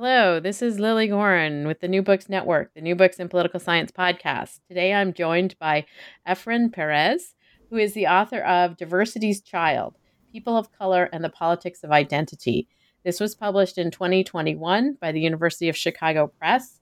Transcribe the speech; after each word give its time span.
Hello, 0.00 0.38
this 0.38 0.62
is 0.62 0.78
Lily 0.78 1.08
Goren 1.08 1.66
with 1.66 1.80
the 1.80 1.88
New 1.88 2.02
Books 2.02 2.28
Network, 2.28 2.72
the 2.72 2.80
New 2.80 2.94
Books 2.94 3.18
in 3.18 3.28
Political 3.28 3.58
Science 3.58 3.90
podcast. 3.90 4.60
Today 4.68 4.94
I'm 4.94 5.12
joined 5.12 5.58
by 5.58 5.86
Efren 6.24 6.72
Perez, 6.72 7.34
who 7.68 7.78
is 7.78 7.94
the 7.94 8.06
author 8.06 8.38
of 8.42 8.76
Diversity's 8.76 9.40
Child 9.40 9.96
People 10.30 10.56
of 10.56 10.70
Color 10.70 11.08
and 11.12 11.24
the 11.24 11.28
Politics 11.28 11.82
of 11.82 11.90
Identity. 11.90 12.68
This 13.04 13.18
was 13.18 13.34
published 13.34 13.76
in 13.76 13.90
2021 13.90 14.98
by 15.00 15.10
the 15.10 15.20
University 15.20 15.68
of 15.68 15.76
Chicago 15.76 16.28
Press, 16.28 16.78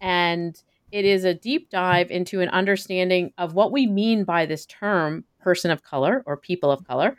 and 0.00 0.60
it 0.90 1.04
is 1.04 1.22
a 1.22 1.34
deep 1.34 1.70
dive 1.70 2.10
into 2.10 2.40
an 2.40 2.48
understanding 2.48 3.32
of 3.38 3.54
what 3.54 3.70
we 3.70 3.86
mean 3.86 4.24
by 4.24 4.44
this 4.44 4.66
term, 4.66 5.22
person 5.38 5.70
of 5.70 5.84
color 5.84 6.24
or 6.26 6.36
people 6.36 6.72
of 6.72 6.84
color, 6.84 7.16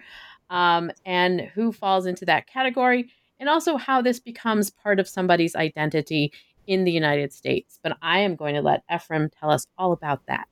um, 0.50 0.92
and 1.06 1.40
who 1.40 1.72
falls 1.72 2.06
into 2.06 2.26
that 2.26 2.48
category 2.48 3.10
and 3.40 3.50
also 3.50 3.78
how 3.78 4.02
this 4.02 4.20
becomes 4.20 4.70
part 4.70 5.00
of 5.00 5.08
somebody's 5.08 5.56
identity 5.56 6.32
in 6.68 6.84
the 6.84 6.92
United 6.92 7.34
States. 7.34 7.80
But 7.82 7.98
I 8.02 8.20
am 8.20 8.36
going 8.36 8.56
to 8.56 8.62
let 8.62 8.84
Efren 8.90 9.32
tell 9.40 9.50
us 9.50 9.68
all 9.78 9.92
about 9.94 10.26
that. 10.28 10.48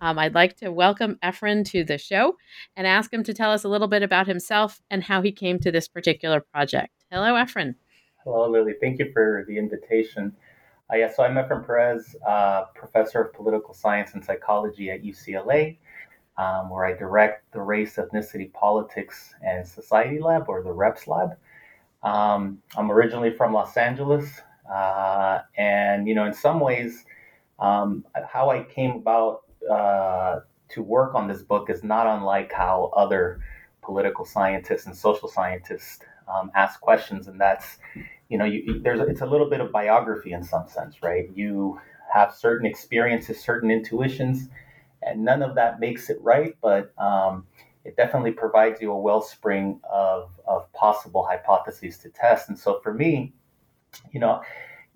Um, 0.00 0.18
I'd 0.18 0.34
like 0.34 0.56
to 0.58 0.70
welcome 0.70 1.18
Efren 1.22 1.64
to 1.70 1.84
the 1.84 1.98
show 1.98 2.36
and 2.76 2.86
ask 2.86 3.12
him 3.12 3.24
to 3.24 3.34
tell 3.34 3.50
us 3.50 3.64
a 3.64 3.68
little 3.68 3.88
bit 3.88 4.02
about 4.02 4.26
himself 4.26 4.80
and 4.90 5.02
how 5.02 5.20
he 5.20 5.32
came 5.32 5.58
to 5.60 5.72
this 5.72 5.88
particular 5.88 6.40
project. 6.40 6.92
Hello, 7.10 7.34
Efren. 7.34 7.74
Hello, 8.24 8.48
Lily. 8.48 8.74
Thank 8.80 8.98
you 8.98 9.10
for 9.12 9.44
the 9.48 9.58
invitation. 9.58 10.32
Uh, 10.90 10.96
yeah, 10.96 11.12
so 11.12 11.22
I'm 11.22 11.34
Efren 11.34 11.66
Perez, 11.66 12.16
uh, 12.26 12.64
professor 12.74 13.20
of 13.20 13.34
political 13.34 13.74
science 13.74 14.14
and 14.14 14.24
psychology 14.24 14.90
at 14.90 15.02
UCLA, 15.02 15.76
um, 16.38 16.70
where 16.70 16.86
I 16.86 16.94
direct 16.94 17.52
the 17.52 17.60
Race, 17.60 17.96
Ethnicity, 17.96 18.52
Politics, 18.52 19.34
and 19.44 19.66
Society 19.66 20.18
Lab, 20.18 20.48
or 20.48 20.62
the 20.62 20.72
REPS 20.72 21.06
Lab. 21.06 21.36
Um, 22.02 22.58
I'm 22.76 22.90
originally 22.90 23.30
from 23.30 23.52
Los 23.52 23.76
Angeles, 23.76 24.40
uh, 24.72 25.40
and 25.56 26.06
you 26.06 26.14
know, 26.14 26.24
in 26.26 26.34
some 26.34 26.60
ways, 26.60 27.04
um, 27.58 28.04
how 28.28 28.50
I 28.50 28.62
came 28.62 28.92
about 28.92 29.42
uh, 29.70 30.40
to 30.70 30.82
work 30.82 31.14
on 31.14 31.26
this 31.28 31.42
book 31.42 31.70
is 31.70 31.82
not 31.82 32.06
unlike 32.06 32.52
how 32.52 32.92
other 32.96 33.40
political 33.82 34.24
scientists 34.24 34.86
and 34.86 34.96
social 34.96 35.28
scientists 35.28 36.00
um, 36.32 36.50
ask 36.54 36.80
questions, 36.80 37.26
and 37.26 37.40
that's 37.40 37.78
you 38.28 38.36
know, 38.38 38.44
you, 38.44 38.80
there's 38.82 39.00
it's 39.08 39.22
a 39.22 39.26
little 39.26 39.48
bit 39.48 39.60
of 39.60 39.72
biography 39.72 40.32
in 40.32 40.44
some 40.44 40.68
sense, 40.68 41.02
right? 41.02 41.28
You 41.34 41.80
have 42.12 42.34
certain 42.34 42.66
experiences, 42.66 43.40
certain 43.40 43.70
intuitions, 43.70 44.48
and 45.02 45.24
none 45.24 45.42
of 45.42 45.54
that 45.54 45.80
makes 45.80 46.10
it 46.10 46.18
right, 46.20 46.54
but 46.60 46.92
um, 46.98 47.46
it 47.84 47.96
definitely 47.96 48.32
provides 48.32 48.80
you 48.80 48.92
a 48.92 48.98
wellspring 48.98 49.80
of, 49.90 50.30
of 50.46 50.72
possible 50.72 51.24
hypotheses 51.24 51.98
to 51.98 52.10
test. 52.10 52.48
And 52.48 52.58
so 52.58 52.80
for 52.80 52.92
me, 52.92 53.32
you 54.12 54.20
know, 54.20 54.42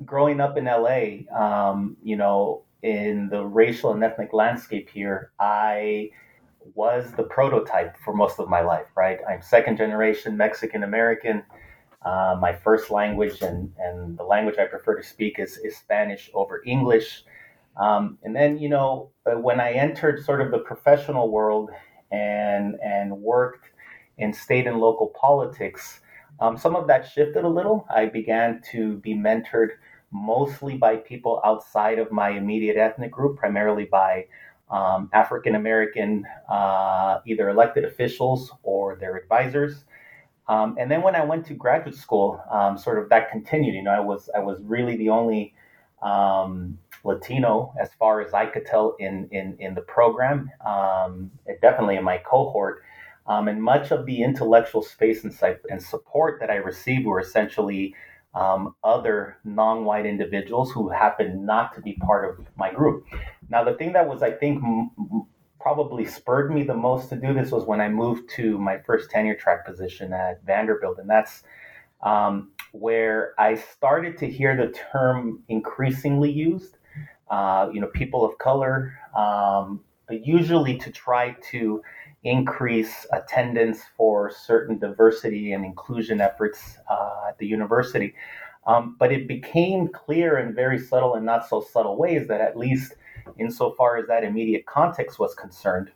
growing 0.04 0.41
up 0.41 0.56
in 0.56 0.65
LA, 0.65 1.26
um, 1.37 1.97
you 2.03 2.16
know, 2.16 2.62
in 2.82 3.28
the 3.28 3.44
racial 3.44 3.93
and 3.93 4.03
ethnic 4.03 4.32
landscape 4.32 4.91
here, 4.91 5.32
I 5.38 6.10
was 6.75 7.12
the 7.12 7.22
prototype 7.22 7.97
for 8.04 8.15
most 8.15 8.38
of 8.38 8.48
my 8.48 8.60
life, 8.60 8.87
right? 8.97 9.19
I'm 9.28 9.43
second 9.43 9.76
generation 9.76 10.37
Mexican 10.37 10.82
American. 10.82 11.43
Uh, 12.04 12.37
my 12.41 12.53
first 12.53 12.91
language 12.91 13.43
and, 13.43 13.72
and 13.78 14.19
the 14.19 14.25
language 14.25 14.59
I 14.59 14.66
prefer 14.66 14.97
to 14.97 15.06
speak 15.06 15.38
is, 15.38 15.56
is 15.59 15.76
Spanish 15.76 16.31
over 16.34 16.62
English. 16.66 17.25
Um, 17.76 18.19
and 18.25 18.34
then, 18.34 18.59
you 18.59 18.69
know, 18.69 19.10
uh, 19.25 19.38
when 19.38 19.60
I 19.60 19.72
entered 19.72 20.25
sort 20.25 20.41
of 20.41 20.50
the 20.50 20.59
professional 20.59 21.31
world 21.31 21.70
and 22.12 22.77
and 22.83 23.12
worked 23.12 23.71
in 24.19 24.33
state 24.33 24.67
and 24.67 24.78
local 24.78 25.09
politics, 25.09 26.00
um, 26.41 26.56
some 26.56 26.77
of 26.77 26.87
that 26.87 27.09
shifted 27.09 27.45
a 27.45 27.49
little. 27.49 27.87
I 27.95 28.06
began 28.06 28.61
to 28.73 28.99
be 28.99 29.15
mentored 29.15 29.71
mostly 30.12 30.77
by 30.77 30.97
people 30.97 31.41
outside 31.45 31.99
of 31.99 32.12
my 32.12 32.31
immediate 32.31 32.77
ethnic 32.77 33.11
group, 33.11 33.39
primarily 33.39 33.84
by 33.84 34.27
um, 34.71 35.11
African 35.12 35.55
American, 35.55 36.25
uh, 36.49 37.21
either 37.27 37.49
elected 37.49 37.84
officials 37.84 38.53
or 38.62 38.97
their 38.97 39.17
advisors. 39.17 39.84
Um, 40.49 40.77
and 40.79 40.91
then 40.91 41.03
when 41.03 41.15
I 41.15 41.25
went 41.25 41.47
to 41.47 41.55
graduate 41.55 41.94
school, 41.94 42.43
um, 42.50 42.77
sort 42.77 42.99
of 42.99 43.09
that 43.11 43.31
continued. 43.31 43.75
You 43.75 43.83
know, 43.83 43.91
I 43.91 44.00
was 44.00 44.29
I 44.34 44.41
was 44.41 44.61
really 44.62 44.97
the 44.97 45.11
only 45.11 45.55
um, 46.03 46.79
Latino, 47.05 47.75
as 47.81 47.91
far 47.99 48.21
as 48.21 48.33
I 48.33 48.47
could 48.47 48.67
tell, 48.67 48.97
in 48.99 49.29
in 49.31 49.57
in 49.59 49.75
the 49.75 49.83
program, 49.83 50.51
um, 50.65 51.31
definitely 51.61 51.97
in 51.97 52.05
my 52.05 52.19
cohort. 52.19 52.83
Um, 53.27 53.47
and 53.47 53.63
much 53.63 53.93
of 53.93 54.05
the 54.05 54.23
intellectual 54.23 54.83
space 54.83 55.23
and, 55.23 55.33
and 55.71 55.81
support 55.81 56.41
that 56.41 56.51
I 56.51 56.57
received 56.57 57.07
were 57.07 57.21
essentially 57.21 57.95
um, 58.35 58.75
other 58.83 59.37
non-white 59.45 60.07
individuals 60.07 60.73
who 60.73 60.89
happened 60.89 61.47
not 61.47 61.75
to 61.75 61.81
be 61.81 61.93
part 61.95 62.29
of 62.29 62.47
my 62.57 62.73
group. 62.73 63.07
Now, 63.49 63.62
the 63.62 63.75
thing 63.75 63.93
that 63.93 64.09
was, 64.09 64.23
I 64.23 64.33
think, 64.33 64.62
m- 64.65 64.91
probably 65.61 66.05
spurred 66.05 66.53
me 66.53 66.65
the 66.65 66.75
most 66.75 67.11
to 67.11 67.17
do 67.17 67.33
this 67.33 67.53
was 67.53 67.65
when 67.65 67.81
I 67.81 67.89
moved 67.89 68.29
to 68.37 68.59
my 68.59 68.79
first 68.79 69.11
tenure 69.11 69.37
track 69.37 69.65
position 69.65 70.12
at 70.12 70.43
Vanderbilt, 70.45 70.99
and 70.99 71.09
that's 71.09 71.45
um, 72.03 72.51
where 72.73 73.35
I 73.39 73.55
started 73.55 74.19
to 74.19 74.27
hear 74.29 74.57
the 74.57 74.77
term 74.93 75.45
increasingly 75.49 76.33
used 76.33 76.79
uh, 77.32 77.70
you 77.72 77.81
know, 77.81 77.87
people 77.88 78.26
of 78.26 78.37
color, 78.37 78.93
um, 79.16 79.81
usually 80.10 80.76
to 80.76 80.91
try 80.91 81.34
to 81.50 81.82
increase 82.25 83.06
attendance 83.10 83.81
for 83.97 84.31
certain 84.31 84.78
diversity 84.78 85.53
and 85.53 85.65
inclusion 85.65 86.20
efforts 86.20 86.76
uh, 86.91 87.28
at 87.31 87.38
the 87.38 87.47
university. 87.47 88.15
Um, 88.66 88.97
but 88.98 89.10
it 89.10 89.26
became 89.26 89.88
clear 89.88 90.38
in 90.38 90.54
very 90.54 90.78
subtle 90.78 91.15
and 91.15 91.25
not 91.25 91.48
so 91.48 91.65
subtle 91.72 91.97
ways 91.97 92.28
that, 92.28 92.43
at 92.43 92.56
least 92.56 92.93
insofar 93.38 93.97
as 93.97 94.06
that 94.09 94.25
immediate 94.25 94.66
context 94.66 95.19
was 95.19 95.34
concerned, 95.34 95.91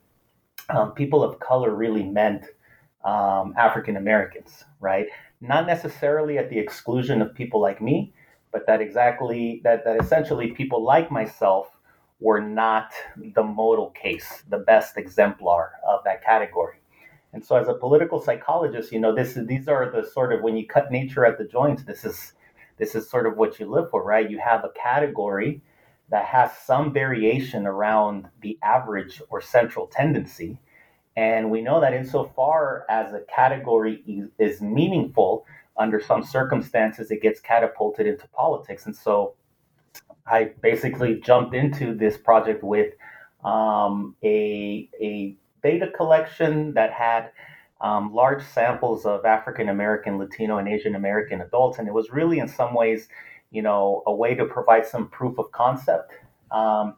um, 0.71 0.93
people 0.93 1.23
of 1.23 1.39
color 1.39 1.75
really 1.75 2.03
meant 2.03 2.47
um, 3.05 3.53
African 3.59 3.99
Americans, 3.99 4.65
right? 4.81 5.07
Not 5.43 5.67
necessarily 5.67 6.39
at 6.39 6.49
the 6.49 6.59
exclusion 6.59 7.21
of 7.21 7.35
people 7.35 7.61
like 7.61 7.83
me, 7.83 8.15
but 8.57 8.67
that 8.67 8.81
exactly 8.81 9.61
that 9.65 9.85
that 9.85 10.01
essentially 10.01 10.53
people 10.53 10.83
like 10.83 11.11
myself 11.11 11.69
were 12.21 12.41
not 12.41 12.91
the 13.35 13.43
modal 13.43 13.91
case, 13.91 14.45
the 14.49 14.57
best 14.57 14.97
exemplar 14.97 15.73
of 15.87 16.01
that 16.05 16.25
category. 16.25 16.79
And 17.35 17.45
so, 17.45 17.57
as 17.57 17.69
a 17.69 17.75
political 17.75 18.19
psychologist, 18.19 18.93
you 18.93 18.99
know, 18.99 19.15
this 19.15 19.37
is 19.37 19.47
these 19.47 19.69
are 19.69 19.91
the 19.91 20.09
sort 20.11 20.33
of 20.33 20.41
when 20.41 20.57
you 20.57 20.67
cut 20.67 20.91
nature 20.91 21.27
at 21.27 21.37
the 21.37 21.45
joints, 21.45 21.85
this 21.85 22.03
is 22.07 22.33
this 22.79 22.95
is 22.95 23.11
sort 23.11 23.27
of 23.27 23.37
what 23.37 23.61
you 23.61 23.67
live 23.67 23.91
for, 23.91 24.03
right? 24.03 24.31
You 24.31 24.39
have 24.39 24.65
a 24.65 24.71
category 24.71 25.61
that 26.09 26.25
has 26.25 26.51
some 26.57 26.95
variation 26.95 27.67
around 27.67 28.27
the 28.41 28.59
average 28.63 29.21
or 29.29 29.43
central 29.43 29.87
tendency. 29.87 30.59
And 31.15 31.51
we 31.51 31.61
know 31.61 31.79
that 31.83 31.93
insofar 31.93 32.87
as 32.89 33.13
a 33.13 33.21
category 33.21 34.03
is 34.39 34.63
meaningful, 34.63 35.45
under 35.79 36.01
some 36.01 36.23
circumstances, 36.25 37.11
it 37.11 37.21
gets 37.23 37.41
catapulted 37.41 38.07
into 38.07 38.27
politics. 38.29 38.87
And 38.87 38.97
so 38.97 39.35
I 40.27 40.53
basically 40.63 41.21
jumped 41.21 41.55
into 41.55 41.95
this 41.95 42.17
project 42.17 42.65
with 42.65 42.95
um, 43.45 44.17
a, 44.25 44.89
a 45.01 45.37
data 45.63 45.89
collection 45.97 46.75
that 46.75 46.93
had 46.93 47.31
um, 47.81 48.15
large 48.15 48.43
samples 48.43 49.05
of 49.07 49.25
African 49.25 49.69
American, 49.69 50.19
Latino, 50.19 50.59
and 50.59 50.69
Asian 50.69 50.95
American 50.95 51.41
adults. 51.43 51.79
And 51.79 51.87
it 51.89 51.95
was 51.95 52.11
really, 52.11 52.39
in 52.39 52.49
some 52.49 52.75
ways, 52.75 53.09
you 53.51 53.63
know, 53.63 54.03
a 54.07 54.15
way 54.15 54.35
to 54.35 54.45
provide 54.45 54.87
some 54.87 55.09
proof 55.09 55.39
of 55.39 55.53
concept 55.53 56.13
Um, 56.51 56.97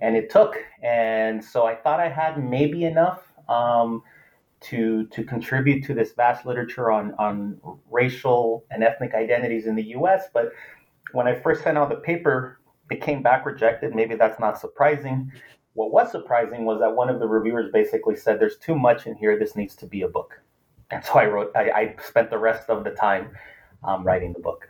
and 0.00 0.16
it 0.16 0.30
took. 0.30 0.56
And 0.82 1.44
so 1.44 1.66
I 1.66 1.74
thought 1.74 2.00
I 2.00 2.08
had 2.08 2.42
maybe 2.42 2.84
enough 2.84 3.22
um, 3.48 4.02
to 4.62 5.06
to 5.08 5.24
contribute 5.24 5.84
to 5.84 5.94
this 5.94 6.12
vast 6.12 6.46
literature 6.46 6.90
on 6.90 7.14
on 7.18 7.58
racial 7.90 8.64
and 8.70 8.82
ethnic 8.82 9.14
identities 9.14 9.66
in 9.66 9.76
the 9.76 9.84
U.S. 9.98 10.24
But 10.32 10.52
when 11.12 11.26
I 11.26 11.34
first 11.34 11.62
sent 11.62 11.78
out 11.78 11.88
the 11.88 11.96
paper, 11.96 12.60
it 12.90 13.00
came 13.00 13.22
back 13.22 13.46
rejected. 13.46 13.94
Maybe 13.94 14.14
that's 14.14 14.40
not 14.40 14.58
surprising. 14.58 15.30
What 15.74 15.92
was 15.92 16.10
surprising 16.10 16.64
was 16.64 16.80
that 16.80 16.94
one 16.94 17.08
of 17.08 17.18
the 17.20 17.26
reviewers 17.26 17.70
basically 17.72 18.16
said, 18.16 18.40
"There's 18.40 18.58
too 18.58 18.76
much 18.76 19.06
in 19.06 19.14
here. 19.14 19.38
This 19.38 19.56
needs 19.56 19.74
to 19.76 19.86
be 19.86 20.02
a 20.02 20.08
book." 20.08 20.40
And 20.90 21.04
so 21.04 21.14
I 21.14 21.26
wrote. 21.26 21.52
I, 21.56 21.70
I 21.70 21.96
spent 22.06 22.30
the 22.30 22.38
rest 22.38 22.68
of 22.68 22.84
the 22.84 22.90
time 22.90 23.30
um, 23.84 24.04
writing 24.04 24.32
the 24.32 24.40
book. 24.40 24.68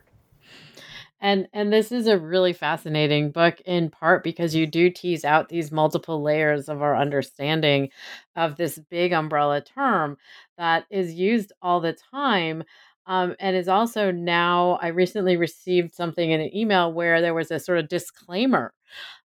And 1.23 1.49
and 1.53 1.73
this 1.73 1.93
is 1.93 2.09
a 2.09 2.19
really 2.19 2.53
fascinating 2.53 3.31
book 3.31 3.61
in 3.65 3.91
part 3.91 4.25
because 4.25 4.55
you 4.57 4.67
do 4.67 4.91
tease 4.91 5.25
out 5.25 5.49
these 5.49 5.71
multiple 5.73 6.21
layers 6.21 6.69
of 6.69 6.83
our 6.83 6.97
understanding 6.97 7.91
of 8.37 8.57
this 8.57 8.79
big 8.91 9.13
umbrella 9.13 9.61
term 9.63 10.19
that 10.59 10.85
is 10.91 11.15
used 11.15 11.53
all 11.63 11.81
the 11.81 11.97
time. 12.11 12.65
Um, 13.07 13.35
and 13.41 13.57
is 13.57 13.69
also 13.69 14.13
now 14.13 14.79
I 14.83 14.89
recently 14.89 15.37
received 15.37 15.95
something 15.95 16.31
in 16.31 16.41
an 16.41 16.55
email 16.57 16.93
where 16.93 17.21
there 17.21 17.35
was 17.35 17.51
a 17.51 17.59
sort 17.59 17.79
of 17.79 17.89
disclaimer 17.89 18.73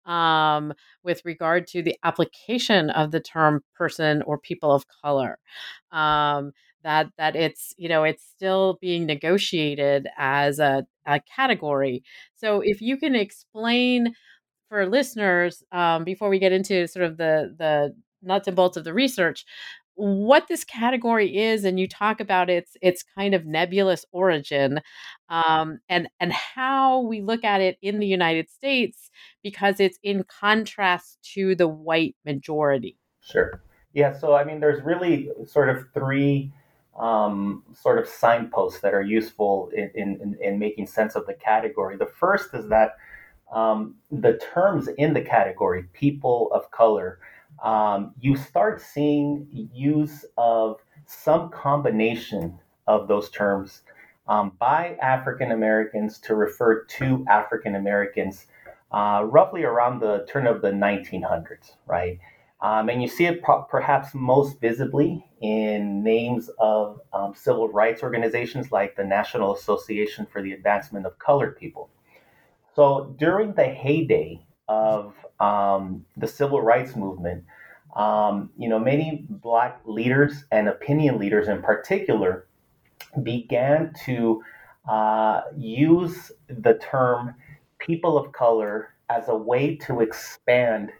um, 0.05 0.73
with 1.03 1.23
regard 1.25 1.67
to 1.67 1.81
the 1.81 1.97
application 2.03 2.89
of 2.91 3.11
the 3.11 3.19
term 3.19 3.63
person 3.75 4.21
or 4.23 4.37
people 4.37 4.71
of 4.71 4.85
color. 5.03 5.39
Um, 5.91 6.53
that 6.83 7.09
that 7.17 7.35
it's 7.35 7.73
you 7.77 7.89
know 7.89 8.03
it's 8.03 8.23
still 8.23 8.77
being 8.81 9.05
negotiated 9.05 10.07
as 10.17 10.59
a, 10.59 10.85
a 11.05 11.19
category. 11.21 12.03
So 12.35 12.61
if 12.61 12.81
you 12.81 12.97
can 12.97 13.15
explain 13.15 14.13
for 14.69 14.85
listeners 14.87 15.63
um, 15.71 16.03
before 16.03 16.29
we 16.29 16.39
get 16.39 16.51
into 16.51 16.87
sort 16.87 17.05
of 17.05 17.17
the 17.17 17.55
the 17.57 17.95
nuts 18.21 18.47
and 18.47 18.55
bolts 18.55 18.77
of 18.77 18.83
the 18.83 18.93
research 18.93 19.45
what 19.95 20.47
this 20.47 20.63
category 20.63 21.37
is 21.37 21.63
and 21.63 21.79
you 21.79 21.87
talk 21.87 22.19
about 22.19 22.49
its 22.49 22.75
its 22.81 23.03
kind 23.15 23.33
of 23.35 23.45
nebulous 23.45 24.05
origin 24.11 24.79
um, 25.29 25.79
and 25.87 26.07
and 26.19 26.33
how 26.33 27.01
we 27.01 27.21
look 27.21 27.43
at 27.43 27.61
it 27.61 27.77
in 27.81 27.99
the 27.99 28.07
united 28.07 28.49
states 28.49 29.11
because 29.43 29.79
it's 29.79 29.99
in 30.03 30.23
contrast 30.23 31.19
to 31.21 31.55
the 31.55 31.67
white 31.67 32.15
majority. 32.25 32.97
Sure. 33.21 33.61
Yeah 33.93 34.17
so 34.17 34.33
i 34.33 34.43
mean 34.43 34.59
there's 34.59 34.83
really 34.83 35.29
sort 35.45 35.69
of 35.69 35.85
three 35.93 36.51
um, 36.97 37.63
sort 37.73 37.97
of 37.97 38.07
signposts 38.07 38.81
that 38.81 38.93
are 38.93 39.01
useful 39.01 39.69
in, 39.75 39.91
in, 39.95 40.37
in, 40.41 40.59
making 40.59 40.85
sense 40.85 41.15
of 41.15 41.25
the 41.25 41.33
category. 41.33 41.97
The 41.97 42.05
first 42.05 42.53
is 42.53 42.69
that 42.69 42.97
um, 43.51 43.95
the 44.11 44.39
terms 44.53 44.87
in 44.97 45.13
the 45.13 45.21
category, 45.21 45.85
people 45.93 46.49
of 46.53 46.69
color, 46.71 47.19
um, 47.63 48.13
you 48.19 48.35
start 48.35 48.81
seeing 48.81 49.47
use 49.73 50.25
of 50.37 50.81
some 51.05 51.49
combination 51.49 52.59
of 52.87 53.07
those 53.07 53.29
terms 53.29 53.81
um, 54.27 54.53
by 54.59 54.95
African 55.01 55.51
Americans 55.51 56.19
to 56.19 56.35
refer 56.35 56.83
to 56.85 57.25
African 57.27 57.75
Americans 57.75 58.47
uh, 58.91 59.25
roughly 59.25 59.63
around 59.63 59.99
the 59.99 60.25
turn 60.29 60.47
of 60.47 60.61
the 60.61 60.69
1900s, 60.69 61.73
right? 61.87 62.19
Um, 62.63 62.87
and 62.87 63.01
you 63.01 63.09
see 63.09 63.25
it 63.25 63.43
pro- 63.43 63.63
perhaps 63.63 64.13
most 64.13 64.61
visibly 64.61 65.25
in 65.41 66.01
names 66.01 66.49
of 66.59 67.01
um, 67.11 67.33
civil 67.35 67.67
rights 67.67 68.01
organizations 68.01 68.71
like 68.71 68.95
the 68.95 69.03
National 69.03 69.53
Association 69.53 70.25
for 70.25 70.41
the 70.41 70.53
Advancement 70.53 71.05
of 71.05 71.19
Colored 71.19 71.57
People. 71.57 71.89
So 72.73 73.13
during 73.19 73.53
the 73.53 73.65
heyday 73.65 74.39
of 74.69 75.13
um, 75.41 76.05
the 76.15 76.27
civil 76.27 76.61
rights 76.61 76.95
movement, 76.95 77.43
um, 77.97 78.49
you 78.57 78.69
know, 78.69 78.79
many 78.79 79.25
black 79.29 79.81
leaders 79.83 80.45
and 80.49 80.69
opinion 80.69 81.19
leaders 81.19 81.49
in 81.49 81.61
particular 81.61 82.47
began 83.23 83.93
to 84.05 84.41
uh, 84.89 85.41
use 85.57 86.31
the 86.47 86.75
term 86.75 87.35
people 87.77 88.17
of 88.17 88.31
color 88.31 88.95
as 89.09 89.27
a 89.27 89.35
way 89.35 89.75
to 89.75 89.99
expand 89.99 90.91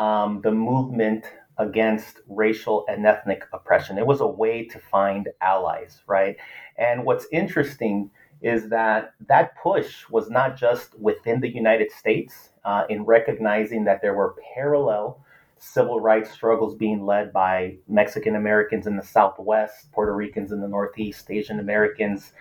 um, 0.00 0.40
the 0.40 0.50
movement 0.50 1.26
against 1.58 2.20
racial 2.26 2.86
and 2.88 3.06
ethnic 3.06 3.44
oppression. 3.52 3.98
It 3.98 4.06
was 4.06 4.22
a 4.22 4.26
way 4.26 4.64
to 4.64 4.78
find 4.78 5.28
allies, 5.42 6.00
right? 6.06 6.36
And 6.78 7.04
what's 7.04 7.26
interesting 7.30 8.10
is 8.40 8.70
that 8.70 9.12
that 9.28 9.54
push 9.62 10.08
was 10.08 10.30
not 10.30 10.56
just 10.56 10.98
within 10.98 11.40
the 11.40 11.54
United 11.54 11.92
States 11.92 12.48
uh, 12.64 12.84
in 12.88 13.04
recognizing 13.04 13.84
that 13.84 14.00
there 14.00 14.14
were 14.14 14.36
parallel 14.54 15.22
civil 15.58 16.00
rights 16.00 16.30
struggles 16.30 16.74
being 16.74 17.04
led 17.04 17.30
by 17.30 17.76
Mexican 17.86 18.36
Americans 18.36 18.86
in 18.86 18.96
the 18.96 19.02
Southwest, 19.02 19.92
Puerto 19.92 20.14
Ricans 20.14 20.52
in 20.52 20.62
the 20.62 20.68
Northeast, 20.68 21.30
Asian 21.30 21.60
Americans 21.60 22.32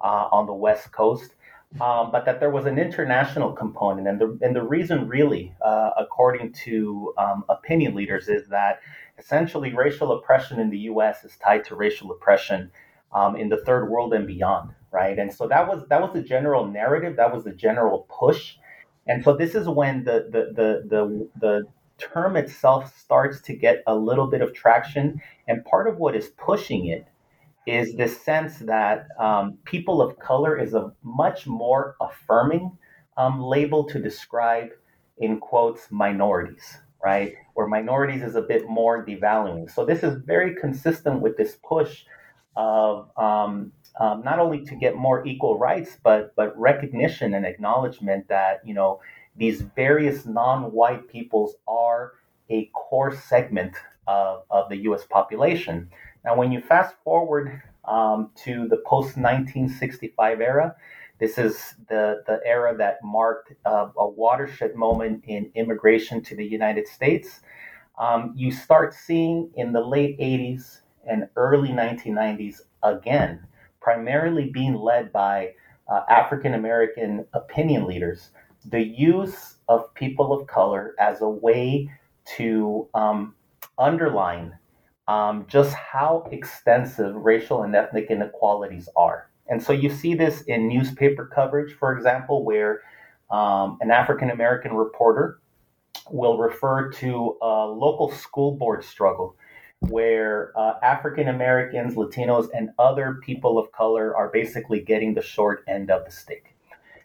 uh, 0.00 0.26
on 0.32 0.46
the 0.46 0.52
West 0.52 0.90
Coast 0.90 1.36
um, 1.80 2.12
but 2.12 2.24
that 2.24 2.38
there 2.38 2.50
was 2.50 2.66
an 2.66 2.78
international 2.78 3.52
component. 3.52 4.06
And 4.06 4.20
the, 4.20 4.38
and 4.42 4.54
the 4.54 4.62
reason, 4.62 5.08
really, 5.08 5.54
uh, 5.64 5.90
according 5.98 6.52
to 6.64 7.12
um, 7.18 7.44
opinion 7.48 7.94
leaders, 7.94 8.28
is 8.28 8.48
that 8.48 8.80
essentially 9.18 9.74
racial 9.74 10.12
oppression 10.12 10.60
in 10.60 10.70
the 10.70 10.78
US 10.78 11.24
is 11.24 11.36
tied 11.36 11.64
to 11.64 11.74
racial 11.74 12.10
oppression 12.12 12.70
um, 13.12 13.36
in 13.36 13.48
the 13.48 13.58
third 13.64 13.88
world 13.88 14.12
and 14.12 14.26
beyond, 14.26 14.70
right? 14.92 15.18
And 15.18 15.32
so 15.32 15.48
that 15.48 15.68
was 15.68 15.84
that 15.88 16.00
was 16.00 16.12
the 16.12 16.22
general 16.22 16.66
narrative, 16.66 17.16
that 17.16 17.32
was 17.32 17.44
the 17.44 17.52
general 17.52 18.06
push. 18.08 18.56
And 19.06 19.22
so 19.22 19.36
this 19.36 19.54
is 19.54 19.68
when 19.68 20.04
the 20.04 20.28
the 20.30 20.52
the 20.54 20.88
the, 20.88 21.28
the 21.40 21.62
term 21.98 22.36
itself 22.36 22.96
starts 22.98 23.40
to 23.42 23.54
get 23.54 23.82
a 23.86 23.94
little 23.94 24.26
bit 24.26 24.42
of 24.42 24.52
traction. 24.52 25.20
And 25.48 25.64
part 25.64 25.88
of 25.88 25.98
what 25.98 26.16
is 26.16 26.28
pushing 26.36 26.86
it 26.86 27.06
is 27.66 27.94
this 27.94 28.20
sense 28.20 28.58
that 28.58 29.08
um, 29.18 29.58
people 29.64 30.02
of 30.02 30.18
color 30.18 30.58
is 30.58 30.74
a 30.74 30.92
much 31.02 31.46
more 31.46 31.96
affirming 32.00 32.76
um, 33.16 33.40
label 33.40 33.84
to 33.84 33.98
describe, 33.98 34.70
in 35.18 35.38
quotes, 35.38 35.90
minorities, 35.90 36.78
right? 37.02 37.34
Where 37.54 37.66
minorities 37.66 38.22
is 38.22 38.34
a 38.34 38.42
bit 38.42 38.68
more 38.68 39.04
devaluing. 39.04 39.70
So 39.70 39.84
this 39.84 40.02
is 40.02 40.20
very 40.24 40.54
consistent 40.56 41.20
with 41.20 41.36
this 41.36 41.56
push 41.62 42.04
of 42.56 43.10
um, 43.16 43.72
um 43.98 44.22
not 44.22 44.38
only 44.38 44.64
to 44.64 44.76
get 44.76 44.96
more 44.96 45.26
equal 45.26 45.58
rights, 45.58 45.96
but 46.02 46.34
but 46.36 46.56
recognition 46.58 47.34
and 47.34 47.44
acknowledgement 47.44 48.28
that 48.28 48.60
you 48.64 48.74
know 48.74 49.00
these 49.36 49.62
various 49.62 50.24
non-white 50.26 51.08
peoples 51.08 51.56
are 51.66 52.12
a 52.50 52.70
core 52.74 53.14
segment 53.14 53.74
of, 54.06 54.42
of 54.50 54.68
the 54.68 54.76
U.S. 54.88 55.04
population. 55.08 55.90
Now, 56.24 56.36
when 56.36 56.52
you 56.52 56.60
fast 56.60 56.94
forward 57.04 57.62
um, 57.84 58.30
to 58.44 58.66
the 58.68 58.78
post 58.78 59.16
1965 59.16 60.40
era, 60.40 60.74
this 61.18 61.38
is 61.38 61.74
the, 61.88 62.22
the 62.26 62.40
era 62.44 62.74
that 62.76 63.04
marked 63.04 63.52
uh, 63.66 63.88
a 63.96 64.08
watershed 64.08 64.74
moment 64.74 65.24
in 65.26 65.50
immigration 65.54 66.22
to 66.22 66.34
the 66.34 66.44
United 66.44 66.88
States. 66.88 67.40
Um, 67.98 68.32
you 68.34 68.50
start 68.50 68.94
seeing 68.94 69.50
in 69.54 69.72
the 69.72 69.80
late 69.80 70.18
80s 70.18 70.80
and 71.06 71.28
early 71.36 71.68
1990s 71.68 72.62
again, 72.82 73.46
primarily 73.80 74.50
being 74.50 74.74
led 74.74 75.12
by 75.12 75.52
uh, 75.88 76.00
African 76.08 76.54
American 76.54 77.26
opinion 77.34 77.86
leaders, 77.86 78.30
the 78.64 78.82
use 78.82 79.56
of 79.68 79.92
people 79.94 80.32
of 80.32 80.46
color 80.46 80.94
as 80.98 81.20
a 81.20 81.28
way 81.28 81.90
to 82.36 82.88
um, 82.94 83.34
underline 83.78 84.54
um, 85.08 85.46
just 85.48 85.74
how 85.74 86.28
extensive 86.30 87.14
racial 87.14 87.62
and 87.62 87.74
ethnic 87.74 88.10
inequalities 88.10 88.88
are. 88.96 89.30
And 89.46 89.62
so 89.62 89.72
you 89.72 89.90
see 89.90 90.14
this 90.14 90.42
in 90.42 90.68
newspaper 90.68 91.26
coverage, 91.26 91.74
for 91.74 91.96
example, 91.96 92.44
where 92.44 92.80
um, 93.30 93.78
an 93.80 93.90
African 93.90 94.30
American 94.30 94.74
reporter 94.74 95.40
will 96.10 96.38
refer 96.38 96.90
to 96.90 97.36
a 97.42 97.66
local 97.66 98.10
school 98.10 98.56
board 98.56 98.84
struggle 98.84 99.36
where 99.80 100.52
uh, 100.56 100.74
African 100.82 101.28
Americans, 101.28 101.94
Latinos, 101.94 102.48
and 102.54 102.70
other 102.78 103.20
people 103.22 103.58
of 103.58 103.70
color 103.72 104.16
are 104.16 104.30
basically 104.32 104.80
getting 104.80 105.14
the 105.14 105.22
short 105.22 105.62
end 105.68 105.90
of 105.90 106.04
the 106.04 106.10
stick. 106.10 106.54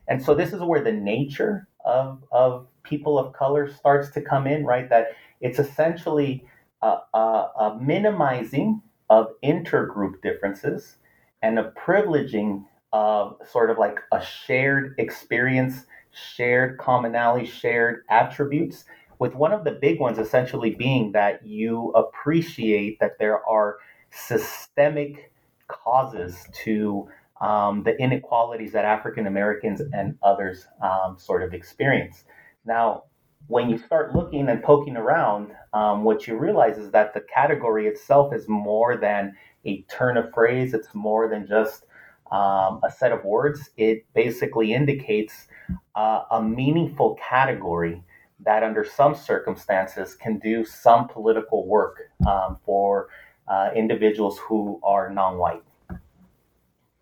And 0.08 0.24
so 0.24 0.34
this 0.34 0.54
is 0.54 0.62
where 0.62 0.84
the 0.84 0.92
nature 0.92 1.68
of, 1.86 2.24
of 2.32 2.68
people 2.84 3.20
of 3.20 3.34
color 3.34 3.72
starts 3.72 4.12
to 4.12 4.22
come 4.22 4.48
in, 4.48 4.66
right? 4.66 4.90
That 4.90 5.10
it's 5.42 5.60
essentially 5.60 6.46
a, 6.82 7.18
a, 7.18 7.78
minimizing 7.82 8.82
of 9.10 9.28
intergroup 9.44 10.22
differences 10.22 10.98
and 11.42 11.60
a 11.60 11.72
privileging 11.72 12.66
of 12.94 13.38
sort 13.50 13.70
of 13.70 13.78
like 13.78 14.00
a 14.12 14.22
shared 14.24 14.96
experience, 14.98 15.86
shared 16.12 16.78
commonality, 16.78 17.46
shared 17.46 18.04
attributes, 18.10 18.86
with 19.20 19.36
one 19.36 19.52
of 19.52 19.64
the 19.66 19.72
big 19.72 20.00
ones 20.00 20.18
essentially 20.18 20.72
being 20.76 21.12
that 21.12 21.46
you 21.46 21.92
appreciate 21.92 23.00
that 23.00 23.20
there 23.20 23.46
are 23.46 23.78
systemic 24.12 25.32
causes 25.68 26.48
to 26.64 27.08
um, 27.42 27.84
the 27.84 27.98
inequalities 27.98 28.72
that 28.74 28.86
African 28.86 29.28
Americans 29.28 29.82
and 29.94 30.18
others 30.24 30.68
um, 30.82 31.18
sort 31.18 31.44
of 31.44 31.54
experience. 31.54 32.24
Now, 32.66 33.04
when 33.50 33.68
you 33.68 33.80
start 33.80 34.16
looking 34.16 34.48
and 34.48 34.62
poking 34.62 34.96
around, 34.96 35.52
um, 35.74 36.04
what 36.04 36.28
you 36.28 36.38
realize 36.38 36.78
is 36.78 36.92
that 36.92 37.16
the 37.16 37.22
category 37.22 37.88
itself 37.88 38.32
is 38.32 38.48
more 38.48 38.96
than 38.96 39.36
a 39.66 39.82
turn 39.90 40.18
of 40.18 40.32
phrase. 40.32 40.76
It's 40.76 40.94
more 40.94 41.28
than 41.28 41.48
just 41.48 41.86
um, 42.32 42.80
a 42.84 42.92
set 42.96 43.12
of 43.12 43.26
words. 43.26 43.72
It 43.76 44.06
basically 44.14 44.72
indicates 44.72 45.48
uh, 45.96 46.22
a 46.30 46.44
meaningful 46.44 47.18
category 47.28 48.04
that, 48.46 48.62
under 48.62 48.86
some 48.86 49.16
circumstances, 49.16 50.14
can 50.14 50.38
do 50.38 50.64
some 50.64 51.08
political 51.08 51.68
work 51.68 52.12
um, 52.28 52.58
for 52.64 53.10
uh, 53.48 53.72
individuals 53.76 54.38
who 54.38 54.80
are 54.84 55.10
non-white. 55.10 55.64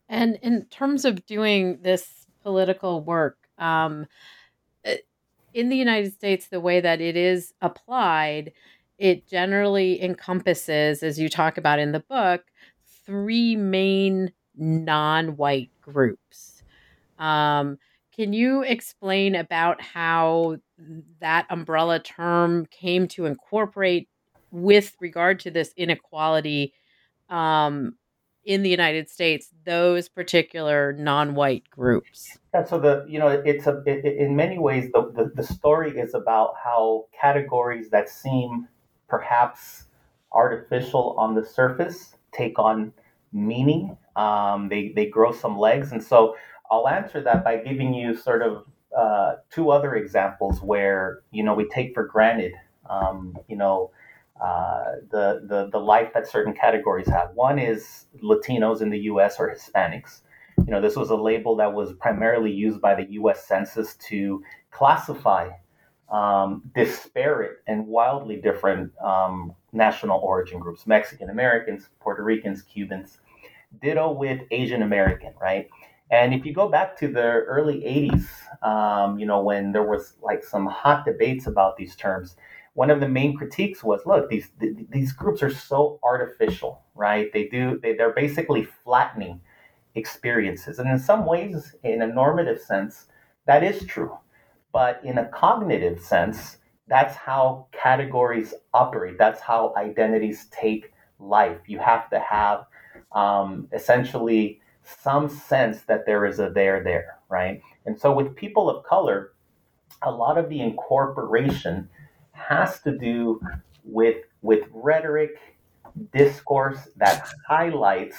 And 0.08 0.40
in 0.42 0.64
terms 0.68 1.04
of 1.04 1.26
doing 1.26 1.80
this 1.82 2.26
political 2.42 3.02
work, 3.04 3.38
um, 3.58 4.08
in 5.58 5.70
the 5.70 5.76
United 5.76 6.14
States, 6.14 6.50
the 6.50 6.60
way 6.60 6.80
that 6.80 7.02
it 7.02 7.18
is 7.18 7.52
applied, 7.62 8.52
it 9.00 9.28
generally 9.28 10.00
encompasses, 10.04 11.02
as 11.02 11.20
you 11.20 11.30
talk 11.30 11.58
about 11.58 11.80
in 11.80 11.94
the 11.94 12.00
book, 12.00 12.44
three 13.08 13.56
main 13.56 14.32
non 14.56 15.36
white 15.36 15.72
groups. 15.82 16.62
Um, 17.18 17.80
can 18.16 18.34
you 18.34 18.62
explain 18.62 19.34
about 19.34 19.82
how 19.82 20.58
that 21.22 21.48
umbrella 21.50 22.00
term 22.02 22.68
came 22.68 23.08
to 23.08 23.26
incorporate 23.26 24.08
with 24.52 24.96
regard 25.00 25.40
to 25.40 25.50
this 25.50 25.74
inequality 25.76 26.72
um, 27.30 27.96
in 28.48 28.64
the 28.64 28.70
United 28.70 29.10
States 29.10 29.50
those 29.66 30.08
particular 30.08 30.94
non-white 30.94 31.70
groups. 31.70 32.40
Yeah, 32.54 32.64
so 32.64 32.80
the 32.80 33.06
you 33.08 33.20
know 33.20 33.28
it's 33.28 33.68
a 33.68 33.84
it, 33.86 34.06
in 34.06 34.36
many 34.36 34.58
ways 34.58 34.90
the, 34.94 35.12
the 35.14 35.32
the 35.36 35.44
story 35.44 35.92
is 36.00 36.14
about 36.14 36.54
how 36.64 37.06
categories 37.22 37.90
that 37.90 38.10
seem 38.10 38.70
perhaps 39.10 39.84
artificial 40.32 41.16
on 41.20 41.36
the 41.36 41.46
surface 41.46 42.16
take 42.32 42.58
on 42.58 42.94
meaning. 43.34 43.98
Um, 44.16 44.70
they 44.70 44.94
they 44.96 45.08
grow 45.08 45.34
some 45.34 45.60
legs, 45.60 45.92
and 45.92 46.02
so 46.02 46.36
I'll 46.72 46.88
answer 46.88 47.22
that 47.22 47.44
by 47.44 47.58
giving 47.58 47.94
you 47.94 48.16
sort 48.16 48.42
of 48.42 48.66
uh, 48.98 49.36
two 49.52 49.72
other 49.72 49.96
examples 49.96 50.62
where 50.62 51.20
you 51.32 51.44
know 51.44 51.54
we 51.54 51.68
take 51.68 51.94
for 51.94 52.06
granted 52.06 52.54
um, 52.90 53.38
you 53.50 53.58
know 53.58 53.92
uh, 54.42 54.84
the, 55.10 55.42
the, 55.48 55.70
the 55.72 55.80
life 55.80 56.12
that 56.14 56.28
certain 56.28 56.54
categories 56.54 57.08
have. 57.08 57.32
One 57.34 57.60
is 57.60 58.06
Latinos 58.24 58.82
in 58.82 58.90
the 58.90 59.00
U.S. 59.00 59.38
or 59.40 59.54
Hispanics. 59.54 60.22
You 60.60 60.72
know, 60.72 60.82
this 60.82 60.96
was 60.96 61.10
a 61.10 61.16
label 61.16 61.56
that 61.58 61.74
was 61.74 61.94
primarily 61.94 62.52
used 62.52 62.82
by 62.82 62.96
the 62.96 63.06
U.S. 63.14 63.48
Census 63.48 63.96
to 64.10 64.44
classify 64.72 65.50
um, 66.12 66.64
disparate 66.76 67.58
and 67.68 67.88
wildly 67.88 68.38
different 68.38 68.92
um, 69.04 69.54
national 69.74 70.20
origin 70.20 70.60
groups: 70.60 70.88
Mexican 70.88 71.30
Americans, 71.30 71.90
Puerto 72.00 72.24
Ricans, 72.24 72.62
Cubans. 72.62 73.20
Ditto 73.82 74.12
with 74.12 74.42
Asian 74.52 74.82
American, 74.82 75.34
right? 75.42 75.68
And 76.10 76.34
if 76.34 76.46
you 76.46 76.54
go 76.54 76.70
back 76.70 76.98
to 77.00 77.08
the 77.08 77.22
early 77.22 77.82
80s, 77.82 78.66
um, 78.66 79.20
you 79.20 79.26
know, 79.26 79.42
when 79.42 79.74
there 79.74 79.84
was 79.84 80.14
like 80.22 80.44
some 80.44 80.66
hot 80.66 81.06
debates 81.06 81.48
about 81.48 81.76
these 81.76 81.96
terms, 81.96 82.38
one 82.78 82.92
of 82.92 83.00
the 83.00 83.10
main 83.10 83.36
critiques 83.36 83.84
was 83.84 84.06
look 84.06 84.30
these 84.30 84.50
these 84.90 85.12
groups 85.12 85.42
are 85.42 85.50
so 85.50 86.00
artificial 86.04 86.84
right? 86.94 87.32
They 87.34 87.48
do 87.48 87.80
they, 87.82 87.94
they're 87.94 88.14
basically 88.14 88.68
flattening 88.84 89.42
experiences. 89.96 90.78
And 90.78 90.88
in 90.88 91.00
some 91.00 91.26
ways 91.26 91.76
in 91.84 92.04
a 92.04 92.08
normative 92.08 92.60
sense 92.60 93.08
that 93.48 93.64
is 93.64 93.84
true. 93.86 94.16
But 94.72 95.02
in 95.04 95.18
a 95.18 95.26
cognitive 95.30 96.00
sense 96.00 96.58
that's 96.88 97.16
how 97.16 97.68
categories 97.72 98.54
operate. 98.76 99.18
That's 99.18 99.42
how 99.42 99.74
identities 99.76 100.48
take 100.52 100.94
life. 101.20 101.58
You 101.66 101.80
have 101.80 102.10
to 102.12 102.20
have 102.20 102.66
um, 103.12 103.68
essentially 103.74 104.62
some 104.84 105.30
sense 105.30 105.82
that 105.82 106.06
there 106.06 106.28
is 106.28 106.40
a 106.40 106.52
there 106.52 106.84
there 106.84 107.18
right? 107.28 107.60
And 107.88 108.00
so 108.00 108.14
with 108.14 108.36
people 108.36 108.70
of 108.70 108.84
color 108.84 109.34
a 110.04 110.12
lot 110.12 110.38
of 110.38 110.48
the 110.50 110.62
incorporation 110.62 111.90
has 112.38 112.80
to 112.82 112.98
do 112.98 113.42
with 113.84 114.18
with 114.42 114.66
rhetoric, 114.72 115.38
discourse 116.14 116.88
that 116.98 117.28
highlights 117.48 118.18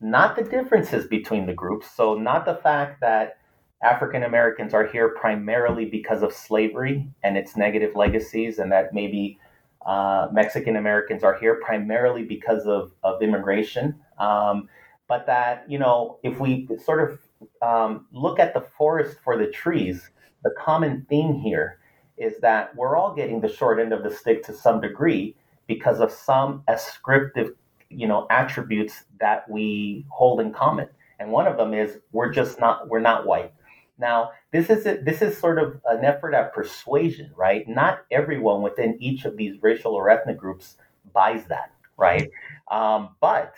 not 0.00 0.36
the 0.36 0.42
differences 0.42 1.06
between 1.06 1.46
the 1.46 1.54
groups. 1.54 1.90
So 1.90 2.14
not 2.14 2.44
the 2.44 2.56
fact 2.56 3.00
that 3.00 3.38
African 3.82 4.22
Americans 4.22 4.72
are 4.72 4.86
here 4.86 5.10
primarily 5.10 5.84
because 5.84 6.22
of 6.22 6.32
slavery 6.32 7.08
and 7.22 7.36
its 7.36 7.56
negative 7.56 7.94
legacies, 7.94 8.58
and 8.58 8.70
that 8.72 8.94
maybe 8.94 9.38
uh, 9.84 10.28
Mexican 10.32 10.76
Americans 10.76 11.22
are 11.22 11.38
here 11.38 11.60
primarily 11.62 12.22
because 12.22 12.64
of, 12.66 12.92
of 13.02 13.22
immigration. 13.22 13.94
Um, 14.18 14.68
but 15.06 15.26
that, 15.26 15.64
you 15.68 15.78
know, 15.78 16.18
if 16.22 16.40
we 16.40 16.66
sort 16.82 17.10
of 17.10 17.18
um, 17.60 18.06
look 18.12 18.38
at 18.38 18.54
the 18.54 18.62
forest 18.78 19.18
for 19.22 19.36
the 19.36 19.48
trees, 19.48 20.10
the 20.42 20.54
common 20.58 21.06
theme 21.10 21.34
here 21.34 21.78
is 22.16 22.40
that 22.40 22.74
we're 22.76 22.96
all 22.96 23.14
getting 23.14 23.40
the 23.40 23.48
short 23.52 23.80
end 23.80 23.92
of 23.92 24.02
the 24.02 24.14
stick 24.14 24.42
to 24.44 24.52
some 24.52 24.80
degree 24.80 25.36
because 25.66 26.00
of 26.00 26.10
some 26.10 26.62
ascriptive, 26.68 27.54
you 27.90 28.06
know, 28.06 28.26
attributes 28.30 29.04
that 29.20 29.48
we 29.50 30.06
hold 30.10 30.40
in 30.40 30.52
common. 30.52 30.88
And 31.18 31.30
one 31.30 31.46
of 31.46 31.56
them 31.56 31.74
is 31.74 31.98
we're 32.12 32.32
just 32.32 32.60
not 32.60 32.88
we're 32.88 33.00
not 33.00 33.26
white. 33.26 33.52
Now, 33.98 34.32
this 34.52 34.70
is 34.70 34.86
a, 34.86 34.96
this 34.96 35.22
is 35.22 35.38
sort 35.38 35.58
of 35.58 35.80
an 35.86 36.04
effort 36.04 36.34
at 36.34 36.52
persuasion, 36.52 37.30
right? 37.36 37.66
Not 37.68 38.00
everyone 38.10 38.62
within 38.62 38.96
each 39.00 39.24
of 39.24 39.36
these 39.36 39.62
racial 39.62 39.94
or 39.94 40.10
ethnic 40.10 40.36
groups 40.36 40.76
buys 41.12 41.44
that, 41.46 41.70
right? 41.96 42.28
Um, 42.70 43.10
but 43.20 43.54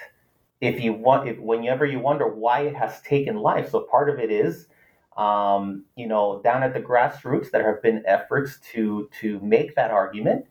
if 0.61 0.81
you 0.81 0.93
want, 0.93 1.29
if 1.29 1.39
whenever 1.39 1.87
you 1.87 2.01
wonder 2.01 2.29
why 2.29 2.61
it 2.63 2.77
has 2.77 3.01
taken 3.03 3.37
life, 3.37 3.71
so 3.71 3.81
part 3.81 4.11
of 4.11 4.19
it 4.19 4.31
is 4.31 4.69
um, 5.17 5.85
you 5.97 6.07
know, 6.07 6.41
down 6.43 6.63
at 6.63 6.75
the 6.75 6.81
grassroots, 6.81 7.51
there 7.51 7.73
have 7.73 7.83
been 7.83 8.03
efforts 8.07 8.59
to 8.73 9.09
to 9.21 9.41
make 9.41 9.75
that 9.75 9.91
argument 9.91 10.47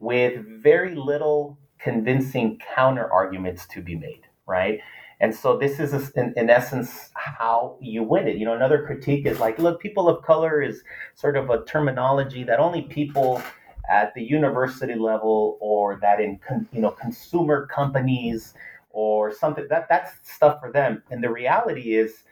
with 0.00 0.44
very 0.62 0.94
little 0.94 1.58
convincing 1.78 2.60
counter 2.74 3.10
arguments 3.12 3.66
to 3.68 3.80
be 3.80 3.94
made, 3.94 4.22
right? 4.46 4.80
And 5.20 5.34
so 5.34 5.56
this 5.56 5.80
is, 5.80 6.10
in, 6.10 6.32
in, 6.36 6.48
essence, 6.48 7.10
how 7.14 7.76
you 7.80 8.04
win 8.04 8.28
it. 8.28 8.36
You 8.36 8.44
know, 8.44 8.54
another 8.54 8.84
critique 8.86 9.26
is 9.26 9.40
like, 9.40 9.58
look, 9.58 9.80
people 9.80 10.08
of 10.08 10.22
color 10.22 10.62
is 10.62 10.82
sort 11.14 11.36
of 11.36 11.50
a 11.50 11.64
terminology 11.64 12.44
that 12.44 12.60
only 12.60 12.82
people 12.82 13.42
at 13.90 14.14
the 14.14 14.22
university 14.22 14.94
level 14.94 15.58
or 15.60 15.98
that 16.02 16.20
in, 16.20 16.38
you 16.72 16.80
know, 16.80 16.90
consumer 16.90 17.66
companies 17.66 18.54
or 18.90 19.34
something 19.34 19.66
that 19.70 19.88
that's 19.88 20.12
stuff 20.22 20.60
for 20.60 20.70
them. 20.70 21.02
And 21.10 21.22
the 21.22 21.30
reality 21.30 21.96
is, 21.96 22.22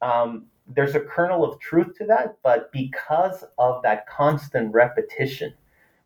um, 0.00 0.46
there's 0.74 0.94
a 0.94 1.00
kernel 1.00 1.44
of 1.44 1.58
truth 1.60 1.96
to 1.98 2.06
that, 2.06 2.36
but 2.42 2.70
because 2.72 3.44
of 3.58 3.82
that 3.82 4.08
constant 4.08 4.72
repetition, 4.72 5.52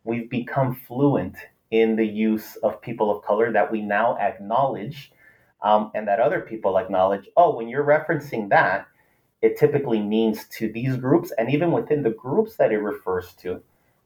we've 0.03 0.29
become 0.29 0.75
fluent 0.87 1.35
in 1.71 1.95
the 1.95 2.05
use 2.05 2.55
of 2.57 2.81
people 2.81 3.11
of 3.11 3.23
color 3.23 3.51
that 3.51 3.71
we 3.71 3.81
now 3.81 4.17
acknowledge 4.17 5.11
um, 5.61 5.91
and 5.95 6.07
that 6.07 6.19
other 6.19 6.41
people 6.41 6.77
acknowledge. 6.77 7.27
Oh, 7.35 7.55
when 7.55 7.67
you're 7.67 7.83
referencing 7.83 8.49
that, 8.49 8.87
it 9.41 9.57
typically 9.57 9.99
means 9.99 10.47
to 10.57 10.71
these 10.71 10.95
groups, 10.97 11.31
and 11.37 11.51
even 11.51 11.71
within 11.71 12.03
the 12.03 12.11
groups 12.11 12.55
that 12.55 12.71
it 12.71 12.77
refers 12.77 13.33
to, 13.35 13.61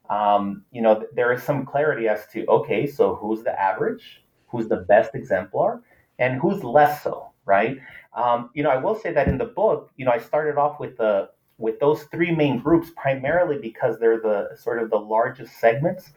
um, 0.10 0.63
you 0.72 0.82
know, 0.82 1.06
there 1.13 1.32
is 1.32 1.44
some 1.44 1.66
clarity 1.66 2.08
as 2.08 2.25
to 2.34 2.46
okay, 2.48 2.88
so 2.88 3.16
who's 3.16 3.44
the 3.44 3.62
average, 3.62 4.24
who's 4.48 4.68
the 4.68 4.86
best 4.88 5.16
exemplar, 5.16 5.82
and 6.18 6.39
who's 6.42 6.63
less 6.63 7.04
so, 7.04 7.29
right? 7.50 7.79
Um, 8.13 8.51
you 8.53 8.63
know, 8.63 8.70
I 8.70 8.77
will 8.77 8.96
say 8.96 9.12
that 9.12 9.27
in 9.27 9.38
the 9.38 9.46
book, 9.46 9.91
you 9.98 10.06
know, 10.06 10.12
I 10.12 10.20
started 10.20 10.58
off 10.58 10.79
with 10.79 10.98
the 10.98 11.29
with 11.58 11.79
those 11.79 12.03
three 12.03 12.34
main 12.34 12.60
groups 12.60 12.89
primarily 12.96 13.58
because 13.58 14.00
they're 14.00 14.22
the 14.22 14.56
sort 14.56 14.82
of 14.82 14.89
the 14.89 14.98
largest 14.98 15.60
segments. 15.60 16.13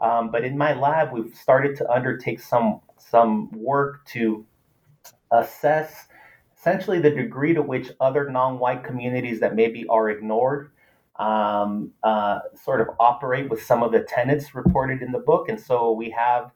Um, 0.00 0.30
but 0.30 0.44
in 0.44 0.58
my 0.58 0.74
lab, 0.74 1.12
we've 1.12 1.34
started 1.34 1.76
to 1.76 1.90
undertake 1.90 2.40
some 2.40 2.80
some 2.98 3.50
work 3.52 4.04
to 4.06 4.44
assess 5.30 6.08
essentially 6.58 7.00
the 7.00 7.10
degree 7.10 7.54
to 7.54 7.62
which 7.62 7.90
other 8.00 8.28
non-white 8.30 8.84
communities 8.84 9.40
that 9.40 9.54
maybe 9.54 9.86
are 9.88 10.10
ignored 10.10 10.70
um, 11.16 11.92
uh, 12.02 12.40
sort 12.62 12.80
of 12.80 12.88
operate 12.98 13.48
with 13.50 13.62
some 13.62 13.82
of 13.82 13.92
the 13.92 14.00
tenets 14.00 14.54
reported 14.54 15.02
in 15.02 15.12
the 15.12 15.18
book. 15.18 15.48
And 15.48 15.60
so 15.60 15.92
we 15.92 16.10
have 16.10 16.50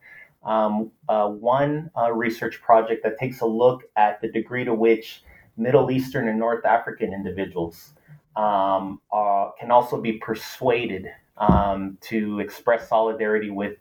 um, 0.46 0.92
uh, 1.08 1.28
one 1.28 1.90
uh, 1.98 2.12
research 2.12 2.62
project 2.62 3.02
that 3.02 3.18
takes 3.18 3.40
a 3.40 3.46
look 3.46 3.82
at 3.96 4.20
the 4.20 4.28
degree 4.28 4.64
to 4.64 4.72
which 4.72 5.22
Middle 5.56 5.90
Eastern 5.90 6.28
and 6.28 6.38
North 6.38 6.64
African 6.64 7.12
individuals 7.12 7.94
um, 8.36 9.00
uh, 9.12 9.50
can 9.58 9.70
also 9.70 10.00
be 10.00 10.12
persuaded 10.14 11.06
um, 11.36 11.98
to 12.02 12.38
express 12.38 12.88
solidarity 12.88 13.50
with 13.50 13.76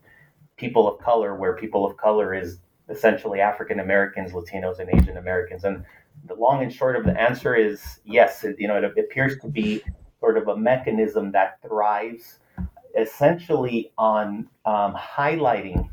people 0.57 0.87
of 0.87 0.99
color, 0.99 1.35
where 1.35 1.55
people 1.55 1.85
of 1.85 1.97
color 1.97 2.33
is 2.33 2.59
essentially 2.89 3.41
African 3.41 3.79
Americans, 3.79 4.31
Latinos, 4.31 4.79
and 4.79 4.89
Asian 4.89 5.17
Americans. 5.17 5.65
And 5.65 5.83
the 6.27 6.33
long 6.33 6.63
and 6.63 6.73
short 6.73 6.95
of 6.95 7.05
the 7.05 7.19
answer 7.19 7.53
is 7.53 7.99
yes. 8.05 8.43
It, 8.43 8.55
you 8.57 8.67
know, 8.67 8.77
it 8.77 8.97
appears 8.97 9.37
to 9.39 9.47
be 9.47 9.83
sort 10.19 10.37
of 10.37 10.47
a 10.47 10.57
mechanism 10.57 11.31
that 11.33 11.61
thrives 11.61 12.39
essentially 12.97 13.91
on 13.97 14.47
um, 14.65 14.95
highlighting 14.95 15.89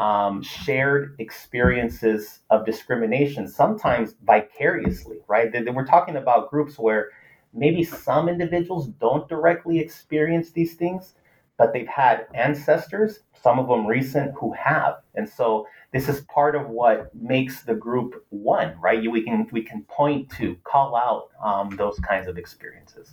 um, 0.00 0.42
shared 0.42 1.14
experiences 1.18 2.40
of 2.48 2.64
discrimination, 2.64 3.46
sometimes 3.46 4.14
vicariously, 4.24 5.18
right? 5.28 5.52
We're 5.74 5.84
talking 5.84 6.16
about 6.16 6.48
groups 6.48 6.78
where 6.78 7.10
maybe 7.52 7.84
some 7.84 8.26
individuals 8.26 8.88
don't 8.98 9.28
directly 9.28 9.78
experience 9.78 10.52
these 10.52 10.72
things, 10.72 11.16
but 11.58 11.74
they've 11.74 11.86
had 11.86 12.26
ancestors, 12.34 13.20
some 13.42 13.58
of 13.58 13.68
them 13.68 13.86
recent, 13.86 14.32
who 14.40 14.54
have. 14.54 14.94
And 15.14 15.28
so 15.28 15.66
this 15.92 16.08
is 16.08 16.22
part 16.22 16.56
of 16.56 16.70
what 16.70 17.14
makes 17.14 17.62
the 17.64 17.74
group 17.74 18.24
one, 18.30 18.80
right? 18.80 19.02
We 19.10 19.22
can 19.22 19.48
we 19.52 19.62
can 19.62 19.82
point 19.82 20.30
to, 20.38 20.56
call 20.64 20.96
out 20.96 21.28
um, 21.44 21.76
those 21.76 21.98
kinds 21.98 22.26
of 22.26 22.38
experiences. 22.38 23.12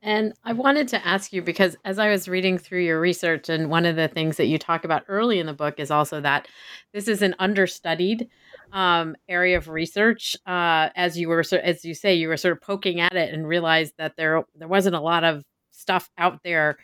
And 0.00 0.32
I 0.44 0.52
wanted 0.52 0.86
to 0.88 1.06
ask 1.06 1.32
you 1.32 1.42
because 1.42 1.76
as 1.84 1.98
I 1.98 2.08
was 2.08 2.28
reading 2.28 2.56
through 2.56 2.82
your 2.82 3.00
research, 3.00 3.48
and 3.48 3.68
one 3.68 3.84
of 3.84 3.96
the 3.96 4.06
things 4.06 4.36
that 4.36 4.46
you 4.46 4.56
talk 4.56 4.84
about 4.84 5.04
early 5.08 5.40
in 5.40 5.46
the 5.46 5.52
book 5.52 5.80
is 5.80 5.90
also 5.90 6.20
that 6.20 6.46
this 6.92 7.08
is 7.08 7.20
an 7.20 7.34
understudied 7.40 8.28
um, 8.72 9.16
area 9.28 9.56
of 9.58 9.68
research. 9.68 10.36
Uh, 10.46 10.90
as 10.94 11.18
you 11.18 11.28
were, 11.28 11.42
as 11.62 11.84
you 11.84 11.94
say, 11.94 12.14
you 12.14 12.28
were 12.28 12.36
sort 12.36 12.52
of 12.52 12.60
poking 12.60 13.00
at 13.00 13.14
it 13.14 13.34
and 13.34 13.48
realized 13.48 13.94
that 13.98 14.16
there 14.16 14.44
there 14.54 14.68
wasn't 14.68 14.94
a 14.94 15.00
lot 15.00 15.24
of 15.24 15.42
stuff 15.72 16.10
out 16.18 16.42
there 16.44 16.76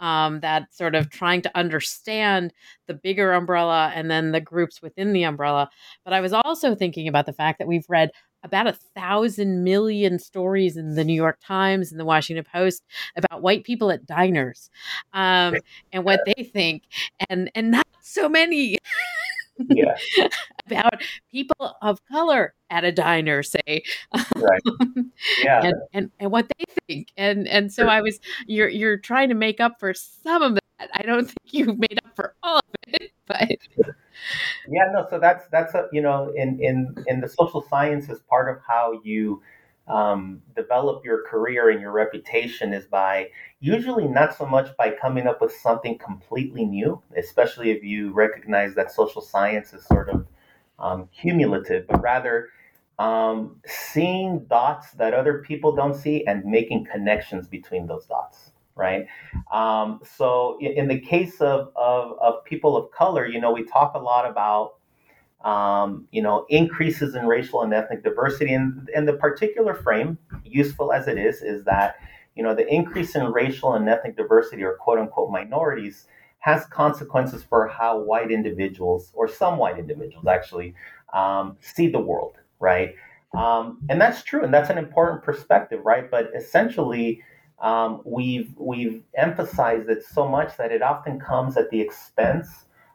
um, 0.00 0.40
that 0.40 0.72
sort 0.74 0.94
of 0.94 1.10
trying 1.10 1.42
to 1.42 1.50
understand 1.56 2.52
the 2.86 2.94
bigger 2.94 3.32
umbrella 3.32 3.90
and 3.94 4.10
then 4.10 4.32
the 4.32 4.40
groups 4.40 4.80
within 4.82 5.12
the 5.12 5.24
umbrella. 5.24 5.68
But 6.04 6.12
I 6.12 6.20
was 6.20 6.32
also 6.32 6.74
thinking 6.74 7.08
about 7.08 7.26
the 7.26 7.32
fact 7.32 7.58
that 7.58 7.68
we've 7.68 7.86
read 7.88 8.10
about 8.42 8.66
a 8.66 8.72
thousand 8.72 9.64
million 9.64 10.18
stories 10.18 10.76
in 10.76 10.94
the 10.94 11.04
New 11.04 11.14
York 11.14 11.38
Times 11.44 11.90
and 11.90 12.00
the 12.00 12.04
Washington 12.04 12.44
Post 12.50 12.82
about 13.16 13.42
white 13.42 13.64
people 13.64 13.90
at 13.90 14.06
diners 14.06 14.70
um, 15.12 15.56
and 15.92 16.04
what 16.04 16.20
they 16.26 16.44
think, 16.44 16.84
and 17.28 17.50
and 17.54 17.70
not 17.70 17.86
so 18.00 18.28
many. 18.28 18.78
yeah. 19.68 19.96
about 20.66 21.02
people 21.30 21.76
of 21.82 22.04
color 22.06 22.54
at 22.70 22.84
a 22.84 22.92
diner, 22.92 23.42
say, 23.42 23.82
right? 24.36 24.62
Yeah, 25.42 25.66
and, 25.66 25.74
and 25.92 26.10
and 26.18 26.30
what 26.32 26.48
they 26.48 26.64
think, 26.88 27.08
and 27.16 27.46
and 27.46 27.72
so 27.72 27.86
I 27.86 28.00
was 28.00 28.18
you're 28.46 28.68
you're 28.68 28.96
trying 28.96 29.28
to 29.28 29.34
make 29.34 29.60
up 29.60 29.78
for 29.78 29.94
some 29.94 30.42
of 30.42 30.54
that. 30.54 30.90
I 30.94 31.02
don't 31.02 31.26
think 31.26 31.52
you've 31.52 31.78
made 31.78 32.00
up 32.04 32.16
for 32.16 32.34
all 32.42 32.58
of 32.58 32.94
it, 32.94 33.12
but 33.26 33.58
yeah, 34.68 34.90
no. 34.92 35.06
So 35.10 35.18
that's 35.18 35.46
that's 35.50 35.74
a 35.74 35.88
you 35.92 36.02
know 36.02 36.32
in 36.36 36.60
in 36.60 36.94
in 37.06 37.20
the 37.20 37.28
social 37.28 37.62
sciences, 37.68 38.20
part 38.28 38.48
of 38.54 38.62
how 38.66 39.00
you 39.04 39.42
um, 39.88 40.42
develop 40.54 41.04
your 41.04 41.24
career 41.24 41.70
and 41.70 41.80
your 41.80 41.92
reputation 41.92 42.72
is 42.72 42.86
by 42.86 43.28
usually 43.60 44.06
not 44.06 44.36
so 44.36 44.46
much 44.46 44.76
by 44.76 44.90
coming 44.90 45.26
up 45.26 45.40
with 45.40 45.52
something 45.52 45.98
completely 45.98 46.64
new, 46.64 47.02
especially 47.16 47.70
if 47.70 47.82
you 47.82 48.12
recognize 48.12 48.74
that 48.76 48.92
social 48.92 49.20
science 49.20 49.72
is 49.72 49.84
sort 49.86 50.08
of 50.08 50.26
um, 50.78 51.08
cumulative, 51.20 51.86
but 51.88 52.00
rather 52.02 52.48
um, 52.98 53.56
seeing 53.66 54.44
dots 54.48 54.92
that 54.92 55.14
other 55.14 55.40
people 55.40 55.74
don't 55.74 55.94
see 55.94 56.24
and 56.26 56.44
making 56.44 56.86
connections 56.86 57.48
between 57.48 57.86
those 57.88 58.06
dots 58.06 58.51
right? 58.74 59.06
Um, 59.52 60.00
so 60.16 60.58
in 60.60 60.88
the 60.88 60.98
case 60.98 61.40
of, 61.40 61.72
of, 61.76 62.18
of, 62.20 62.44
people 62.44 62.76
of 62.76 62.90
color, 62.90 63.26
you 63.26 63.40
know, 63.40 63.52
we 63.52 63.64
talk 63.64 63.94
a 63.94 63.98
lot 63.98 64.28
about, 64.28 64.74
um, 65.44 66.06
you 66.10 66.22
know, 66.22 66.46
increases 66.48 67.14
in 67.14 67.26
racial 67.26 67.62
and 67.62 67.74
ethnic 67.74 68.02
diversity. 68.02 68.54
And, 68.54 68.88
and 68.94 69.06
the 69.06 69.14
particular 69.14 69.74
frame, 69.74 70.18
useful 70.44 70.92
as 70.92 71.08
it 71.08 71.18
is, 71.18 71.42
is 71.42 71.64
that, 71.64 71.96
you 72.34 72.42
know, 72.42 72.54
the 72.54 72.66
increase 72.66 73.14
in 73.14 73.24
racial 73.32 73.74
and 73.74 73.88
ethnic 73.88 74.16
diversity 74.16 74.62
or 74.62 74.74
quote 74.76 74.98
unquote 74.98 75.30
minorities 75.30 76.06
has 76.38 76.64
consequences 76.66 77.44
for 77.44 77.68
how 77.68 78.00
white 78.00 78.32
individuals, 78.32 79.12
or 79.14 79.28
some 79.28 79.58
white 79.58 79.78
individuals 79.78 80.26
actually, 80.26 80.74
um, 81.12 81.56
see 81.60 81.88
the 81.88 82.00
world, 82.00 82.34
right? 82.58 82.94
Um, 83.32 83.78
and 83.88 84.00
that's 84.00 84.22
true, 84.22 84.42
and 84.42 84.52
that's 84.52 84.68
an 84.68 84.76
important 84.76 85.22
perspective, 85.22 85.80
right? 85.84 86.10
But 86.10 86.30
essentially, 86.36 87.22
um, 87.62 88.02
we've 88.04 88.52
we've 88.58 89.02
emphasized 89.16 89.88
it 89.88 90.04
so 90.04 90.28
much 90.28 90.56
that 90.56 90.72
it 90.72 90.82
often 90.82 91.18
comes 91.18 91.56
at 91.56 91.70
the 91.70 91.80
expense 91.80 92.48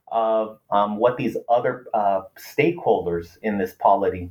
of 0.09 0.59
um, 0.69 0.97
what 0.97 1.17
these 1.17 1.37
other 1.49 1.85
uh, 1.93 2.21
stakeholders 2.37 3.37
in 3.41 3.57
this 3.57 3.73
polity 3.79 4.29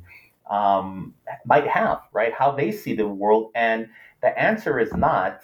um, 0.49 1.13
might 1.45 1.67
have, 1.67 2.01
right? 2.13 2.33
How 2.33 2.51
they 2.51 2.71
see 2.71 2.95
the 2.95 3.07
world, 3.07 3.51
and 3.55 3.89
the 4.21 4.39
answer 4.39 4.79
is 4.79 4.93
not 4.93 5.41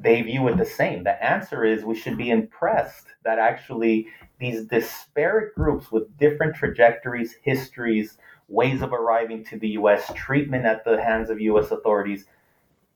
they 0.00 0.22
view 0.22 0.46
it 0.48 0.56
the 0.56 0.64
same. 0.64 1.02
The 1.02 1.24
answer 1.24 1.64
is 1.64 1.84
we 1.84 1.96
should 1.96 2.16
be 2.16 2.30
impressed 2.30 3.06
that 3.24 3.38
actually 3.38 4.06
these 4.38 4.64
disparate 4.64 5.54
groups 5.56 5.90
with 5.90 6.16
different 6.18 6.54
trajectories, 6.54 7.34
histories, 7.42 8.18
ways 8.46 8.80
of 8.80 8.92
arriving 8.92 9.44
to 9.46 9.58
the 9.58 9.70
U.S., 9.70 10.10
treatment 10.14 10.66
at 10.66 10.84
the 10.84 11.02
hands 11.02 11.30
of 11.30 11.40
U.S. 11.40 11.72
authorities 11.72 12.26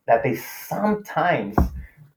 that 0.06 0.22
they 0.22 0.34
sometimes 0.34 1.56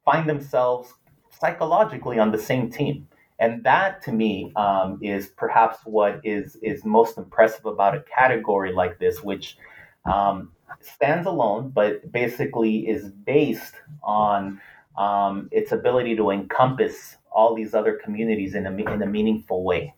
find 0.04 0.30
themselves 0.30 0.93
psychologically 1.32 2.19
on 2.19 2.32
the 2.32 2.38
same 2.38 2.69
team. 2.69 3.08
And 3.39 3.63
that 3.63 4.02
to 4.04 4.12
me 4.12 4.54
um, 4.56 5.00
is 5.02 5.28
perhaps 5.28 5.80
what 5.84 6.21
is, 6.24 6.56
is 6.62 6.86
most 6.86 7.17
impressive 7.17 7.65
about 7.65 7.95
a 7.95 8.02
category 8.02 8.71
like 8.71 8.98
this, 8.98 9.21
which 9.21 9.58
um, 10.06 10.52
stands 10.82 11.28
alone, 11.28 11.71
but 11.74 12.12
basically 12.12 12.88
is 12.88 13.10
based 13.10 13.76
on 14.04 14.62
um, 14.98 15.50
its 15.52 15.71
ability 15.71 16.15
to 16.15 16.30
encompass 16.30 17.17
all 17.30 17.54
these 17.54 17.74
other 17.74 18.00
communities 18.02 18.56
in 18.56 18.65
a, 18.65 18.71
in 18.71 19.02
a 19.02 19.06
meaningful 19.06 19.63
way. 19.63 19.93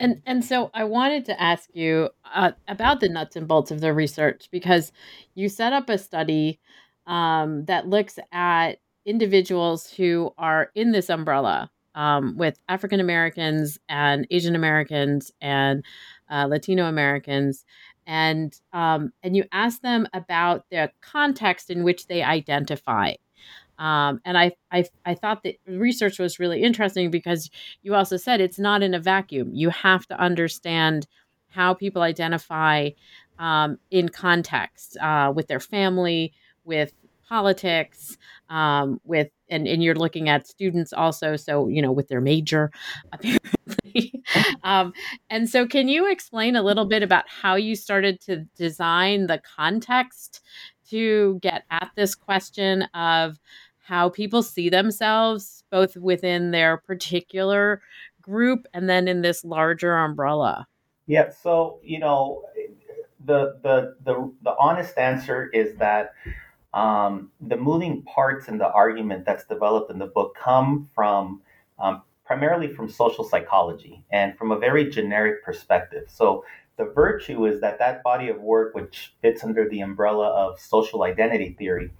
And 0.00 0.22
and 0.26 0.44
so 0.44 0.70
I 0.74 0.84
wanted 0.84 1.24
to 1.26 1.40
ask 1.40 1.68
you 1.72 2.10
uh, 2.32 2.52
about 2.68 3.00
the 3.00 3.08
nuts 3.08 3.36
and 3.36 3.48
bolts 3.48 3.70
of 3.70 3.80
the 3.80 3.92
research 3.92 4.48
because 4.50 4.92
you 5.34 5.48
set 5.48 5.72
up 5.72 5.88
a 5.88 5.98
study 5.98 6.60
um, 7.08 7.64
that 7.64 7.88
looks 7.88 8.18
at 8.30 8.78
individuals 9.04 9.90
who 9.90 10.32
are 10.38 10.70
in 10.74 10.92
this 10.92 11.08
umbrella 11.08 11.70
um, 11.94 12.36
with 12.36 12.60
African 12.68 13.00
Americans 13.00 13.78
and 13.88 14.26
Asian 14.30 14.54
Americans 14.54 15.32
and 15.40 15.84
uh, 16.30 16.44
Latino 16.44 16.86
Americans, 16.86 17.64
and 18.06 18.54
um, 18.72 19.12
and 19.22 19.34
you 19.34 19.44
ask 19.50 19.80
them 19.80 20.06
about 20.12 20.66
the 20.70 20.92
context 21.00 21.70
in 21.70 21.82
which 21.82 22.06
they 22.06 22.22
identify. 22.22 23.14
Um, 23.78 24.20
and 24.24 24.36
I, 24.36 24.52
I 24.70 24.84
I 25.04 25.14
thought 25.14 25.42
that 25.44 25.56
research 25.66 26.18
was 26.18 26.38
really 26.38 26.62
interesting 26.62 27.10
because 27.10 27.50
you 27.82 27.94
also 27.94 28.16
said 28.16 28.40
it's 28.40 28.58
not 28.58 28.82
in 28.82 28.94
a 28.94 29.00
vacuum. 29.00 29.54
You 29.54 29.70
have 29.70 30.06
to 30.08 30.20
understand 30.20 31.06
how 31.48 31.72
people 31.72 32.02
identify 32.02 32.90
um, 33.38 33.78
in 33.90 34.08
context 34.08 34.96
uh, 34.98 35.32
with 35.34 35.46
their 35.48 35.60
family, 35.60 36.32
with 36.68 36.92
politics, 37.28 38.16
um, 38.48 39.00
with 39.04 39.28
and, 39.50 39.66
and 39.66 39.82
you're 39.82 39.94
looking 39.94 40.28
at 40.28 40.46
students 40.46 40.92
also, 40.92 41.36
so 41.36 41.68
you 41.68 41.82
know 41.82 41.92
with 41.92 42.08
their 42.08 42.20
major 42.20 42.70
apparently. 43.12 44.22
um, 44.62 44.92
and 45.30 45.48
so, 45.48 45.66
can 45.66 45.88
you 45.88 46.10
explain 46.10 46.56
a 46.56 46.62
little 46.62 46.86
bit 46.86 47.02
about 47.02 47.24
how 47.28 47.54
you 47.54 47.74
started 47.74 48.20
to 48.22 48.44
design 48.56 49.26
the 49.26 49.40
context 49.56 50.40
to 50.90 51.38
get 51.42 51.64
at 51.70 51.90
this 51.96 52.14
question 52.14 52.82
of 52.94 53.38
how 53.78 54.08
people 54.08 54.42
see 54.42 54.68
themselves, 54.68 55.64
both 55.70 55.96
within 55.96 56.50
their 56.50 56.76
particular 56.76 57.80
group 58.20 58.66
and 58.74 58.88
then 58.88 59.08
in 59.08 59.22
this 59.22 59.44
larger 59.44 59.96
umbrella? 59.96 60.66
Yeah. 61.06 61.30
So 61.30 61.80
you 61.82 61.98
know, 61.98 62.42
the 63.24 63.58
the 63.62 63.96
the 64.04 64.32
the 64.42 64.54
honest 64.58 64.96
answer 64.96 65.50
is 65.52 65.76
that 65.76 66.12
um, 66.74 67.30
the 67.40 67.56
moving 67.56 68.02
parts 68.02 68.48
in 68.48 68.58
the 68.58 68.70
argument 68.70 69.24
that's 69.24 69.44
developed 69.44 69.90
in 69.90 69.98
the 69.98 70.06
book 70.06 70.36
come 70.42 70.88
from 70.94 71.42
um, 71.78 72.02
primarily 72.24 72.68
from 72.72 72.90
social 72.90 73.24
psychology 73.24 74.04
and 74.12 74.36
from 74.36 74.52
a 74.52 74.58
very 74.58 74.90
generic 74.90 75.42
perspective. 75.42 76.04
So 76.08 76.44
the 76.76 76.84
virtue 76.84 77.46
is 77.46 77.60
that 77.62 77.78
that 77.78 78.02
body 78.02 78.28
of 78.28 78.40
work, 78.40 78.74
which 78.74 79.14
fits 79.22 79.42
under 79.42 79.68
the 79.68 79.80
umbrella 79.80 80.28
of 80.28 80.60
social 80.60 81.02
identity 81.04 81.56
theory, 81.58 81.90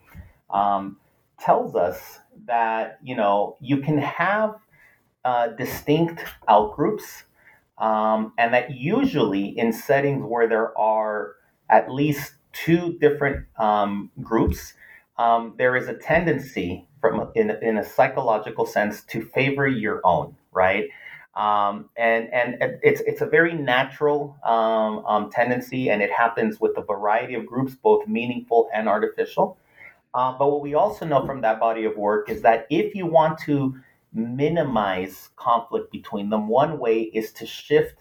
um, 0.50 0.98
tells 1.40 1.74
us 1.74 2.20
that 2.46 2.98
you 3.02 3.16
know 3.16 3.56
you 3.60 3.78
can 3.78 3.98
have 3.98 4.54
uh, 5.24 5.48
distinct 5.48 6.24
outgroups, 6.48 7.24
um, 7.78 8.32
and 8.38 8.54
that 8.54 8.70
usually 8.70 9.58
in 9.58 9.72
settings 9.72 10.24
where 10.24 10.46
there 10.46 10.78
are 10.78 11.34
at 11.70 11.90
least 11.90 12.34
two 12.52 12.98
different 13.00 13.46
um, 13.58 14.10
groups, 14.22 14.74
um, 15.18 15.54
there 15.58 15.76
is 15.76 15.88
a 15.88 15.94
tendency 15.94 16.86
from 17.00 17.30
in, 17.34 17.50
in 17.62 17.78
a 17.78 17.84
psychological 17.84 18.66
sense 18.66 19.02
to 19.04 19.22
favor 19.22 19.66
your 19.66 20.00
own, 20.04 20.36
right? 20.52 20.88
Um, 21.34 21.90
and 21.96 22.32
and 22.32 22.56
it's 22.82 23.00
it's 23.02 23.20
a 23.20 23.26
very 23.26 23.54
natural 23.54 24.36
um, 24.44 25.04
um, 25.06 25.30
tendency, 25.30 25.90
and 25.90 26.02
it 26.02 26.10
happens 26.10 26.60
with 26.60 26.76
a 26.76 26.82
variety 26.82 27.34
of 27.34 27.46
groups, 27.46 27.74
both 27.76 28.06
meaningful 28.08 28.68
and 28.74 28.88
artificial. 28.88 29.56
Uh, 30.14 30.36
but 30.36 30.50
what 30.50 30.62
we 30.62 30.74
also 30.74 31.06
know 31.06 31.24
from 31.26 31.40
that 31.42 31.60
body 31.60 31.84
of 31.84 31.96
work 31.96 32.28
is 32.30 32.42
that 32.42 32.66
if 32.70 32.94
you 32.94 33.06
want 33.06 33.38
to 33.38 33.76
minimize 34.12 35.28
conflict 35.36 35.92
between 35.92 36.30
them, 36.30 36.48
one 36.48 36.78
way 36.78 37.02
is 37.02 37.32
to 37.32 37.46
shift 37.46 37.96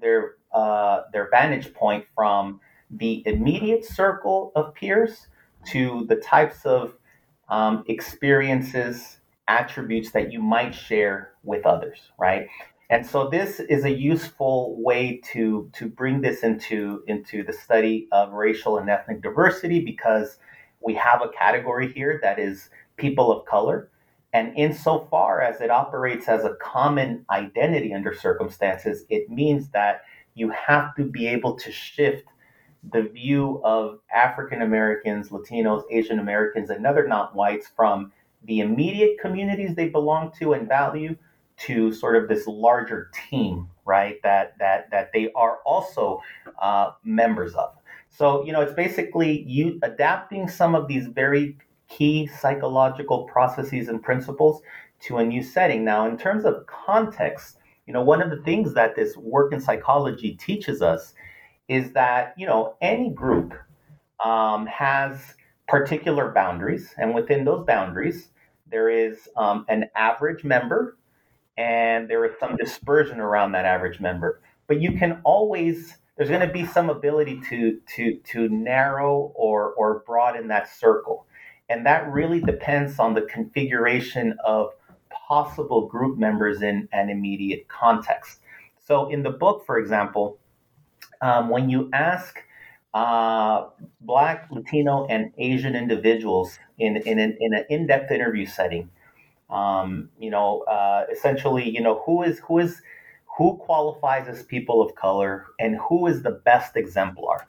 their 0.00 0.34
uh, 0.52 1.02
their 1.12 1.28
vantage 1.30 1.72
point 1.74 2.04
from 2.14 2.60
the 2.90 3.22
immediate 3.26 3.84
circle 3.84 4.52
of 4.54 4.74
peers 4.74 5.28
to 5.68 6.04
the 6.08 6.16
types 6.16 6.64
of 6.64 6.94
um, 7.48 7.84
experiences, 7.88 9.18
attributes 9.48 10.10
that 10.12 10.32
you 10.32 10.40
might 10.40 10.74
share 10.74 11.32
with 11.44 11.66
others, 11.66 12.10
right? 12.18 12.48
And 12.88 13.04
so 13.04 13.28
this 13.28 13.58
is 13.58 13.84
a 13.84 13.90
useful 13.90 14.76
way 14.80 15.20
to 15.32 15.68
to 15.74 15.88
bring 15.88 16.20
this 16.20 16.42
into 16.44 17.02
into 17.08 17.42
the 17.42 17.52
study 17.52 18.06
of 18.12 18.32
racial 18.32 18.78
and 18.78 18.88
ethnic 18.88 19.22
diversity 19.22 19.80
because 19.80 20.38
we 20.80 20.94
have 20.94 21.20
a 21.20 21.28
category 21.28 21.92
here 21.92 22.20
that 22.22 22.38
is 22.38 22.70
people 22.96 23.32
of 23.32 23.44
color. 23.46 23.90
And 24.32 24.56
insofar 24.56 25.40
as 25.40 25.60
it 25.60 25.70
operates 25.70 26.28
as 26.28 26.44
a 26.44 26.54
common 26.60 27.24
identity 27.30 27.92
under 27.92 28.14
circumstances, 28.14 29.04
it 29.08 29.30
means 29.30 29.70
that 29.70 30.02
you 30.34 30.50
have 30.50 30.94
to 30.96 31.04
be 31.04 31.26
able 31.26 31.56
to 31.56 31.72
shift 31.72 32.24
the 32.92 33.02
view 33.02 33.60
of 33.64 34.00
African 34.14 34.62
Americans, 34.62 35.30
Latinos, 35.30 35.82
Asian 35.90 36.18
Americans, 36.18 36.70
and 36.70 36.86
other 36.86 37.06
non 37.06 37.28
whites 37.28 37.68
from 37.74 38.12
the 38.44 38.60
immediate 38.60 39.18
communities 39.20 39.74
they 39.74 39.88
belong 39.88 40.32
to 40.38 40.52
and 40.52 40.68
value 40.68 41.16
to 41.56 41.92
sort 41.92 42.16
of 42.16 42.28
this 42.28 42.46
larger 42.46 43.10
team, 43.30 43.68
right? 43.84 44.16
That 44.22 44.58
that 44.58 44.90
that 44.90 45.12
they 45.12 45.32
are 45.32 45.58
also 45.64 46.22
uh, 46.60 46.92
members 47.04 47.54
of. 47.54 47.74
So 48.08 48.44
you 48.44 48.52
know, 48.52 48.60
it's 48.60 48.74
basically 48.74 49.42
you 49.46 49.78
adapting 49.82 50.48
some 50.48 50.74
of 50.74 50.88
these 50.88 51.06
very 51.06 51.56
key 51.88 52.26
psychological 52.26 53.24
processes 53.24 53.88
and 53.88 54.02
principles 54.02 54.62
to 55.00 55.18
a 55.18 55.24
new 55.24 55.42
setting. 55.42 55.84
Now, 55.84 56.08
in 56.08 56.16
terms 56.16 56.44
of 56.44 56.66
context, 56.66 57.58
you 57.86 57.92
know, 57.92 58.02
one 58.02 58.22
of 58.22 58.30
the 58.30 58.42
things 58.42 58.74
that 58.74 58.96
this 58.96 59.16
work 59.16 59.52
in 59.52 59.60
psychology 59.60 60.34
teaches 60.34 60.82
us 60.82 61.14
is 61.68 61.92
that 61.92 62.34
you 62.36 62.46
know 62.46 62.74
any 62.80 63.10
group 63.10 63.54
um, 64.24 64.66
has 64.66 65.34
particular 65.68 66.32
boundaries, 66.32 66.94
and 66.96 67.14
within 67.14 67.44
those 67.44 67.64
boundaries, 67.66 68.28
there 68.70 68.88
is 68.88 69.28
um, 69.36 69.64
an 69.68 69.86
average 69.94 70.44
member 70.44 70.96
and 71.56 72.08
there 72.08 72.24
is 72.24 72.32
some 72.38 72.56
dispersion 72.56 73.18
around 73.18 73.52
that 73.52 73.64
average 73.64 74.00
member. 74.00 74.40
But 74.66 74.80
you 74.80 74.92
can 74.98 75.20
always 75.24 75.96
there's 76.16 76.30
going 76.30 76.46
to 76.46 76.52
be 76.52 76.66
some 76.66 76.90
ability 76.90 77.40
to 77.50 77.78
to 77.96 78.18
to 78.32 78.48
narrow 78.48 79.32
or 79.34 79.72
or 79.74 80.02
broaden 80.06 80.48
that 80.48 80.68
circle, 80.68 81.26
and 81.68 81.86
that 81.86 82.10
really 82.10 82.40
depends 82.40 82.98
on 82.98 83.14
the 83.14 83.22
configuration 83.22 84.36
of 84.44 84.70
possible 85.28 85.86
group 85.86 86.18
members 86.18 86.62
in 86.62 86.88
an 86.92 87.10
immediate 87.10 87.68
context. 87.68 88.40
So 88.86 89.08
in 89.10 89.22
the 89.22 89.30
book, 89.30 89.64
for 89.66 89.78
example, 89.78 90.38
um, 91.22 91.48
when 91.50 91.70
you 91.70 91.90
ask 91.92 92.38
uh, 92.94 93.66
Black, 94.00 94.48
Latino, 94.50 95.06
and 95.08 95.32
Asian 95.38 95.74
individuals 95.76 96.58
in 96.78 96.96
in 96.98 97.18
an, 97.18 97.36
in 97.40 97.54
an 97.54 97.64
in-depth 97.68 98.10
interview 98.10 98.46
setting 98.46 98.90
um, 99.50 100.10
you 100.18 100.30
know, 100.30 100.62
uh, 100.62 101.04
essentially, 101.12 101.68
you 101.68 101.80
know, 101.80 102.02
who 102.04 102.22
is 102.22 102.40
who 102.40 102.58
is 102.58 102.82
who 103.38 103.56
qualifies 103.58 104.28
as 104.28 104.42
people 104.42 104.82
of 104.82 104.94
color 104.94 105.46
and 105.60 105.76
who 105.88 106.06
is 106.06 106.22
the 106.22 106.30
best 106.30 106.76
exemplar. 106.76 107.46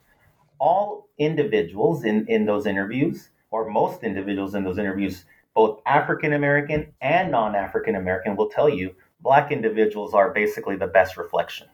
All 0.59 1.07
individuals 1.17 2.03
in 2.03 2.27
in 2.27 2.45
those 2.45 2.65
interviews, 2.67 3.29
or 3.51 3.69
most 3.69 4.03
individuals 4.03 4.55
in 4.55 4.63
those 4.63 4.77
interviews, 4.77 5.25
both 5.55 5.81
African 5.85 6.33
American 6.33 6.93
and 7.01 7.31
non 7.31 7.55
African 7.55 7.95
American, 7.95 8.35
will 8.35 8.49
tell 8.49 8.69
you 8.69 8.95
black 9.21 9.51
individuals 9.51 10.13
are 10.13 10.31
basically 10.33 10.75
the 10.77 10.87
best 10.87 11.17
reflection. 11.17 11.67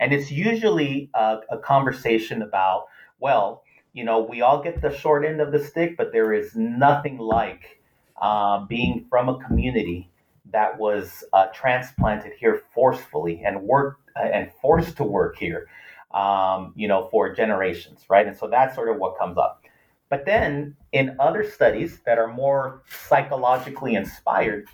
And 0.00 0.12
it's 0.12 0.30
usually 0.30 1.10
a, 1.14 1.38
a 1.50 1.58
conversation 1.58 2.42
about, 2.42 2.86
well, 3.18 3.62
you 3.92 4.04
know, 4.04 4.20
we 4.20 4.42
all 4.42 4.62
get 4.62 4.82
the 4.82 4.94
short 4.94 5.24
end 5.24 5.40
of 5.40 5.52
the 5.52 5.58
stick, 5.58 5.96
but 5.96 6.12
there 6.12 6.32
is 6.32 6.54
nothing 6.54 7.18
like 7.18 7.80
uh, 8.20 8.64
being 8.66 9.06
from 9.08 9.28
a 9.28 9.38
community 9.44 10.10
that 10.52 10.78
was 10.78 11.24
uh, 11.32 11.46
transplanted 11.54 12.32
here 12.38 12.62
forcefully 12.74 13.42
and 13.44 13.60
worked 13.62 14.10
uh, 14.16 14.24
and 14.24 14.50
forced 14.60 14.96
to 14.98 15.04
work 15.04 15.36
here, 15.36 15.66
um, 16.12 16.72
you 16.76 16.88
know, 16.88 17.08
for 17.10 17.34
generations, 17.34 18.04
right? 18.08 18.26
And 18.26 18.36
so 18.36 18.48
that's 18.48 18.74
sort 18.74 18.88
of 18.88 18.98
what 18.98 19.18
comes 19.18 19.38
up. 19.38 19.62
But 20.08 20.24
then 20.24 20.76
in 20.92 21.16
other 21.18 21.42
studies 21.42 22.00
that 22.06 22.18
are 22.18 22.28
more 22.28 22.82
psychologically 23.08 23.94
inspired, 23.94 24.68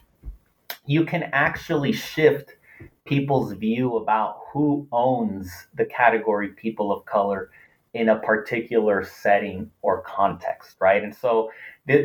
you 0.84 1.04
can 1.04 1.24
actually 1.32 1.92
shift 1.92 2.56
people's 3.04 3.52
view 3.54 3.96
about 3.96 4.40
who 4.52 4.86
owns 4.92 5.50
the 5.74 5.84
category 5.86 6.48
people 6.48 6.92
of 6.92 7.04
color 7.04 7.50
in 7.94 8.08
a 8.08 8.18
particular 8.20 9.04
setting 9.04 9.70
or 9.82 10.02
context, 10.02 10.76
right? 10.80 11.02
And 11.02 11.14
so 11.14 11.50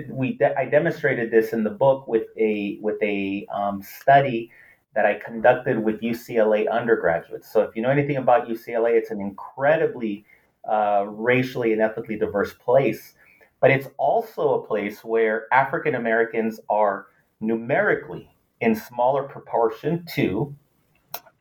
we 0.10 0.34
de- 0.38 0.58
I 0.58 0.66
demonstrated 0.66 1.32
this 1.32 1.54
in 1.54 1.64
the 1.64 1.70
book 1.70 2.08
with 2.08 2.28
a 2.38 2.78
with 2.82 3.02
a 3.02 3.48
um, 3.54 3.82
study 3.82 4.52
that 4.96 5.06
I 5.06 5.14
conducted 5.14 5.82
with 5.82 6.02
UCLA 6.02 6.70
undergraduates. 6.70 7.52
So 7.52 7.62
if 7.62 7.76
you 7.76 7.82
know 7.82 7.90
anything 7.90 8.18
about 8.18 8.50
UCLA, 8.50 8.98
it's 8.98 9.12
an 9.12 9.22
incredibly 9.22 10.26
uh, 10.68 11.06
racially 11.08 11.72
and 11.72 11.82
ethnically 11.82 12.18
diverse 12.18 12.54
place, 12.54 13.14
but 13.62 13.72
it's 13.72 13.88
also 13.98 14.56
a 14.56 14.68
place 14.68 15.04
where 15.04 15.46
African 15.54 15.96
Americans 15.96 16.60
are 16.70 17.08
numerically 17.40 18.36
in 18.60 18.76
smaller 18.76 19.24
proportion 19.24 20.04
to 20.16 20.54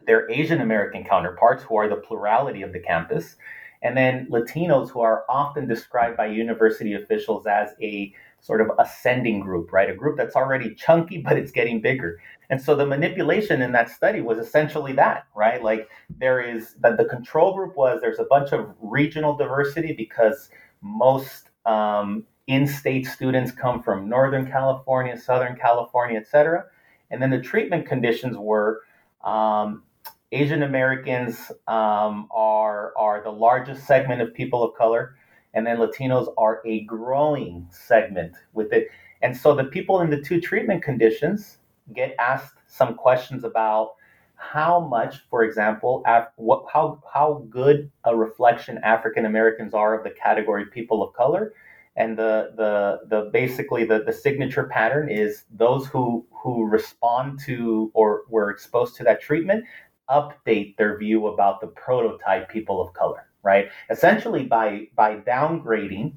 their 0.07 0.31
Asian 0.31 0.61
American 0.61 1.05
counterparts, 1.05 1.63
who 1.65 1.77
are 1.77 1.89
the 1.89 1.97
plurality 1.97 2.63
of 2.63 2.73
the 2.73 2.81
campus, 2.81 3.37
and 3.83 3.97
then 3.97 4.27
Latinos, 4.31 4.91
who 4.91 5.01
are 5.01 5.25
often 5.29 5.69
described 5.69 6.17
by 6.17 6.27
university 6.27 6.95
officials 6.95 7.47
as 7.47 7.71
a 7.81 8.13
sort 8.41 8.61
of 8.61 8.71
ascending 8.79 9.41
group, 9.41 9.73
right? 9.73 9.91
A 9.91 9.95
group 9.95 10.17
that's 10.17 10.37
already 10.37 10.75
chunky, 10.75 11.19
but 11.25 11.37
it's 11.37 11.51
getting 11.51 11.81
bigger. 11.81 12.21
And 12.49 12.61
so 12.61 12.77
the 12.77 12.87
manipulation 12.87 13.61
in 13.61 13.73
that 13.73 13.91
study 13.91 14.21
was 14.21 14.39
essentially 14.39 14.93
that, 14.95 15.27
right? 15.35 15.63
Like 15.63 15.89
there 16.19 16.41
is 16.41 16.75
that 16.81 16.97
the 16.97 17.05
control 17.05 17.55
group 17.55 17.77
was 17.77 18.01
there's 18.01 18.21
a 18.21 18.25
bunch 18.25 18.53
of 18.53 18.73
regional 18.81 19.37
diversity 19.37 19.93
because 19.93 20.49
most 20.81 21.51
um, 21.65 22.25
in-state 22.47 23.07
students 23.07 23.51
come 23.51 23.83
from 23.83 24.09
Northern 24.09 24.49
California, 24.51 25.19
Southern 25.19 25.57
California, 25.57 26.19
et 26.19 26.29
cetera. 26.29 26.65
And 27.11 27.21
then 27.21 27.31
the 27.31 27.41
treatment 27.41 27.87
conditions 27.87 28.37
were 28.37 28.83
um, 29.25 29.83
Asian 30.33 30.63
Americans 30.63 31.53
um, 31.69 32.29
are 32.33 32.93
are 32.97 33.23
the 33.23 33.31
largest 33.31 33.87
segment 33.87 34.21
of 34.21 34.35
people 34.35 34.63
of 34.65 34.75
color, 34.75 35.17
and 35.55 35.67
then 35.67 35.79
Latinos 35.79 36.33
are 36.37 36.61
a 36.67 36.81
growing 36.85 37.69
segment 37.71 38.35
with 38.53 38.73
it. 38.73 38.89
And 39.23 39.37
so 39.37 39.55
the 39.55 39.65
people 39.65 40.01
in 40.01 40.11
the 40.11 40.21
two 40.21 40.41
treatment 40.41 40.83
conditions 40.83 41.59
get 41.95 42.15
asked 42.19 42.59
some 42.67 42.95
questions 42.95 43.45
about 43.45 43.93
how 44.35 44.81
much, 44.81 45.25
for 45.31 45.45
example, 45.45 46.03
af- 46.07 46.29
what, 46.37 46.65
how 46.73 47.01
how 47.13 47.45
good 47.49 47.91
a 48.05 48.15
reflection 48.15 48.79
African 48.79 49.27
Americans 49.27 49.75
are 49.75 49.97
of 49.97 50.05
the 50.05 50.11
category 50.11 50.67
people 50.67 51.03
of 51.03 51.15
color, 51.15 51.55
and 51.95 52.19
the 52.19 52.53
the 52.57 53.01
the 53.09 53.31
basically 53.33 53.85
the, 53.85 54.03
the 54.03 54.13
signature 54.13 54.65
pattern 54.65 55.09
is 55.09 55.45
those 55.51 55.87
who 55.87 56.27
who 56.31 56.67
respond 56.67 57.39
to 57.47 57.91
or 57.95 58.23
were 58.29 58.51
exposed 58.51 58.97
to 58.97 59.05
that 59.05 59.23
treatment 59.23 59.65
update 60.11 60.77
their 60.77 60.99
view 60.99 61.27
about 61.29 61.61
the 61.61 61.67
prototype 61.69 62.49
people 62.49 62.81
of 62.81 62.93
color, 62.95 63.27
right? 63.43 63.69
Essentially, 63.91 64.45
by 64.45 64.89
by 64.95 65.17
downgrading 65.17 66.13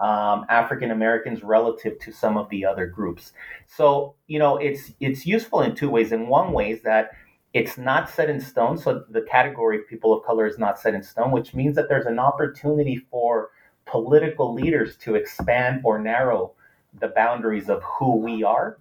um, 0.00 0.44
African 0.48 0.90
Americans 0.90 1.42
relative 1.42 1.98
to 2.00 2.12
some 2.12 2.36
of 2.36 2.48
the 2.50 2.64
other 2.64 2.86
groups. 2.86 3.32
So 3.66 4.14
you 4.26 4.38
know, 4.38 4.56
it's 4.56 4.92
it's 5.00 5.26
useful 5.26 5.60
in 5.60 5.74
two 5.74 5.90
ways. 5.90 6.12
In 6.12 6.28
one 6.28 6.52
way 6.52 6.70
is 6.70 6.82
that 6.82 7.12
it's 7.52 7.78
not 7.78 8.10
set 8.10 8.28
in 8.28 8.40
stone, 8.40 8.76
so 8.76 9.04
the 9.08 9.22
category 9.22 9.78
of 9.78 9.88
people 9.88 10.12
of 10.12 10.24
color 10.24 10.46
is 10.46 10.58
not 10.58 10.78
set 10.80 10.94
in 10.94 11.02
stone, 11.02 11.30
which 11.30 11.54
means 11.54 11.76
that 11.76 11.88
there's 11.88 12.06
an 12.06 12.18
opportunity 12.18 12.96
for 13.10 13.50
political 13.86 14.52
leaders 14.52 14.96
to 14.96 15.14
expand 15.14 15.80
or 15.84 16.00
narrow 16.00 16.52
the 16.98 17.08
boundaries 17.08 17.68
of 17.68 17.82
who 17.82 18.16
we 18.16 18.42
are. 18.42 18.78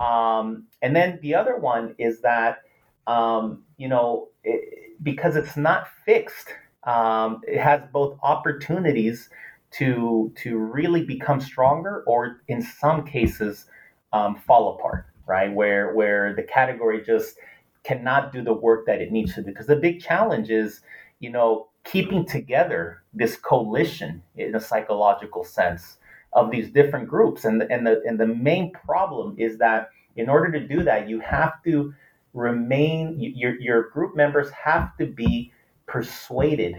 Um, 0.00 0.64
and 0.80 0.96
then 0.96 1.18
the 1.20 1.34
other 1.34 1.56
one 1.56 1.94
is 1.98 2.22
that 2.22 2.63
um, 3.06 3.62
you 3.76 3.88
know, 3.88 4.28
it, 4.42 5.02
because 5.02 5.36
it's 5.36 5.56
not 5.56 5.88
fixed, 6.04 6.48
um, 6.84 7.40
it 7.46 7.58
has 7.58 7.82
both 7.92 8.18
opportunities 8.22 9.30
to 9.72 10.32
to 10.36 10.58
really 10.58 11.04
become 11.04 11.40
stronger, 11.40 12.04
or 12.06 12.42
in 12.48 12.62
some 12.62 13.04
cases, 13.04 13.66
um, 14.12 14.36
fall 14.36 14.78
apart. 14.78 15.06
Right, 15.26 15.50
where 15.50 15.94
where 15.94 16.34
the 16.34 16.42
category 16.42 17.02
just 17.02 17.38
cannot 17.82 18.30
do 18.30 18.42
the 18.42 18.52
work 18.52 18.84
that 18.84 19.00
it 19.00 19.10
needs 19.10 19.34
to 19.34 19.42
do. 19.42 19.46
Because 19.46 19.66
the 19.66 19.76
big 19.76 20.02
challenge 20.02 20.50
is, 20.50 20.82
you 21.18 21.30
know, 21.30 21.68
keeping 21.84 22.26
together 22.26 23.02
this 23.14 23.36
coalition 23.36 24.22
in 24.36 24.54
a 24.54 24.60
psychological 24.60 25.42
sense 25.42 25.96
of 26.34 26.50
these 26.50 26.70
different 26.70 27.08
groups. 27.08 27.44
And 27.46 27.60
the, 27.60 27.70
and 27.72 27.86
the 27.86 28.02
and 28.06 28.20
the 28.20 28.26
main 28.26 28.72
problem 28.72 29.34
is 29.38 29.56
that 29.58 29.88
in 30.16 30.28
order 30.28 30.52
to 30.52 30.60
do 30.60 30.82
that, 30.82 31.08
you 31.08 31.20
have 31.20 31.62
to 31.64 31.94
remain 32.34 33.16
your 33.18 33.58
your 33.60 33.88
group 33.90 34.14
members 34.14 34.50
have 34.50 34.96
to 34.98 35.06
be 35.06 35.52
persuaded 35.86 36.76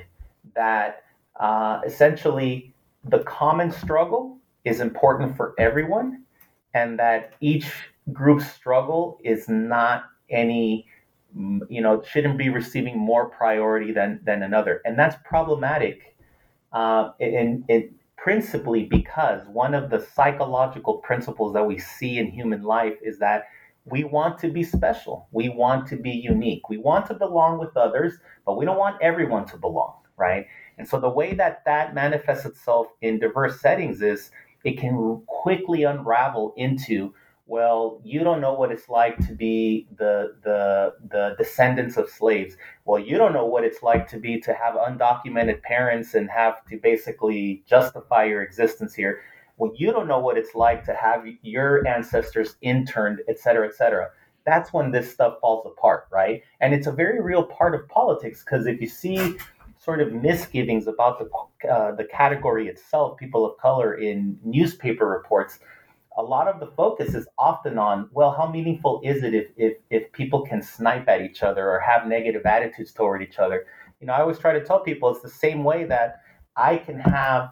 that 0.56 1.04
uh, 1.40 1.82
essentially 1.86 2.74
the 3.06 3.20
common 3.20 3.72
struggle 3.72 4.38
is 4.66 4.80
important 4.80 5.36
for 5.36 5.56
everyone, 5.58 6.24
and 6.74 7.00
that 7.00 7.34
each 7.40 7.72
group's 8.12 8.52
struggle 8.52 9.20
is 9.24 9.48
not 9.50 10.04
any 10.30 10.88
you 11.70 11.82
know 11.82 12.02
shouldn't 12.04 12.38
be 12.38 12.50
receiving 12.50 12.98
more 12.98 13.30
priority 13.30 13.92
than 13.92 14.20
than 14.24 14.44
another, 14.44 14.82
and 14.86 15.00
that's 15.00 15.16
problematic. 15.26 16.12
Uh, 16.74 17.12
in, 17.20 17.64
in 17.70 17.90
principally 18.18 18.84
because 18.84 19.48
one 19.48 19.74
of 19.74 19.90
the 19.90 20.06
psychological 20.14 20.96
principles 20.96 21.54
that 21.54 21.64
we 21.64 21.78
see 21.78 22.18
in 22.18 22.30
human 22.30 22.64
life 22.64 22.96
is 23.02 23.20
that 23.20 23.46
we 23.86 24.04
want 24.04 24.40
to 24.40 24.50
be 24.50 24.64
special. 24.64 25.28
We 25.32 25.50
want 25.50 25.88
to 25.90 25.96
be 25.96 26.12
unique. 26.12 26.70
We 26.70 26.78
want 26.78 27.06
to 27.08 27.14
belong 27.14 27.60
with 27.60 27.78
others, 27.78 28.14
but 28.46 28.58
we 28.58 28.66
don't 28.66 28.80
want 28.80 29.02
everyone 29.02 29.46
to 29.48 29.58
belong, 29.58 29.94
right? 30.18 30.48
And 30.78 30.88
so 30.88 31.00
the 31.00 31.10
way 31.10 31.34
that 31.36 31.64
that 31.66 31.94
manifests 31.94 32.46
itself 32.46 32.88
in 33.02 33.20
diverse 33.20 33.62
settings 33.62 34.02
is 34.02 34.32
it 34.64 34.78
can 34.80 35.22
quickly 35.28 35.84
unravel 35.84 36.54
into 36.58 37.14
well 37.48 38.02
you 38.04 38.24
don't 38.24 38.42
know 38.42 38.54
what 38.54 38.72
it's 38.72 38.90
like 38.90 39.18
to 39.28 39.34
be 39.34 39.88
the 39.98 40.36
the 40.44 40.94
the 41.12 41.36
descendants 41.38 41.96
of 41.96 42.10
slaves 42.10 42.58
well 42.86 43.00
you 43.00 43.18
don't 43.18 43.34
know 43.34 43.46
what 43.46 43.64
it's 43.64 43.84
like 43.84 44.08
to 44.08 44.18
be 44.18 44.40
to 44.40 44.52
have 44.54 44.74
undocumented 44.74 45.62
parents 45.62 46.16
and 46.16 46.28
have 46.30 46.66
to 46.66 46.78
basically 46.78 47.64
justify 47.68 48.24
your 48.24 48.42
existence 48.42 48.96
here 48.96 49.22
well 49.58 49.72
you 49.76 49.92
don't 49.92 50.08
know 50.08 50.20
what 50.20 50.38
it's 50.38 50.56
like 50.56 50.84
to 50.86 50.94
have 50.94 51.26
your 51.42 51.88
ancestors 51.88 52.56
interned 52.62 53.22
et 53.28 53.40
cetera 53.40 53.68
et 53.68 53.76
cetera. 53.76 54.10
That's 54.46 54.72
when 54.72 54.92
this 54.92 55.12
stuff 55.12 55.38
falls 55.42 55.66
apart 55.66 56.08
right? 56.12 56.42
And 56.62 56.74
it's 56.74 56.88
a 56.88 56.92
very 56.92 57.22
real 57.22 57.44
part 57.44 57.76
of 57.76 57.88
politics 57.90 58.44
because 58.44 58.68
if 58.68 58.82
you 58.82 58.88
see 58.88 59.38
sort 59.78 60.02
of 60.02 60.14
misgivings 60.14 60.88
about 60.88 61.20
the 61.20 61.70
uh, 61.70 61.94
the 61.96 62.06
category 62.06 62.68
itself 62.68 63.18
people 63.18 63.46
of 63.46 63.58
color 63.58 63.96
in 63.96 64.38
newspaper 64.44 65.08
reports 65.08 65.60
a 66.18 66.24
lot 66.24 66.48
of 66.48 66.60
the 66.60 66.68
focus 66.68 67.14
is 67.14 67.28
often 67.38 67.78
on 67.78 68.10
well 68.12 68.32
how 68.32 68.50
meaningful 68.50 69.02
is 69.04 69.24
it 69.24 69.34
if, 69.34 69.48
if 69.58 69.74
if 69.90 70.12
people 70.14 70.42
can 70.46 70.62
snipe 70.62 71.08
at 71.08 71.22
each 71.22 71.44
other 71.44 71.70
or 71.70 71.80
have 71.80 72.08
negative 72.08 72.46
attitudes 72.46 72.94
toward 72.94 73.22
each 73.22 73.38
other? 73.38 73.66
You 74.00 74.08
know 74.08 74.14
i 74.14 74.22
always 74.22 74.40
try 74.40 74.54
to 74.54 74.64
tell 74.64 74.80
people 74.80 75.10
it's 75.10 75.22
the 75.22 75.30
same 75.30 75.64
way 75.64 75.84
that 75.86 76.22
i 76.56 76.78
can 76.78 77.00
have 77.00 77.50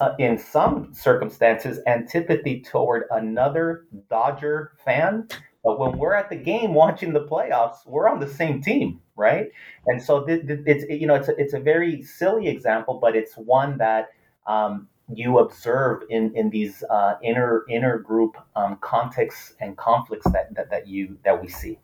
uh, 0.00 0.14
in 0.18 0.38
some 0.38 0.92
circumstances 0.92 1.78
antipathy 1.86 2.60
toward 2.60 3.04
another 3.10 3.86
dodger 4.08 4.72
fan 4.84 5.26
but 5.62 5.78
when 5.78 5.98
we're 5.98 6.14
at 6.14 6.30
the 6.30 6.36
game 6.36 6.74
watching 6.74 7.12
the 7.12 7.24
playoffs 7.24 7.86
we're 7.86 8.08
on 8.08 8.18
the 8.18 8.28
same 8.28 8.62
team 8.62 9.00
right 9.16 9.48
and 9.86 10.02
so 10.02 10.24
th- 10.24 10.46
th- 10.46 10.60
it's 10.66 10.84
you 10.88 11.06
know 11.06 11.14
it's 11.14 11.28
a, 11.28 11.36
it's 11.36 11.54
a 11.54 11.60
very 11.60 12.02
silly 12.02 12.48
example 12.48 12.98
but 13.00 13.14
it's 13.14 13.34
one 13.34 13.78
that 13.78 14.10
um, 14.46 14.88
you 15.14 15.38
observe 15.38 16.02
in 16.08 16.34
in 16.34 16.50
these 16.50 16.82
uh, 16.90 17.14
inner 17.22 17.64
inner 17.68 17.98
group 17.98 18.36
um, 18.56 18.76
contexts 18.80 19.54
and 19.60 19.76
conflicts 19.76 20.30
that, 20.32 20.54
that 20.54 20.70
that 20.70 20.88
you 20.88 21.18
that 21.24 21.40
we 21.40 21.48
see. 21.48 21.78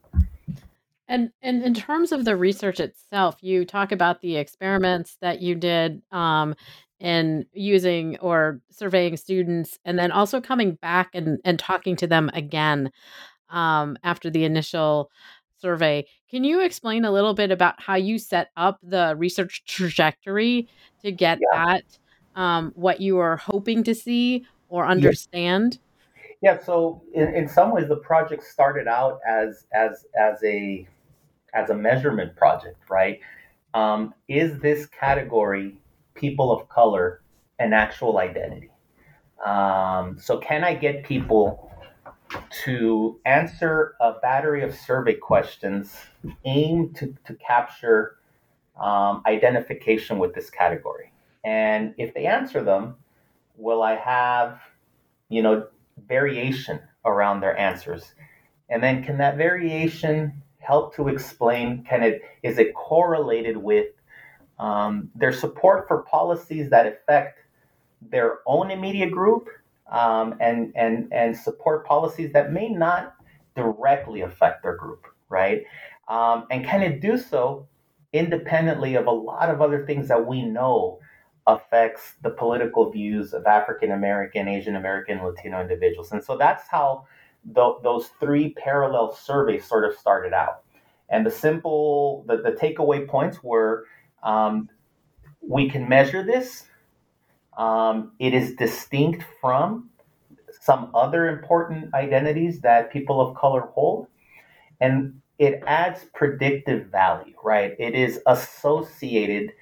And 1.09 1.31
and 1.43 1.63
in 1.63 1.75
terms 1.75 2.13
of 2.13 2.25
the 2.25 2.37
research 2.37 2.81
itself, 2.81 3.37
you 3.41 3.65
talk 3.65 3.93
about 3.93 4.21
the 4.21 4.37
experiments 4.37 5.17
that 5.21 5.41
you 5.41 5.55
did 5.55 6.03
um, 6.11 6.55
in 7.01 7.45
using 7.53 8.17
or 8.19 8.61
surveying 8.71 9.17
students, 9.17 9.79
and 9.85 9.99
then 9.99 10.11
also 10.11 10.41
coming 10.41 10.75
back 10.75 11.11
and 11.15 11.39
and 11.45 11.59
talking 11.59 11.97
to 11.97 12.07
them 12.07 12.31
again 12.35 12.91
um, 13.51 13.97
after 14.03 14.31
the 14.31 14.45
initial 14.45 15.11
survey. 15.59 16.07
Can 16.31 16.45
you 16.45 16.61
explain 16.61 17.05
a 17.05 17.11
little 17.11 17.35
bit 17.35 17.51
about 17.51 17.81
how 17.81 17.95
you 17.97 18.19
set 18.19 18.51
up 18.57 18.79
the 18.83 19.15
research 19.17 19.65
trajectory 19.67 20.69
to 21.03 21.13
get 21.13 21.39
yeah. 21.53 21.75
at 21.75 21.99
um, 22.35 22.73
what 22.75 23.01
you 23.01 23.19
are 23.19 23.37
hoping 23.37 23.83
to 23.85 23.95
see 23.95 24.47
or 24.69 24.87
understand? 24.87 25.79
Yeah. 26.43 26.63
So 26.63 27.03
in, 27.15 27.35
in 27.35 27.49
some 27.49 27.73
ways, 27.73 27.89
the 27.89 27.97
project 27.97 28.45
started 28.45 28.87
out 28.87 29.21
as 29.27 29.67
as 29.73 30.05
as 30.19 30.43
a 30.45 30.87
as 31.55 31.71
a 31.71 31.75
measurement 31.75 32.37
project, 32.37 32.79
right? 32.91 33.21
Um, 33.75 34.15
is 34.29 34.59
this 34.61 34.87
category 34.87 35.77
people 36.17 36.51
of 36.53 36.69
color 36.69 37.23
an 37.59 37.73
actual 37.73 38.19
identity? 38.19 38.71
Um, 39.45 40.19
so 40.19 40.39
can 40.39 40.65
I 40.65 40.75
get 40.75 41.05
people 41.05 41.71
to 42.65 43.21
answer 43.25 43.95
a 44.01 44.15
battery 44.21 44.63
of 44.63 44.75
survey 44.75 45.15
questions 45.15 45.95
aimed 46.45 46.97
to, 46.97 47.15
to 47.25 47.35
capture 47.35 48.17
um, 48.81 49.23
identification 49.27 50.19
with 50.19 50.35
this 50.35 50.51
category? 50.51 51.13
And 51.45 51.95
if 51.99 52.13
they 52.15 52.27
answer 52.27 52.63
them, 52.65 52.97
will 53.57 53.83
I 53.83 53.95
have, 53.95 54.61
you 55.29 55.43
know, 55.43 55.69
variation 56.09 56.81
around 57.05 57.41
their 57.41 57.57
answers? 57.57 58.15
And 58.69 58.83
then 58.83 59.05
can 59.05 59.19
that 59.19 59.37
variation 59.37 60.43
help 60.59 60.97
to 60.97 61.09
explain, 61.09 61.85
can 61.85 62.03
it, 62.03 62.23
is 62.43 62.59
it 62.59 62.75
correlated 62.75 63.57
with 63.57 63.87
um, 64.59 65.11
their 65.15 65.33
support 65.33 65.87
for 65.89 66.03
policies 66.03 66.71
that 66.71 66.87
affect 66.87 67.41
their 68.01 68.39
own 68.47 68.71
immediate 68.71 69.11
group 69.11 69.49
um, 69.91 70.35
and, 70.41 70.73
and, 70.77 71.13
and 71.13 71.37
support 71.37 71.87
policies 71.87 72.33
that 72.33 72.53
may 72.53 72.69
not 72.69 73.15
directly 73.55 74.23
affect 74.23 74.63
their 74.63 74.77
group, 74.77 75.07
right? 75.29 75.65
Um, 76.09 76.47
and 76.51 76.65
can 76.65 76.83
it 76.83 77.01
do 77.01 77.17
so 77.19 77.67
independently 78.13 78.95
of 78.95 79.07
a 79.07 79.11
lot 79.11 79.51
of 79.51 79.61
other 79.61 79.85
things 79.85 80.09
that 80.09 80.27
we 80.27 80.43
know 80.43 80.99
affects 81.47 82.15
the 82.23 82.31
political 82.31 82.91
views 82.91 83.33
of 83.33 83.47
African 83.47 83.93
American, 83.93 84.49
Asian 84.49 84.77
American, 84.77 85.23
Latino 85.23 85.61
individuals. 85.61 86.13
And 86.13 86.23
so 86.23 86.37
that's 86.37 86.67
how 86.69 87.07
the, 87.45 87.77
those 87.83 88.09
three 88.19 88.53
parallel 88.55 89.15
surveys 89.15 89.65
sort 89.65 89.85
of 89.85 89.97
started 89.97 90.33
out. 90.33 90.63
And 91.09 91.25
the 91.25 91.31
simple, 91.31 92.25
the, 92.27 92.39
the 92.39 92.53
takeaway 92.53 93.07
points 93.07 93.45
were 93.45 93.85
um, 94.27 94.69
we 95.41 95.71
can 95.71 95.89
measure 95.89 96.23
this. 96.23 96.65
Um, 97.57 98.13
it 98.19 98.35
is 98.35 98.55
distinct 98.57 99.25
from 99.41 99.89
some 100.61 100.91
other 100.95 101.29
important 101.29 101.95
identities 101.95 102.61
that 102.61 102.93
people 102.93 103.21
of 103.21 103.37
color 103.37 103.63
hold. 103.73 104.09
And 104.81 105.23
it 105.39 105.63
adds 105.67 106.07
predictive 106.13 106.87
value, 106.89 107.35
right? 107.43 107.73
It 107.79 107.95
is 107.95 108.21
associated 108.27 109.53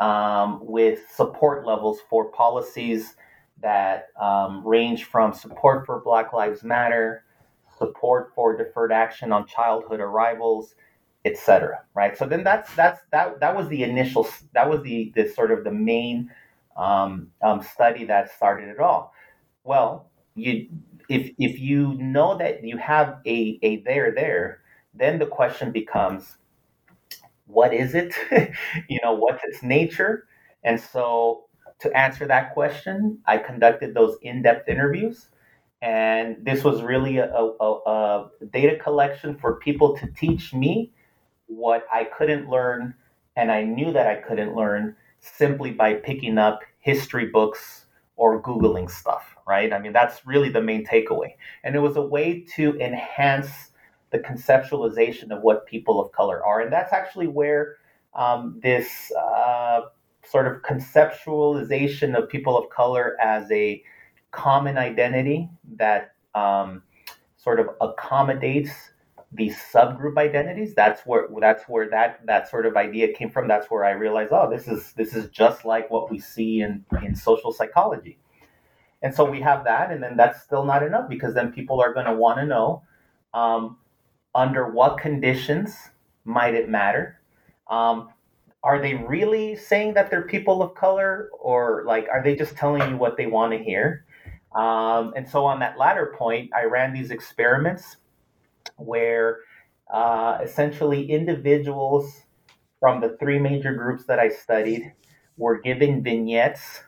um, 0.00 0.60
with 0.62 1.00
support 1.14 1.66
levels 1.66 2.00
for 2.08 2.30
policies 2.32 3.16
that 3.60 4.08
um, 4.20 4.66
range 4.66 5.04
from 5.04 5.32
support 5.32 5.86
for 5.86 6.00
Black 6.00 6.32
Lives 6.32 6.62
Matter, 6.62 7.24
support 7.78 8.32
for 8.34 8.56
deferred 8.56 8.92
action 8.92 9.32
on 9.32 9.46
childhood 9.46 10.00
arrivals, 10.00 10.74
etc. 11.26 11.82
Right. 11.94 12.16
So 12.16 12.26
then 12.26 12.44
that's 12.44 12.74
that's 12.74 13.00
that 13.12 13.40
that 13.40 13.56
was 13.56 13.68
the 13.68 13.82
initial 13.84 14.28
that 14.54 14.68
was 14.70 14.82
the 14.82 15.12
the 15.16 15.28
sort 15.28 15.52
of 15.52 15.64
the 15.64 15.72
main 15.72 16.30
um, 16.76 17.28
um, 17.42 17.62
study 17.62 18.04
that 18.06 18.30
started 18.34 18.68
it 18.70 18.80
all. 18.80 19.12
Well, 19.64 20.10
you 20.34 20.68
if 21.08 21.32
if 21.38 21.60
you 21.60 21.94
know 21.94 22.38
that 22.38 22.64
you 22.64 22.78
have 22.78 23.18
a 23.26 23.58
a 23.62 23.82
there 23.82 24.12
there, 24.14 24.62
then 24.94 25.18
the 25.18 25.26
question 25.26 25.72
becomes 25.72 26.36
what 27.46 27.72
is 27.72 27.94
it? 27.94 28.14
you 28.88 28.98
know, 29.02 29.14
what's 29.14 29.42
its 29.44 29.62
nature? 29.62 30.26
And 30.64 30.80
so 30.80 31.44
to 31.80 31.92
answer 31.96 32.26
that 32.26 32.54
question, 32.54 33.18
I 33.26 33.38
conducted 33.38 33.94
those 33.94 34.16
in-depth 34.22 34.68
interviews. 34.68 35.28
And 35.82 36.38
this 36.44 36.64
was 36.64 36.82
really 36.82 37.18
a, 37.18 37.28
a, 37.30 37.72
a 37.86 38.30
data 38.50 38.76
collection 38.82 39.36
for 39.36 39.56
people 39.56 39.96
to 39.98 40.06
teach 40.18 40.54
me 40.54 40.92
what 41.46 41.86
I 41.92 42.04
couldn't 42.04 42.48
learn, 42.48 42.94
and 43.36 43.50
I 43.50 43.62
knew 43.62 43.92
that 43.92 44.06
I 44.06 44.16
couldn't 44.16 44.54
learn 44.54 44.96
simply 45.20 45.70
by 45.70 45.94
picking 45.94 46.38
up 46.38 46.60
history 46.78 47.26
books 47.26 47.86
or 48.16 48.42
Googling 48.42 48.90
stuff, 48.90 49.36
right? 49.46 49.72
I 49.72 49.78
mean, 49.78 49.92
that's 49.92 50.26
really 50.26 50.48
the 50.48 50.62
main 50.62 50.86
takeaway. 50.86 51.34
And 51.64 51.74
it 51.76 51.80
was 51.80 51.96
a 51.96 52.02
way 52.02 52.46
to 52.56 52.78
enhance 52.80 53.70
the 54.10 54.18
conceptualization 54.20 55.30
of 55.30 55.42
what 55.42 55.66
people 55.66 56.00
of 56.00 56.12
color 56.12 56.44
are. 56.44 56.60
And 56.60 56.72
that's 56.72 56.92
actually 56.92 57.26
where 57.26 57.76
um, 58.14 58.58
this 58.62 59.12
uh, 59.12 59.82
sort 60.24 60.46
of 60.46 60.62
conceptualization 60.62 62.16
of 62.16 62.28
people 62.28 62.56
of 62.56 62.70
color 62.70 63.16
as 63.20 63.50
a 63.50 63.82
common 64.30 64.78
identity 64.78 65.48
that 65.76 66.14
um, 66.34 66.82
sort 67.36 67.60
of 67.60 67.68
accommodates 67.80 68.70
these 69.32 69.56
subgroup 69.72 70.18
identities 70.18 70.74
that's 70.74 71.02
where 71.06 71.28
that's 71.40 71.64
where 71.68 71.88
that 71.90 72.20
that 72.26 72.48
sort 72.48 72.66
of 72.66 72.76
idea 72.76 73.12
came 73.14 73.30
from 73.30 73.48
that's 73.48 73.70
where 73.70 73.84
i 73.84 73.90
realized 73.90 74.32
oh 74.32 74.48
this 74.50 74.68
is 74.68 74.92
this 74.94 75.14
is 75.14 75.30
just 75.30 75.64
like 75.64 75.90
what 75.90 76.10
we 76.10 76.18
see 76.20 76.62
in 76.62 76.84
in 77.04 77.14
social 77.14 77.52
psychology 77.52 78.14
And 79.02 79.14
so 79.14 79.24
we 79.30 79.40
have 79.42 79.64
that, 79.64 79.92
and 79.92 80.02
then 80.02 80.16
that's 80.16 80.42
still 80.42 80.64
not 80.64 80.82
enough 80.82 81.08
because 81.08 81.34
then 81.34 81.52
people 81.52 81.80
are 81.80 81.92
going 81.94 82.06
to 82.06 82.14
want 82.14 82.38
to 82.38 82.46
know 82.46 82.82
um, 83.34 83.78
under 84.34 84.70
what 84.70 84.98
conditions 84.98 85.76
might 86.24 86.54
it 86.54 86.68
matter. 86.68 87.20
Um, 87.70 88.10
are 88.64 88.80
they 88.80 88.94
really 88.94 89.56
saying 89.56 89.94
that 89.94 90.10
they're 90.10 90.22
people 90.26 90.62
of 90.62 90.74
color, 90.74 91.30
or 91.40 91.84
like 91.86 92.08
are 92.12 92.22
they 92.22 92.34
just 92.36 92.56
telling 92.56 92.88
you 92.90 92.96
what 92.96 93.16
they 93.16 93.26
want 93.26 93.52
to 93.52 93.58
hear? 93.62 94.06
Um, 94.56 95.12
and 95.16 95.28
so 95.28 95.44
on 95.46 95.60
that 95.60 95.78
latter 95.78 96.14
point, 96.18 96.50
I 96.54 96.64
ran 96.64 96.92
these 96.94 97.10
experiments 97.12 97.98
where 98.76 99.38
uh, 99.92 100.38
essentially 100.42 101.10
individuals 101.10 102.22
from 102.80 103.00
the 103.00 103.16
three 103.18 103.38
major 103.38 103.74
groups 103.74 104.04
that 104.06 104.18
I 104.18 104.28
studied 104.28 104.92
were 105.36 105.60
given 105.60 106.02
vignettes, 106.02 106.80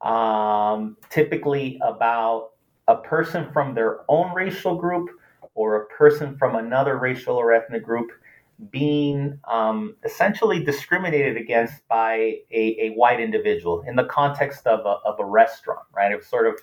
um, 0.00 0.96
typically 1.10 1.80
about 1.82 2.50
a 2.88 2.96
person 2.96 3.50
from 3.52 3.74
their 3.74 4.00
own 4.08 4.34
racial 4.34 4.76
group 4.76 5.08
or 5.54 5.82
a 5.82 5.86
person 5.86 6.36
from 6.36 6.56
another 6.56 6.98
racial 6.98 7.36
or 7.36 7.52
ethnic 7.52 7.84
group 7.84 8.10
being 8.70 9.38
um, 9.50 9.96
essentially 10.04 10.62
discriminated 10.62 11.36
against 11.36 11.86
by 11.88 12.34
a, 12.50 12.76
a, 12.80 12.90
white 12.90 13.20
individual 13.20 13.82
in 13.86 13.96
the 13.96 14.04
context 14.04 14.66
of 14.66 14.80
a, 14.80 14.98
of 15.08 15.18
a 15.18 15.24
restaurant, 15.24 15.80
right? 15.94 16.12
It 16.12 16.16
was 16.16 16.26
sort 16.26 16.46
of, 16.46 16.60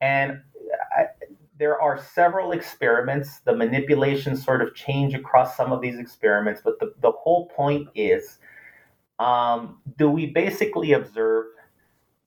and 0.00 0.40
I, 0.96 1.04
there 1.58 1.80
are 1.80 2.00
several 2.14 2.52
experiments. 2.52 3.40
The 3.40 3.54
manipulations 3.54 4.44
sort 4.44 4.62
of 4.62 4.74
change 4.74 5.14
across 5.14 5.56
some 5.56 5.72
of 5.72 5.80
these 5.80 5.98
experiments, 5.98 6.60
but 6.64 6.78
the, 6.78 6.94
the 7.00 7.10
whole 7.10 7.46
point 7.46 7.88
is 7.94 8.38
um, 9.18 9.80
do 9.96 10.08
we 10.08 10.26
basically 10.26 10.92
observe 10.92 11.46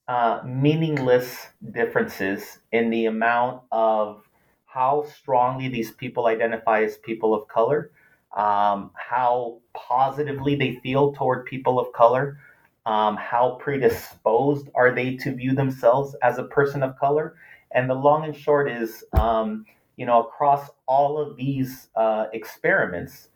uh, 0.08 0.42
meaningless 0.46 1.48
differences 1.72 2.60
in 2.72 2.90
the 2.90 3.06
amount 3.06 3.62
of 3.72 4.24
how 4.66 5.06
strongly 5.06 5.70
these 5.70 5.92
people 5.92 6.28
identify 6.28 6.84
as 6.84 6.98
people 6.98 7.34
of 7.34 7.48
color, 7.48 7.92
um, 8.36 8.92
how 8.96 9.60
positively 9.74 10.56
they 10.56 10.80
feel 10.84 11.14
toward 11.14 11.46
people 11.46 11.80
of 11.80 11.92
color, 11.94 12.40
um, 12.86 13.16
how 13.16 13.58
predisposed 13.62 14.68
are 14.76 14.94
they 14.94 15.16
to 15.16 15.34
view 15.34 15.54
themselves 15.54 16.16
as 16.22 16.38
a 16.38 16.44
person 16.44 16.84
of 16.84 16.98
color, 17.00 17.36
and 17.74 17.90
the 17.90 17.96
long 17.96 18.26
and 18.26 18.36
short 18.36 18.70
is, 18.70 19.04
um, 19.20 19.66
you 19.98 20.06
know, 20.06 20.22
across 20.22 20.70
all 20.88 21.18
of 21.18 21.36
these 21.38 21.90
uh, 21.96 22.26
experiments, 22.34 23.30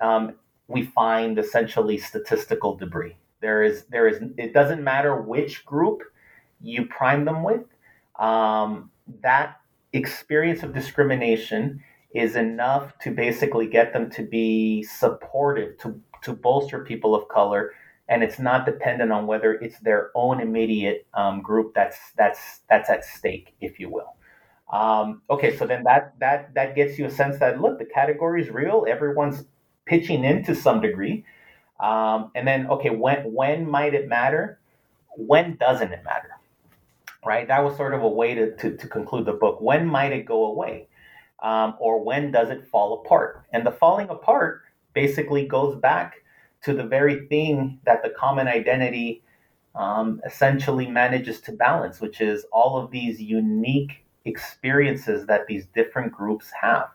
um, 0.00 0.34
we 0.68 0.82
find 0.84 1.38
essentially 1.38 1.98
statistical 1.98 2.76
debris. 2.76 3.16
There 3.40 3.62
is, 3.62 3.84
there 3.90 4.06
is. 4.06 4.22
It 4.36 4.52
doesn't 4.52 4.84
matter 4.84 5.20
which 5.20 5.64
group 5.64 6.02
you 6.60 6.86
prime 6.86 7.24
them 7.24 7.42
with. 7.42 7.64
Um, 8.18 8.90
that 9.22 9.60
experience 9.92 10.62
of 10.62 10.74
discrimination 10.74 11.82
is 12.14 12.36
enough 12.36 12.98
to 12.98 13.10
basically 13.10 13.66
get 13.66 13.92
them 13.92 14.10
to 14.10 14.22
be 14.22 14.82
supportive 14.82 15.78
to 15.78 16.00
to 16.22 16.32
bolster 16.34 16.84
people 16.84 17.14
of 17.14 17.26
color 17.28 17.72
and 18.10 18.24
it's 18.24 18.40
not 18.40 18.66
dependent 18.66 19.12
on 19.12 19.26
whether 19.26 19.54
it's 19.54 19.78
their 19.78 20.10
own 20.16 20.40
immediate 20.40 21.06
um, 21.14 21.40
group 21.40 21.72
that's 21.74 21.96
that's 22.18 22.60
that's 22.68 22.90
at 22.90 23.04
stake, 23.04 23.54
if 23.60 23.78
you 23.78 23.88
will. 23.88 24.16
Um, 24.72 25.22
okay, 25.30 25.56
so 25.56 25.64
then 25.66 25.84
that 25.84 26.14
that 26.18 26.52
that 26.54 26.74
gets 26.74 26.98
you 26.98 27.06
a 27.06 27.10
sense 27.10 27.38
that 27.38 27.60
look, 27.60 27.78
the 27.78 27.84
category 27.84 28.42
is 28.42 28.50
real. 28.50 28.84
Everyone's 28.88 29.44
pitching 29.86 30.24
in 30.24 30.44
to 30.44 30.56
some 30.56 30.80
degree, 30.80 31.24
um, 31.78 32.32
and 32.34 32.46
then 32.46 32.66
okay, 32.66 32.90
when 32.90 33.32
when 33.32 33.70
might 33.70 33.94
it 33.94 34.08
matter? 34.08 34.58
When 35.16 35.56
doesn't 35.56 35.92
it 35.92 36.04
matter? 36.04 36.30
Right. 37.24 37.46
That 37.46 37.62
was 37.62 37.76
sort 37.76 37.94
of 37.94 38.02
a 38.02 38.08
way 38.08 38.34
to 38.34 38.56
to, 38.56 38.76
to 38.76 38.88
conclude 38.88 39.24
the 39.24 39.34
book. 39.34 39.60
When 39.60 39.86
might 39.86 40.12
it 40.12 40.26
go 40.26 40.46
away? 40.46 40.88
Um, 41.42 41.76
or 41.78 42.04
when 42.04 42.32
does 42.32 42.50
it 42.50 42.66
fall 42.66 43.00
apart? 43.00 43.44
And 43.52 43.64
the 43.64 43.70
falling 43.70 44.08
apart 44.10 44.62
basically 44.94 45.46
goes 45.46 45.76
back 45.76 46.19
to 46.62 46.74
the 46.74 46.84
very 46.84 47.26
thing 47.26 47.78
that 47.84 48.02
the 48.02 48.10
common 48.10 48.48
identity 48.48 49.22
um, 49.74 50.20
essentially 50.26 50.86
manages 50.86 51.40
to 51.42 51.52
balance, 51.52 52.00
which 52.00 52.20
is 52.20 52.44
all 52.52 52.78
of 52.78 52.90
these 52.90 53.20
unique 53.20 54.04
experiences 54.24 55.26
that 55.26 55.46
these 55.46 55.66
different 55.74 56.12
groups 56.12 56.50
have. 56.60 56.88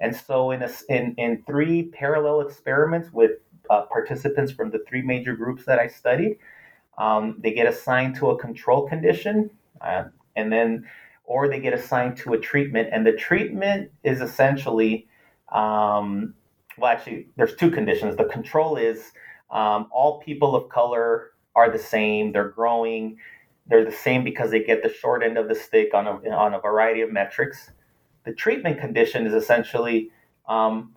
And 0.00 0.14
so, 0.14 0.50
in, 0.50 0.62
a, 0.62 0.70
in, 0.88 1.14
in 1.16 1.42
three 1.46 1.84
parallel 1.84 2.40
experiments 2.40 3.12
with 3.12 3.32
uh, 3.70 3.82
participants 3.82 4.52
from 4.52 4.70
the 4.70 4.80
three 4.88 5.02
major 5.02 5.36
groups 5.36 5.64
that 5.66 5.78
I 5.78 5.86
studied, 5.86 6.38
um, 6.98 7.36
they 7.40 7.52
get 7.52 7.66
assigned 7.66 8.16
to 8.16 8.30
a 8.30 8.38
control 8.38 8.88
condition, 8.88 9.50
uh, 9.80 10.04
and 10.36 10.52
then, 10.52 10.86
or 11.24 11.48
they 11.48 11.60
get 11.60 11.72
assigned 11.72 12.16
to 12.18 12.34
a 12.34 12.38
treatment. 12.38 12.88
And 12.92 13.06
the 13.06 13.12
treatment 13.12 13.90
is 14.02 14.20
essentially 14.20 15.06
um, 15.52 16.34
well, 16.78 16.90
actually, 16.90 17.28
there's 17.36 17.54
two 17.56 17.70
conditions. 17.70 18.16
The 18.16 18.24
control 18.24 18.76
is 18.76 19.12
um, 19.50 19.88
all 19.92 20.20
people 20.20 20.54
of 20.54 20.68
color 20.68 21.32
are 21.54 21.70
the 21.70 21.78
same. 21.78 22.32
They're 22.32 22.48
growing. 22.48 23.18
They're 23.66 23.84
the 23.84 23.92
same 23.92 24.24
because 24.24 24.50
they 24.50 24.62
get 24.62 24.82
the 24.82 24.92
short 24.92 25.22
end 25.22 25.38
of 25.38 25.48
the 25.48 25.54
stick 25.54 25.94
on 25.94 26.06
a, 26.06 26.30
on 26.30 26.54
a 26.54 26.60
variety 26.60 27.00
of 27.00 27.12
metrics. 27.12 27.70
The 28.24 28.32
treatment 28.32 28.80
condition 28.80 29.26
is 29.26 29.34
essentially 29.34 30.10
um, 30.48 30.94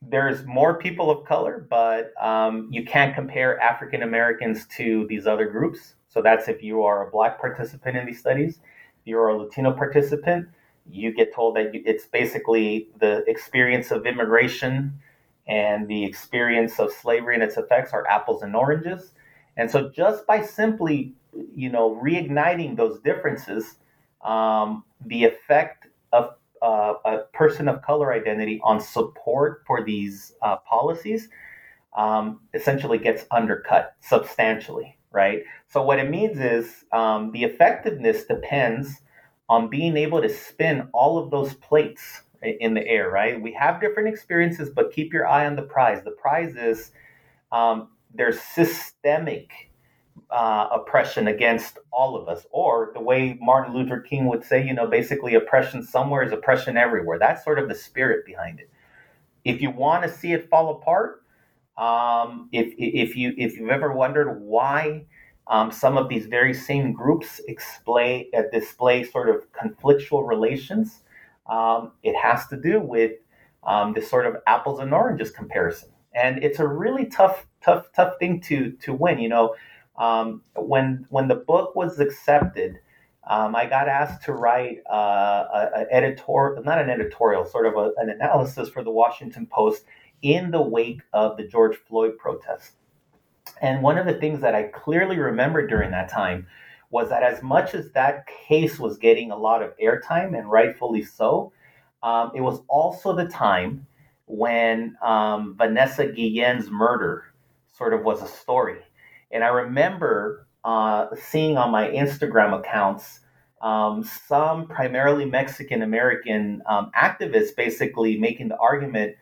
there's 0.00 0.44
more 0.44 0.78
people 0.78 1.10
of 1.10 1.24
color, 1.26 1.66
but 1.70 2.12
um, 2.20 2.68
you 2.70 2.84
can't 2.84 3.14
compare 3.14 3.60
African 3.60 4.02
Americans 4.02 4.66
to 4.76 5.06
these 5.08 5.26
other 5.26 5.46
groups. 5.46 5.94
So 6.08 6.20
that's 6.20 6.48
if 6.48 6.62
you 6.62 6.82
are 6.82 7.06
a 7.06 7.10
black 7.10 7.40
participant 7.40 7.96
in 7.96 8.06
these 8.06 8.18
studies, 8.18 8.58
if 9.00 9.06
you're 9.06 9.28
a 9.28 9.36
Latino 9.36 9.72
participant, 9.72 10.48
you 10.90 11.12
get 11.12 11.34
told 11.34 11.56
that 11.56 11.70
it's 11.72 12.06
basically 12.06 12.88
the 12.98 13.24
experience 13.28 13.90
of 13.90 14.06
immigration 14.06 14.98
and 15.46 15.88
the 15.88 16.04
experience 16.04 16.78
of 16.78 16.92
slavery 16.92 17.34
and 17.34 17.42
its 17.42 17.56
effects 17.56 17.92
are 17.92 18.06
apples 18.08 18.42
and 18.42 18.54
oranges. 18.54 19.12
And 19.56 19.70
so, 19.70 19.90
just 19.90 20.26
by 20.26 20.42
simply, 20.42 21.14
you 21.54 21.68
know, 21.68 22.00
reigniting 22.02 22.76
those 22.76 23.00
differences, 23.00 23.76
um, 24.24 24.84
the 25.04 25.24
effect 25.24 25.88
of 26.12 26.34
uh, 26.62 26.94
a 27.04 27.18
person 27.32 27.68
of 27.68 27.82
color 27.82 28.12
identity 28.12 28.60
on 28.62 28.80
support 28.80 29.62
for 29.66 29.82
these 29.82 30.34
uh, 30.42 30.56
policies 30.56 31.28
um, 31.96 32.40
essentially 32.54 32.98
gets 32.98 33.24
undercut 33.30 33.94
substantially, 34.00 34.96
right? 35.10 35.42
So, 35.68 35.82
what 35.82 35.98
it 35.98 36.08
means 36.08 36.38
is 36.38 36.84
um, 36.92 37.32
the 37.32 37.44
effectiveness 37.44 38.24
depends 38.24 39.02
on 39.48 39.68
being 39.68 39.96
able 39.96 40.22
to 40.22 40.28
spin 40.28 40.88
all 40.92 41.18
of 41.18 41.30
those 41.30 41.54
plates 41.54 42.22
in 42.42 42.74
the 42.74 42.86
air, 42.86 43.10
right? 43.10 43.40
We 43.40 43.52
have 43.52 43.80
different 43.80 44.08
experiences, 44.08 44.70
but 44.70 44.92
keep 44.92 45.12
your 45.12 45.26
eye 45.26 45.46
on 45.46 45.56
the 45.56 45.62
prize. 45.62 46.02
The 46.04 46.12
prize 46.12 46.56
is 46.56 46.92
um, 47.52 47.88
there's 48.14 48.40
systemic 48.40 49.70
uh, 50.30 50.68
oppression 50.72 51.28
against 51.28 51.78
all 51.92 52.16
of 52.16 52.28
us, 52.28 52.46
or 52.50 52.90
the 52.94 53.00
way 53.00 53.38
Martin 53.40 53.74
Luther 53.74 54.00
King 54.00 54.26
would 54.26 54.44
say, 54.44 54.66
you 54.66 54.74
know, 54.74 54.86
basically 54.86 55.34
oppression 55.34 55.82
somewhere 55.82 56.22
is 56.22 56.32
oppression 56.32 56.76
everywhere. 56.76 57.18
That's 57.18 57.44
sort 57.44 57.58
of 57.58 57.68
the 57.68 57.74
spirit 57.74 58.24
behind 58.24 58.60
it. 58.60 58.70
If 59.44 59.60
you 59.60 59.70
want 59.70 60.04
to 60.04 60.08
see 60.10 60.32
it 60.32 60.48
fall 60.48 60.76
apart, 60.80 61.22
um, 61.76 62.48
if 62.52 62.74
if 62.78 63.16
you 63.16 63.34
if 63.36 63.56
you've 63.56 63.70
ever 63.70 63.92
wondered 63.92 64.40
why 64.40 65.06
um, 65.52 65.70
some 65.70 65.98
of 65.98 66.08
these 66.08 66.26
very 66.26 66.54
same 66.54 66.94
groups 66.94 67.38
display, 67.46 68.30
uh, 68.34 68.44
display 68.50 69.04
sort 69.04 69.28
of 69.28 69.44
conflictual 69.52 70.26
relations. 70.26 71.02
Um, 71.46 71.92
it 72.02 72.16
has 72.16 72.46
to 72.48 72.56
do 72.56 72.80
with 72.80 73.12
um, 73.62 73.92
this 73.92 74.08
sort 74.08 74.26
of 74.26 74.36
apples 74.46 74.80
and 74.80 74.94
oranges 74.94 75.30
comparison, 75.30 75.90
and 76.14 76.42
it's 76.42 76.58
a 76.58 76.66
really 76.66 77.04
tough, 77.04 77.46
tough, 77.62 77.88
tough 77.94 78.14
thing 78.18 78.40
to 78.48 78.72
to 78.80 78.94
win. 78.94 79.18
You 79.18 79.28
know, 79.28 79.54
um, 79.98 80.40
when 80.56 81.06
when 81.10 81.28
the 81.28 81.34
book 81.34 81.76
was 81.76 82.00
accepted, 82.00 82.78
um, 83.28 83.54
I 83.54 83.66
got 83.66 83.88
asked 83.88 84.24
to 84.24 84.32
write 84.32 84.78
uh, 84.90 85.68
an 85.74 85.86
editorial, 85.90 86.64
not 86.64 86.80
an 86.80 86.88
editorial, 86.88 87.44
sort 87.44 87.66
of 87.66 87.74
a, 87.74 87.92
an 87.98 88.08
analysis 88.08 88.70
for 88.70 88.82
the 88.82 88.90
Washington 88.90 89.46
Post 89.46 89.84
in 90.22 90.50
the 90.50 90.62
wake 90.62 91.02
of 91.12 91.36
the 91.36 91.46
George 91.46 91.76
Floyd 91.76 92.16
protests. 92.16 92.72
And 93.62 93.80
one 93.80 93.96
of 93.96 94.06
the 94.06 94.14
things 94.14 94.40
that 94.40 94.56
I 94.56 94.64
clearly 94.64 95.18
remember 95.18 95.66
during 95.66 95.92
that 95.92 96.10
time 96.10 96.48
was 96.90 97.08
that 97.08 97.22
as 97.22 97.42
much 97.42 97.74
as 97.74 97.90
that 97.92 98.26
case 98.26 98.78
was 98.78 98.98
getting 98.98 99.30
a 99.30 99.36
lot 99.36 99.62
of 99.62 99.72
airtime, 99.78 100.36
and 100.36 100.50
rightfully 100.50 101.02
so, 101.02 101.52
um, 102.02 102.32
it 102.34 102.40
was 102.40 102.60
also 102.68 103.14
the 103.14 103.28
time 103.28 103.86
when 104.26 104.96
um, 105.00 105.54
Vanessa 105.56 106.06
Guillen's 106.06 106.70
murder 106.70 107.24
sort 107.72 107.94
of 107.94 108.02
was 108.02 108.20
a 108.20 108.26
story. 108.26 108.80
And 109.30 109.44
I 109.44 109.48
remember 109.48 110.46
uh, 110.64 111.06
seeing 111.16 111.56
on 111.56 111.70
my 111.70 111.88
Instagram 111.88 112.58
accounts 112.58 113.20
um, 113.62 114.02
some 114.02 114.66
primarily 114.66 115.24
Mexican 115.24 115.82
American 115.82 116.62
um, 116.66 116.90
activists 117.00 117.54
basically 117.56 118.18
making 118.18 118.48
the 118.48 118.58
argument 118.58 119.16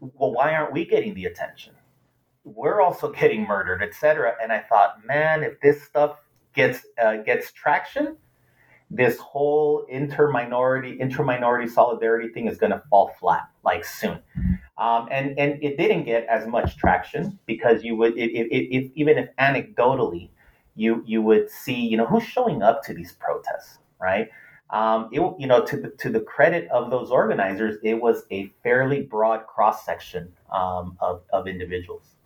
well, 0.00 0.32
why 0.32 0.54
aren't 0.54 0.72
we 0.72 0.84
getting 0.84 1.14
the 1.14 1.26
attention? 1.26 1.74
We're 2.44 2.80
also 2.80 3.10
getting 3.12 3.46
murdered, 3.46 3.82
etc. 3.82 4.34
And 4.42 4.52
I 4.52 4.60
thought, 4.60 5.04
man, 5.06 5.42
if 5.42 5.60
this 5.60 5.82
stuff 5.82 6.16
gets 6.54 6.80
uh, 7.02 7.16
gets 7.18 7.52
traction, 7.52 8.16
this 8.90 9.18
whole 9.18 9.86
inter-minority 9.88 11.00
inter-minority 11.00 11.68
solidarity 11.68 12.28
thing 12.28 12.46
is 12.46 12.58
going 12.58 12.72
to 12.72 12.82
fall 12.90 13.12
flat 13.18 13.48
like 13.64 13.84
soon. 13.84 14.18
Um, 14.78 15.08
and 15.10 15.38
and 15.38 15.62
it 15.62 15.76
didn't 15.76 16.04
get 16.04 16.26
as 16.26 16.46
much 16.46 16.76
traction 16.76 17.38
because 17.46 17.84
you 17.84 17.96
would 17.96 18.14
if, 18.16 18.90
even 18.94 19.18
if 19.18 19.28
anecdotally 19.36 20.30
you 20.74 21.02
you 21.06 21.22
would 21.22 21.50
see 21.50 21.74
you 21.74 21.96
know 21.96 22.06
who's 22.06 22.24
showing 22.24 22.62
up 22.62 22.82
to 22.84 22.94
these 22.94 23.12
protests 23.12 23.78
right? 24.00 24.28
Um, 24.70 25.10
it, 25.12 25.20
you 25.38 25.46
know 25.46 25.64
to 25.64 25.76
the, 25.76 25.90
to 25.98 26.10
the 26.10 26.20
credit 26.20 26.68
of 26.70 26.90
those 26.90 27.10
organizers 27.10 27.76
it 27.82 27.94
was 27.94 28.24
a 28.30 28.52
fairly 28.62 29.02
broad 29.02 29.46
cross 29.46 29.84
section 29.84 30.32
um, 30.50 30.96
of, 31.00 31.22
of 31.32 31.46
individuals 31.46 32.16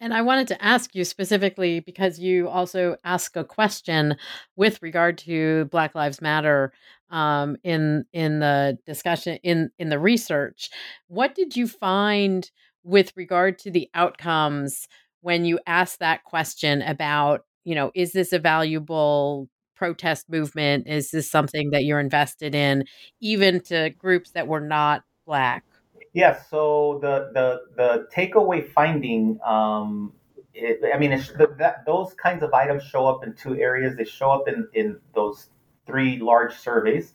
and 0.00 0.12
I 0.12 0.22
wanted 0.22 0.48
to 0.48 0.64
ask 0.64 0.94
you 0.94 1.04
specifically 1.04 1.80
because 1.80 2.18
you 2.18 2.48
also 2.48 2.96
ask 3.04 3.36
a 3.36 3.44
question 3.44 4.16
with 4.56 4.82
regard 4.82 5.18
to 5.18 5.66
Black 5.66 5.94
Lives 5.94 6.20
Matter 6.20 6.72
um, 7.10 7.56
in 7.62 8.04
in 8.12 8.40
the 8.40 8.78
discussion 8.86 9.38
in 9.42 9.70
in 9.78 9.88
the 9.88 9.98
research. 9.98 10.70
What 11.08 11.34
did 11.34 11.56
you 11.56 11.66
find 11.68 12.50
with 12.82 13.12
regard 13.16 13.58
to 13.60 13.70
the 13.70 13.88
outcomes 13.94 14.88
when 15.22 15.44
you 15.44 15.58
asked 15.66 16.00
that 16.00 16.24
question 16.24 16.82
about 16.82 17.44
you 17.64 17.74
know 17.74 17.90
is 17.94 18.12
this 18.12 18.32
a 18.32 18.38
valuable 18.38 19.48
protest 19.76 20.28
movement? 20.28 20.86
Is 20.88 21.10
this 21.10 21.30
something 21.30 21.70
that 21.70 21.84
you're 21.84 22.00
invested 22.00 22.54
in, 22.54 22.84
even 23.20 23.60
to 23.64 23.90
groups 23.90 24.32
that 24.32 24.48
were 24.48 24.60
not 24.60 25.02
black? 25.26 25.64
Yeah, 26.12 26.40
so 26.50 26.98
the 27.02 27.30
the 27.32 27.60
the 27.76 28.08
takeaway 28.14 28.68
finding, 28.70 29.38
um, 29.44 30.12
it, 30.54 30.80
I 30.94 30.98
mean, 30.98 31.10
the, 31.10 31.54
that 31.58 31.84
those 31.86 32.14
kinds 32.14 32.42
of 32.42 32.54
items 32.54 32.84
show 32.84 33.06
up 33.06 33.24
in 33.24 33.34
two 33.34 33.56
areas. 33.58 33.96
They 33.96 34.04
show 34.04 34.30
up 34.30 34.48
in 34.48 34.68
in 34.74 35.00
those 35.14 35.48
three 35.86 36.18
large 36.20 36.54
surveys, 36.54 37.14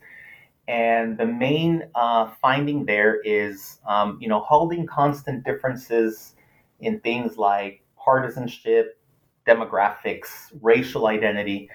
and 0.67 1.17
the 1.17 1.25
main 1.25 1.83
uh, 1.95 2.31
finding 2.41 2.85
there 2.85 3.21
is, 3.21 3.79
um, 3.87 4.17
you 4.21 4.27
know, 4.27 4.41
holding 4.41 4.85
constant 4.85 5.45
differences 5.45 6.35
in 6.81 6.99
things 7.01 7.37
like 7.37 7.83
partisanship, 7.97 8.99
demographics, 9.47 10.51
racial 10.61 11.07
identity. 11.07 11.69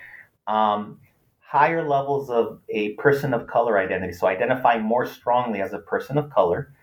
Um, 0.47 1.01
higher 1.41 1.87
levels 1.89 2.31
of 2.31 2.61
a 2.69 2.95
person 2.95 3.33
of 3.33 3.47
color 3.47 3.79
identity, 3.79 4.13
so 4.13 4.27
identifying 4.27 4.83
more 4.83 5.07
strongly 5.07 5.63
as 5.63 5.73
a 5.73 5.79
person 5.79 6.19
of 6.19 6.29
color, 6.31 6.75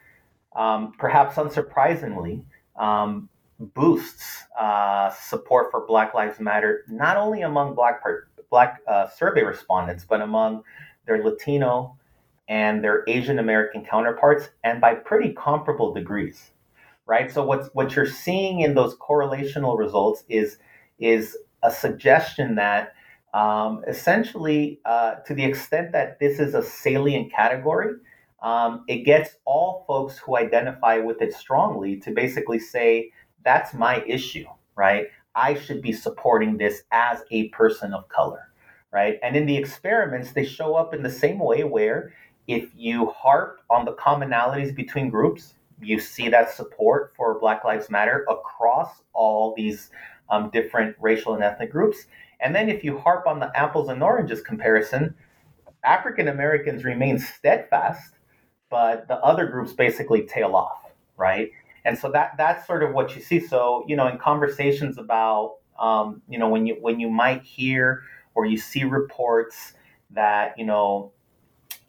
um, 0.55 0.93
perhaps 0.97 1.35
unsurprisingly, 1.35 2.43
um, 2.77 3.29
boosts 3.59 4.43
uh, 4.59 5.09
support 5.11 5.69
for 5.71 5.85
Black 5.85 6.13
Lives 6.13 6.39
Matter 6.39 6.83
not 6.87 7.17
only 7.17 7.41
among 7.41 7.75
Black 7.75 8.01
Black 8.49 8.81
uh, 8.87 9.07
survey 9.09 9.43
respondents, 9.43 10.05
but 10.07 10.21
among 10.21 10.63
their 11.05 11.23
Latino 11.23 11.97
and 12.47 12.83
their 12.83 13.03
Asian 13.07 13.39
American 13.39 13.85
counterparts, 13.85 14.49
and 14.63 14.81
by 14.81 14.93
pretty 14.93 15.31
comparable 15.31 15.93
degrees, 15.93 16.51
right? 17.05 17.31
So 17.31 17.45
what's 17.45 17.69
what 17.73 17.95
you're 17.95 18.05
seeing 18.05 18.61
in 18.61 18.73
those 18.73 18.95
correlational 18.97 19.77
results 19.77 20.23
is 20.27 20.57
is 20.99 21.37
a 21.63 21.71
suggestion 21.71 22.55
that 22.55 22.93
um, 23.33 23.83
essentially, 23.87 24.79
uh, 24.83 25.15
to 25.25 25.33
the 25.33 25.45
extent 25.45 25.93
that 25.93 26.19
this 26.19 26.39
is 26.39 26.53
a 26.53 26.61
salient 26.61 27.31
category, 27.31 27.93
um, 28.41 28.83
it 28.87 28.99
gets 28.99 29.37
all 29.45 29.85
folks 29.87 30.17
who 30.17 30.37
identify 30.37 30.97
with 30.97 31.21
it 31.21 31.33
strongly 31.33 31.97
to 31.97 32.11
basically 32.11 32.59
say, 32.59 33.11
that's 33.43 33.73
my 33.73 34.03
issue, 34.07 34.45
right? 34.75 35.07
I 35.35 35.53
should 35.53 35.81
be 35.81 35.93
supporting 35.93 36.57
this 36.57 36.83
as 36.91 37.23
a 37.31 37.49
person 37.49 37.93
of 37.93 38.07
color, 38.09 38.49
right? 38.91 39.19
And 39.23 39.35
in 39.35 39.45
the 39.45 39.57
experiments, 39.57 40.31
they 40.31 40.45
show 40.45 40.75
up 40.75 40.93
in 40.93 41.03
the 41.03 41.09
same 41.09 41.39
way 41.39 41.63
where 41.63 42.13
if 42.47 42.69
you 42.75 43.07
harp 43.07 43.61
on 43.69 43.85
the 43.85 43.93
commonalities 43.93 44.75
between 44.75 45.09
groups, 45.09 45.53
you 45.79 45.99
see 45.99 46.29
that 46.29 46.51
support 46.51 47.13
for 47.15 47.39
Black 47.39 47.63
Lives 47.63 47.89
Matter 47.89 48.25
across 48.29 49.03
all 49.13 49.53
these 49.55 49.89
um, 50.29 50.49
different 50.51 50.95
racial 50.99 51.33
and 51.33 51.43
ethnic 51.43 51.71
groups. 51.71 52.05
And 52.39 52.55
then 52.55 52.69
if 52.69 52.83
you 52.83 52.97
harp 52.97 53.27
on 53.27 53.39
the 53.39 53.55
apples 53.57 53.89
and 53.89 54.01
oranges 54.01 54.41
comparison, 54.41 55.15
African 55.83 56.27
Americans 56.27 56.83
remain 56.83 57.19
steadfast 57.19 58.13
but 58.71 59.07
the 59.07 59.15
other 59.15 59.45
groups 59.45 59.73
basically 59.73 60.23
tail 60.23 60.55
off, 60.55 60.89
right? 61.17 61.51
And 61.85 61.97
so 61.97 62.09
that 62.11 62.31
that's 62.37 62.65
sort 62.65 62.81
of 62.81 62.93
what 62.93 63.15
you 63.15 63.21
see. 63.21 63.39
So 63.39 63.83
you 63.87 63.95
know, 63.95 64.07
in 64.07 64.17
conversations 64.17 64.97
about 64.97 65.57
um, 65.79 66.21
you 66.27 66.39
know 66.39 66.49
when 66.49 66.65
you 66.65 66.77
when 66.79 66.99
you 66.99 67.09
might 67.09 67.43
hear 67.43 68.03
or 68.33 68.45
you 68.45 68.57
see 68.57 68.83
reports 68.85 69.73
that 70.11 70.57
you 70.57 70.65
know 70.65 71.11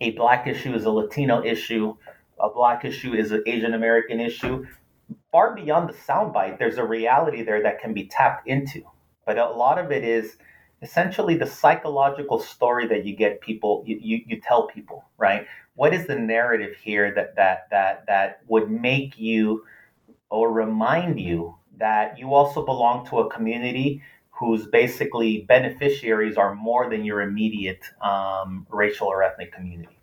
a 0.00 0.10
black 0.10 0.46
issue 0.46 0.74
is 0.74 0.84
a 0.84 0.90
Latino 0.90 1.42
issue, 1.44 1.94
a 2.40 2.50
black 2.50 2.84
issue 2.84 3.14
is 3.14 3.30
an 3.30 3.44
Asian 3.46 3.74
American 3.74 4.20
issue. 4.20 4.66
Far 5.30 5.54
beyond 5.54 5.88
the 5.88 5.94
soundbite, 5.94 6.58
there's 6.58 6.78
a 6.78 6.84
reality 6.84 7.42
there 7.42 7.62
that 7.62 7.80
can 7.80 7.94
be 7.94 8.06
tapped 8.06 8.46
into. 8.48 8.82
But 9.24 9.38
a 9.38 9.50
lot 9.50 9.78
of 9.78 9.92
it 9.92 10.04
is 10.04 10.36
essentially 10.82 11.36
the 11.36 11.46
psychological 11.46 12.40
story 12.40 12.88
that 12.88 13.06
you 13.06 13.14
get 13.14 13.40
people 13.40 13.84
you, 13.86 13.98
you, 14.00 14.20
you 14.26 14.40
tell 14.40 14.66
people, 14.66 15.04
right? 15.16 15.46
What 15.74 15.94
is 15.94 16.06
the 16.06 16.16
narrative 16.16 16.74
here 16.82 17.12
that 17.14 17.36
that 17.36 17.68
that 17.70 18.04
that 18.06 18.40
would 18.46 18.70
make 18.70 19.18
you 19.18 19.64
or 20.30 20.52
remind 20.52 21.20
you 21.20 21.54
that 21.78 22.18
you 22.18 22.32
also 22.34 22.64
belong 22.64 23.06
to 23.06 23.18
a 23.18 23.30
community 23.30 24.02
whose 24.30 24.66
basically 24.66 25.42
beneficiaries 25.48 26.36
are 26.36 26.54
more 26.54 26.90
than 26.90 27.04
your 27.04 27.22
immediate 27.22 27.82
um, 28.00 28.66
racial 28.70 29.06
or 29.06 29.22
ethnic 29.22 29.52
community. 29.52 29.98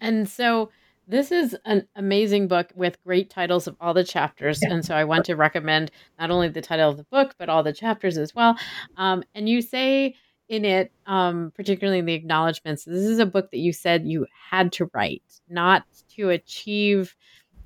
And 0.00 0.28
so 0.28 0.70
this 1.08 1.32
is 1.32 1.56
an 1.64 1.88
amazing 1.96 2.48
book 2.48 2.70
with 2.74 3.02
great 3.02 3.30
titles 3.30 3.66
of 3.66 3.76
all 3.80 3.94
the 3.94 4.04
chapters. 4.04 4.62
And 4.62 4.84
so 4.84 4.94
I 4.94 5.04
want 5.04 5.24
to 5.24 5.36
recommend 5.36 5.90
not 6.18 6.30
only 6.30 6.48
the 6.48 6.60
title 6.60 6.90
of 6.90 6.98
the 6.98 7.04
book, 7.04 7.34
but 7.38 7.48
all 7.48 7.62
the 7.62 7.72
chapters 7.72 8.18
as 8.18 8.34
well. 8.34 8.56
Um, 8.98 9.24
and 9.34 9.48
you 9.48 9.62
say 9.62 10.14
in 10.48 10.64
it, 10.64 10.92
um, 11.06 11.52
particularly 11.54 11.98
in 11.98 12.06
the 12.06 12.14
acknowledgments, 12.14 12.84
this 12.84 13.04
is 13.04 13.18
a 13.18 13.26
book 13.26 13.50
that 13.50 13.58
you 13.58 13.72
said 13.72 14.06
you 14.06 14.26
had 14.50 14.72
to 14.72 14.90
write, 14.94 15.22
not 15.48 15.84
to 16.16 16.30
achieve 16.30 17.14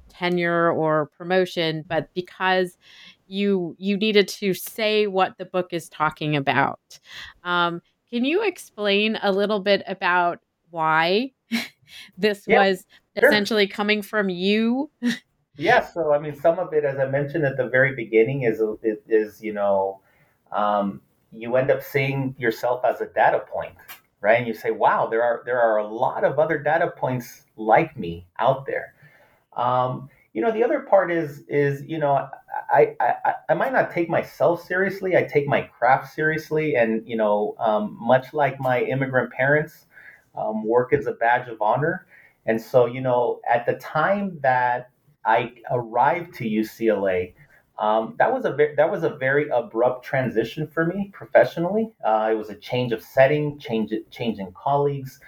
tenure 0.09 0.71
or 0.71 1.07
promotion, 1.17 1.85
but 1.87 2.13
because 2.15 2.77
you 3.27 3.75
you 3.79 3.97
needed 3.97 4.29
to 4.29 4.53
say 4.53 5.07
what 5.07 5.39
the 5.39 5.45
book 5.45 5.69
is 5.73 5.89
talking 5.89 6.37
about. 6.37 7.01
Um, 7.45 7.81
can 8.11 8.25
you 8.25 8.43
explain 8.43 9.19
a 9.23 9.33
little 9.33 9.61
bit 9.61 9.83
about 9.87 10.41
why 10.71 11.33
this 12.19 12.47
was 12.47 12.85
sure. 13.19 13.29
essentially 13.29 13.67
coming 13.67 14.03
from 14.03 14.29
you? 14.29 14.91
yeah. 15.57 15.87
So 15.87 16.13
I 16.13 16.19
mean, 16.19 16.37
some 16.37 16.59
of 16.59 16.73
it, 16.73 16.85
as 16.85 16.99
I 16.99 17.07
mentioned 17.07 17.45
at 17.45 17.57
the 17.57 17.69
very 17.69 17.95
beginning, 17.95 18.43
is 18.43 18.61
is, 18.83 18.99
is 19.09 19.43
you 19.43 19.53
know. 19.53 20.01
Um, 20.51 21.01
you 21.33 21.57
end 21.57 21.71
up 21.71 21.83
seeing 21.83 22.35
yourself 22.39 22.85
as 22.85 23.01
a 23.01 23.07
data 23.07 23.41
point, 23.53 23.75
right? 24.21 24.39
And 24.39 24.47
you 24.47 24.55
say, 24.55 24.71
wow, 24.71 25.07
there 25.07 25.23
are 25.23 25.43
there 25.45 25.61
are 25.61 25.79
a 25.79 25.87
lot 25.87 26.25
of 26.25 26.39
other 26.39 26.59
data 26.59 26.93
points 26.97 27.45
like 27.57 27.97
me 27.97 28.27
out 28.39 28.67
there. 28.67 28.95
Um, 29.57 30.09
you 30.33 30.41
know, 30.41 30.51
the 30.51 30.65
other 30.65 30.81
part 30.81 31.11
is 31.13 31.43
is 31.49 31.83
you 31.87 31.99
know, 31.99 32.29
I, 32.71 32.97
I 33.01 33.35
I 33.51 33.55
might 33.55 33.73
not 33.73 33.91
take 33.91 34.09
myself 34.09 34.65
seriously. 34.65 35.17
I 35.17 35.25
take 35.25 35.47
my 35.47 35.63
craft 35.63 36.15
seriously, 36.15 36.77
and 36.77 37.07
you 37.07 37.17
know, 37.17 37.55
um, 37.59 37.97
much 38.01 38.33
like 38.33 38.59
my 38.61 38.83
immigrant 38.83 39.33
parents, 39.33 39.87
um, 40.35 40.65
work 40.65 40.93
is 40.93 41.07
a 41.07 41.13
badge 41.13 41.49
of 41.49 41.61
honor. 41.61 42.07
And 42.47 42.61
so, 42.61 42.87
you 42.87 43.01
know, 43.01 43.41
at 43.49 43.67
the 43.67 43.75
time 43.75 44.39
that 44.43 44.91
I 45.25 45.53
arrived 45.71 46.35
to 46.35 46.45
UCLA, 46.45 47.35
um, 47.83 48.15
that 48.19 48.33
was 48.33 48.45
a 48.45 48.53
ve- 48.53 48.75
that 48.77 48.89
was 48.89 49.03
a 49.03 49.11
very 49.11 49.49
abrupt 49.49 50.05
transition 50.05 50.69
for 50.69 50.87
me 50.87 51.11
professionally. 51.13 51.93
Uh, 52.07 52.29
it 52.31 52.37
was 52.37 52.49
a 52.49 52.55
change 52.55 52.93
of 52.93 53.03
setting, 53.03 53.59
change 53.59 53.93
change 54.13 54.39
in 54.39 54.53
colleagues, 54.53 55.19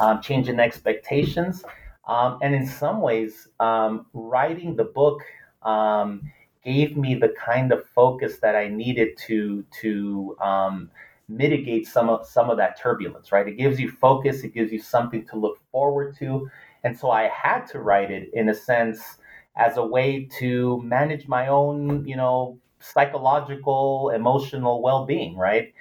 um, 0.00 0.20
change 0.20 0.48
in 0.48 0.58
expectations, 0.58 1.64
um, 2.08 2.40
and 2.42 2.52
in 2.52 2.66
some 2.66 3.00
ways, 3.00 3.46
um, 3.60 4.06
writing 4.12 4.74
the 4.74 4.84
book 4.84 5.22
um, 5.62 6.20
gave 6.64 6.96
me 6.96 7.14
the 7.14 7.32
kind 7.42 7.70
of 7.70 7.86
focus 7.86 8.38
that 8.40 8.56
I 8.56 8.66
needed 8.66 9.16
to 9.28 9.64
to 9.80 10.36
um, 10.40 10.90
mitigate 11.28 11.86
some 11.86 12.08
of 12.10 12.26
some 12.26 12.50
of 12.50 12.56
that 12.56 12.76
turbulence. 12.76 13.30
Right, 13.30 13.46
it 13.46 13.56
gives 13.56 13.78
you 13.78 13.88
focus, 13.88 14.42
it 14.42 14.52
gives 14.52 14.72
you 14.72 14.80
something 14.80 15.24
to 15.28 15.36
look 15.36 15.60
forward 15.70 16.16
to, 16.18 16.50
and 16.82 16.98
so 16.98 17.12
I 17.12 17.28
had 17.28 17.66
to 17.68 17.78
write 17.78 18.10
it 18.10 18.30
in 18.32 18.48
a 18.48 18.54
sense 18.54 19.18
as 19.60 19.76
a 19.76 19.84
way 19.84 20.26
to 20.40 20.82
manage 20.82 21.28
my 21.28 21.46
own, 21.48 22.04
you 22.06 22.16
know, 22.16 22.58
psychological, 22.80 24.10
emotional 24.14 24.82
well-being. 24.82 25.36
Right? 25.36 25.74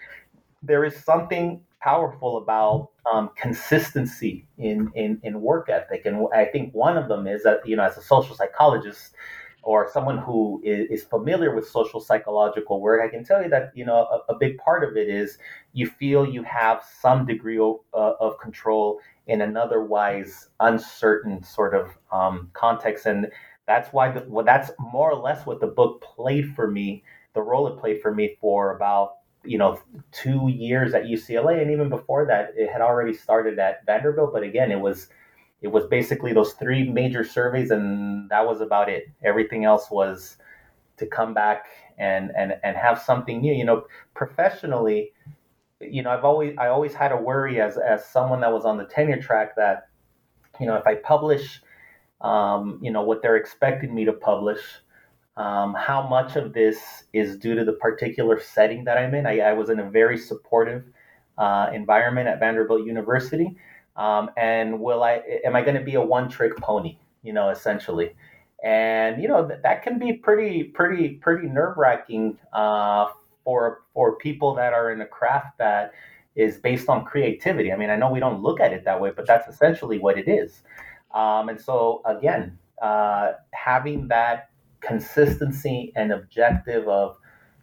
There 0.61 0.83
is 0.83 0.95
something 1.03 1.61
powerful 1.81 2.37
about 2.37 2.89
um, 3.11 3.31
consistency 3.37 4.45
in, 4.57 4.91
in 4.95 5.19
in 5.23 5.41
work 5.41 5.69
ethic, 5.69 6.05
and 6.05 6.27
I 6.35 6.45
think 6.45 6.73
one 6.73 6.97
of 6.97 7.07
them 7.07 7.25
is 7.25 7.43
that 7.43 7.65
you 7.65 7.75
know, 7.77 7.83
as 7.83 7.97
a 7.97 8.01
social 8.01 8.35
psychologist 8.35 9.15
or 9.61 9.89
someone 9.91 10.17
who 10.17 10.61
is, 10.63 10.89
is, 10.89 11.03
familiar 11.03 11.53
with 11.53 11.67
social 11.67 11.99
psychological 11.99 12.79
work, 12.79 13.01
I 13.03 13.09
can 13.09 13.25
tell 13.25 13.43
you 13.43 13.49
that 13.49 13.71
you 13.75 13.85
know 13.85 14.07
a, 14.27 14.33
a 14.33 14.37
big 14.37 14.57
part 14.57 14.83
of 14.83 14.97
it 14.97 15.07
is 15.07 15.37
you 15.73 15.87
feel 15.87 16.25
you 16.25 16.43
have 16.43 16.83
some 17.01 17.25
degree 17.25 17.59
of, 17.59 17.77
uh, 17.93 18.13
of 18.19 18.39
control 18.39 18.99
in 19.27 19.41
an 19.41 19.55
otherwise 19.57 20.49
uncertain 20.59 21.43
sort 21.43 21.73
of 21.73 21.91
um, 22.11 22.49
context, 22.53 23.05
and 23.05 23.27
that's 23.69 23.93
why 23.93 24.11
the, 24.11 24.25
well, 24.27 24.43
that's 24.43 24.71
more 24.79 25.11
or 25.11 25.15
less 25.15 25.45
what 25.45 25.61
the 25.61 25.67
book 25.67 26.01
played 26.01 26.55
for 26.55 26.71
me. 26.71 27.03
The 27.35 27.41
role 27.41 27.67
it 27.67 27.79
played 27.79 28.01
for 28.01 28.11
me 28.11 28.35
for 28.41 28.75
about 28.75 29.17
you 29.43 29.59
know 29.59 29.79
two 30.11 30.49
years 30.49 30.95
at 30.95 31.03
UCLA, 31.03 31.61
and 31.61 31.69
even 31.69 31.87
before 31.87 32.25
that, 32.25 32.53
it 32.57 32.67
had 32.71 32.81
already 32.81 33.13
started 33.13 33.59
at 33.59 33.85
Vanderbilt. 33.85 34.33
But 34.33 34.41
again, 34.41 34.71
it 34.71 34.79
was 34.79 35.09
it 35.61 35.67
was 35.67 35.85
basically 35.85 36.33
those 36.33 36.53
three 36.53 36.89
major 36.89 37.23
surveys, 37.23 37.69
and 37.69 38.27
that 38.31 38.47
was 38.47 38.59
about 38.59 38.89
it. 38.89 39.03
Everything 39.23 39.65
else 39.65 39.91
was 39.91 40.37
to 40.97 41.05
come 41.05 41.35
back 41.35 41.65
and 41.99 42.31
and 42.35 42.53
and 42.63 42.75
have 42.75 42.99
something 42.99 43.39
new. 43.39 43.53
You 43.53 43.65
know, 43.65 43.85
professionally, 44.15 45.13
you 45.79 46.01
know, 46.01 46.09
I've 46.09 46.25
always 46.25 46.55
I 46.57 46.69
always 46.69 46.95
had 46.95 47.11
a 47.11 47.17
worry 47.17 47.61
as 47.61 47.77
as 47.77 48.03
someone 48.03 48.41
that 48.41 48.51
was 48.51 48.65
on 48.65 48.77
the 48.77 48.85
tenure 48.85 49.21
track 49.21 49.55
that, 49.57 49.89
you 50.59 50.65
know, 50.65 50.75
if 50.75 50.87
I 50.87 50.95
publish, 50.95 51.61
um, 52.21 52.79
you 52.81 52.91
know, 52.91 53.01
what 53.01 53.21
they're 53.21 53.37
expecting 53.37 53.93
me 53.93 54.05
to 54.05 54.13
publish. 54.13 54.61
Um, 55.37 55.73
how 55.73 56.05
much 56.05 56.35
of 56.35 56.53
this 56.53 57.05
is 57.13 57.37
due 57.37 57.55
to 57.55 57.63
the 57.63 57.73
particular 57.73 58.41
setting 58.41 58.83
that 58.83 58.97
I'm 58.97 59.15
in? 59.15 59.25
I, 59.25 59.39
I 59.39 59.53
was 59.53 59.69
in 59.69 59.79
a 59.79 59.89
very 59.89 60.17
supportive 60.17 60.83
uh, 61.37 61.69
environment 61.73 62.27
at 62.27 62.39
Vanderbilt 62.39 62.85
University, 62.85 63.55
um, 63.95 64.29
and 64.35 64.79
will 64.79 65.01
I 65.03 65.21
am 65.45 65.55
I 65.55 65.61
going 65.61 65.77
to 65.77 65.83
be 65.83 65.95
a 65.95 66.01
one 66.01 66.29
trick 66.29 66.57
pony? 66.57 66.97
You 67.23 67.31
know, 67.31 67.49
essentially, 67.49 68.15
and 68.63 69.21
you 69.21 69.29
know 69.29 69.47
that, 69.47 69.63
that 69.63 69.81
can 69.83 69.97
be 69.97 70.13
pretty 70.13 70.63
pretty 70.63 71.09
pretty 71.09 71.47
nerve 71.47 71.77
wracking 71.77 72.37
uh, 72.51 73.07
for 73.45 73.83
for 73.93 74.17
people 74.17 74.53
that 74.55 74.73
are 74.73 74.91
in 74.91 74.99
a 74.99 75.05
craft 75.05 75.57
that 75.59 75.93
is 76.35 76.57
based 76.57 76.89
on 76.89 77.05
creativity. 77.05 77.71
I 77.71 77.77
mean, 77.77 77.89
I 77.89 77.95
know 77.95 78.11
we 78.11 78.19
don't 78.19 78.41
look 78.41 78.59
at 78.59 78.73
it 78.73 78.83
that 78.85 78.99
way, 78.99 79.11
but 79.15 79.25
that's 79.25 79.47
essentially 79.47 79.99
what 79.99 80.17
it 80.17 80.27
is. 80.27 80.63
Um, 81.13 81.49
and 81.49 81.59
so 81.59 82.01
again, 82.05 82.57
uh, 82.81 83.33
having 83.51 84.07
that 84.09 84.49
consistency 84.81 85.91
and 85.95 86.11
objective 86.11 86.87
of 86.87 87.17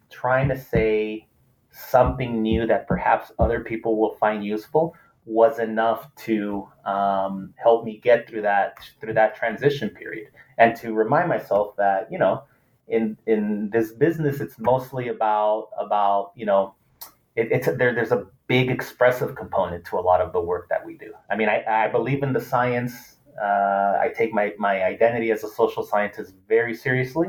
trying 0.09 0.47
to 0.49 0.57
say 0.57 1.27
something 1.71 2.41
new 2.41 2.65
that 2.67 2.87
perhaps 2.87 3.31
other 3.39 3.61
people 3.61 3.99
will 3.99 4.15
find 4.15 4.43
useful 4.43 4.95
was 5.25 5.59
enough 5.59 6.07
to 6.15 6.67
um, 6.85 7.53
help 7.57 7.83
me 7.83 7.99
get 8.01 8.27
through 8.27 8.41
that 8.41 8.77
through 9.01 9.13
that 9.13 9.35
transition 9.35 9.89
period. 9.89 10.29
And 10.57 10.75
to 10.77 10.93
remind 10.93 11.29
myself 11.29 11.75
that 11.77 12.11
you 12.11 12.17
know 12.17 12.43
in 12.87 13.17
in 13.27 13.69
this 13.71 13.91
business 13.91 14.39
it's 14.39 14.57
mostly 14.57 15.09
about 15.09 15.69
about 15.77 16.31
you 16.35 16.45
know 16.45 16.73
it, 17.35 17.51
it's 17.51 17.67
there 17.77 17.93
there's 17.93 18.13
a 18.13 18.25
big 18.47 18.71
expressive 18.71 19.35
component 19.35 19.83
to 19.83 19.97
a 19.97 20.01
lot 20.01 20.21
of 20.21 20.31
the 20.31 20.39
work 20.39 20.69
that 20.69 20.85
we 20.85 20.97
do. 20.97 21.13
I 21.29 21.35
mean 21.35 21.49
i, 21.49 21.63
I 21.67 21.87
believe 21.89 22.23
in 22.23 22.31
the 22.31 22.41
science 22.41 23.16
uh, 23.41 23.97
i 23.99 24.11
take 24.15 24.33
my 24.33 24.53
my 24.57 24.83
identity 24.83 25.31
as 25.31 25.43
a 25.43 25.49
social 25.49 25.83
scientist 25.83 26.33
very 26.47 26.75
seriously 26.75 27.27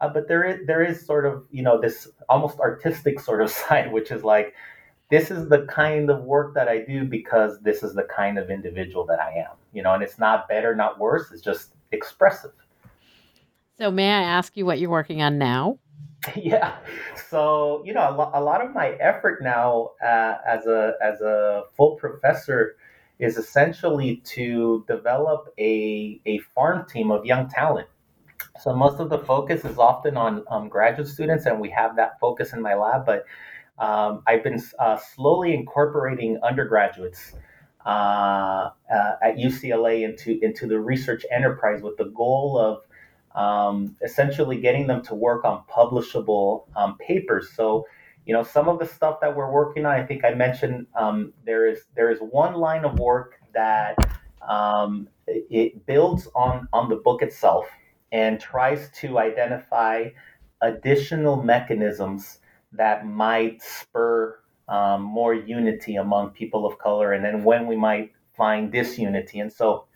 uh, 0.00 0.08
but 0.08 0.28
there 0.28 0.44
is 0.44 0.66
there 0.66 0.82
is 0.82 1.04
sort 1.04 1.26
of 1.26 1.44
you 1.50 1.62
know 1.62 1.80
this 1.80 2.08
almost 2.28 2.58
artistic 2.60 3.20
sort 3.28 3.42
of 3.42 3.50
side 3.50 3.92
which 3.92 4.10
is 4.10 4.24
like 4.24 4.54
this 5.10 5.30
is 5.30 5.48
the 5.48 5.66
kind 5.66 6.10
of 6.10 6.24
work 6.24 6.54
that 6.54 6.68
I 6.68 6.80
do 6.80 7.04
because 7.04 7.60
this 7.62 7.82
is 7.82 7.94
the 7.94 8.04
kind 8.04 8.38
of 8.38 8.50
individual 8.50 9.06
that 9.06 9.20
I 9.20 9.32
am, 9.38 9.56
you 9.72 9.82
know, 9.82 9.94
and 9.94 10.02
it's 10.02 10.18
not 10.18 10.48
better, 10.48 10.74
not 10.74 10.98
worse. 10.98 11.30
It's 11.32 11.40
just 11.40 11.72
expressive. 11.92 12.52
So, 13.78 13.90
may 13.90 14.10
I 14.10 14.22
ask 14.22 14.56
you 14.56 14.66
what 14.66 14.78
you're 14.78 14.90
working 14.90 15.22
on 15.22 15.38
now? 15.38 15.78
yeah. 16.36 16.76
So, 17.30 17.82
you 17.86 17.94
know, 17.94 18.10
a, 18.10 18.14
lo- 18.14 18.30
a 18.34 18.42
lot 18.42 18.62
of 18.62 18.74
my 18.74 18.90
effort 19.00 19.42
now 19.42 19.92
uh, 20.02 20.36
as 20.46 20.66
a 20.66 20.94
as 21.00 21.20
a 21.20 21.62
full 21.76 21.94
professor 21.94 22.76
is 23.18 23.36
essentially 23.36 24.16
to 24.24 24.84
develop 24.86 25.52
a 25.58 26.20
a 26.26 26.38
farm 26.54 26.86
team 26.88 27.10
of 27.10 27.24
young 27.24 27.48
talent. 27.48 27.88
So 28.60 28.74
most 28.74 29.00
of 29.00 29.10
the 29.10 29.18
focus 29.18 29.64
is 29.64 29.78
often 29.78 30.16
on 30.16 30.44
um, 30.50 30.68
graduate 30.68 31.08
students, 31.08 31.46
and 31.46 31.60
we 31.60 31.70
have 31.70 31.96
that 31.96 32.18
focus 32.20 32.52
in 32.52 32.62
my 32.62 32.74
lab, 32.74 33.06
but 33.06 33.24
um, 33.78 34.22
I've 34.26 34.42
been 34.42 34.60
uh, 34.78 34.96
slowly 34.96 35.54
incorporating 35.54 36.38
undergraduates 36.42 37.34
uh, 37.86 38.70
uh, 38.92 39.12
at 39.22 39.36
UCLA 39.36 40.02
into 40.02 40.38
into 40.42 40.66
the 40.66 40.78
research 40.78 41.24
enterprise 41.30 41.80
with 41.82 41.96
the 41.96 42.06
goal 42.06 42.58
of 42.58 42.82
um, 43.34 43.96
essentially 44.02 44.60
getting 44.60 44.86
them 44.86 45.02
to 45.02 45.14
work 45.14 45.44
on 45.44 45.62
publishable 45.70 46.64
um, 46.76 46.98
papers. 46.98 47.50
So, 47.54 47.86
you 48.28 48.34
know, 48.34 48.42
some 48.42 48.68
of 48.68 48.78
the 48.78 48.84
stuff 48.84 49.20
that 49.22 49.34
we're 49.34 49.50
working 49.50 49.86
on, 49.86 49.92
I 49.92 50.04
think 50.04 50.22
I 50.22 50.34
mentioned 50.34 50.86
um, 50.94 51.32
there 51.46 51.66
is 51.66 51.84
there 51.96 52.10
is 52.10 52.18
one 52.20 52.52
line 52.52 52.84
of 52.84 52.98
work 52.98 53.40
that 53.54 53.96
um, 54.46 55.08
it 55.26 55.86
builds 55.86 56.28
on 56.34 56.68
on 56.74 56.90
the 56.90 56.96
book 56.96 57.22
itself 57.22 57.66
and 58.12 58.38
tries 58.38 58.90
to 59.00 59.18
identify 59.18 60.10
additional 60.60 61.42
mechanisms 61.42 62.40
that 62.72 63.06
might 63.06 63.62
spur 63.62 64.38
um, 64.68 65.00
more 65.02 65.32
unity 65.32 65.96
among 65.96 66.28
people 66.28 66.66
of 66.66 66.78
color, 66.78 67.14
and 67.14 67.24
then 67.24 67.44
when 67.44 67.66
we 67.66 67.76
might 67.76 68.12
find 68.36 68.70
disunity. 68.70 69.40
And 69.40 69.50
so, 69.50 69.86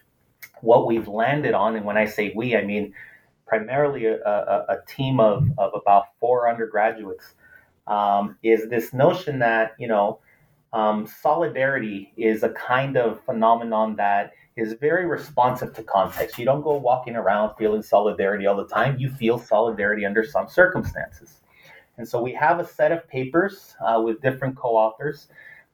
what 0.62 0.86
we've 0.86 1.06
landed 1.06 1.52
on, 1.52 1.76
and 1.76 1.84
when 1.84 1.98
I 1.98 2.06
say 2.06 2.32
we, 2.34 2.56
I 2.56 2.64
mean 2.64 2.94
primarily 3.46 4.06
a, 4.06 4.14
a, 4.14 4.64
a 4.70 4.76
team 4.88 5.20
of, 5.20 5.46
of 5.58 5.72
about 5.74 6.04
four 6.18 6.48
undergraduates, 6.48 7.34
um, 7.86 8.36
is 8.42 8.68
this 8.68 8.92
notion 8.92 9.38
that, 9.40 9.72
you 9.78 9.88
know, 9.88 10.20
um, 10.72 11.06
solidarity 11.06 12.12
is 12.16 12.42
a 12.42 12.48
kind 12.50 12.96
of 12.96 13.22
phenomenon 13.24 13.96
that 13.96 14.32
is 14.56 14.74
very 14.74 15.06
responsive 15.06 15.74
to 15.74 15.82
context. 15.82 16.38
You 16.38 16.44
don't 16.44 16.62
go 16.62 16.76
walking 16.76 17.16
around 17.16 17.56
feeling 17.56 17.82
solidarity 17.82 18.46
all 18.46 18.56
the 18.56 18.66
time. 18.66 18.98
You 18.98 19.10
feel 19.10 19.38
solidarity 19.38 20.06
under 20.06 20.24
some 20.24 20.48
circumstances. 20.48 21.40
And 21.98 22.08
so 22.08 22.22
we 22.22 22.32
have 22.32 22.58
a 22.58 22.66
set 22.66 22.90
of 22.90 23.06
papers 23.08 23.76
uh, 23.86 24.00
with 24.00 24.22
different 24.22 24.56
co 24.56 24.70
authors 24.70 25.28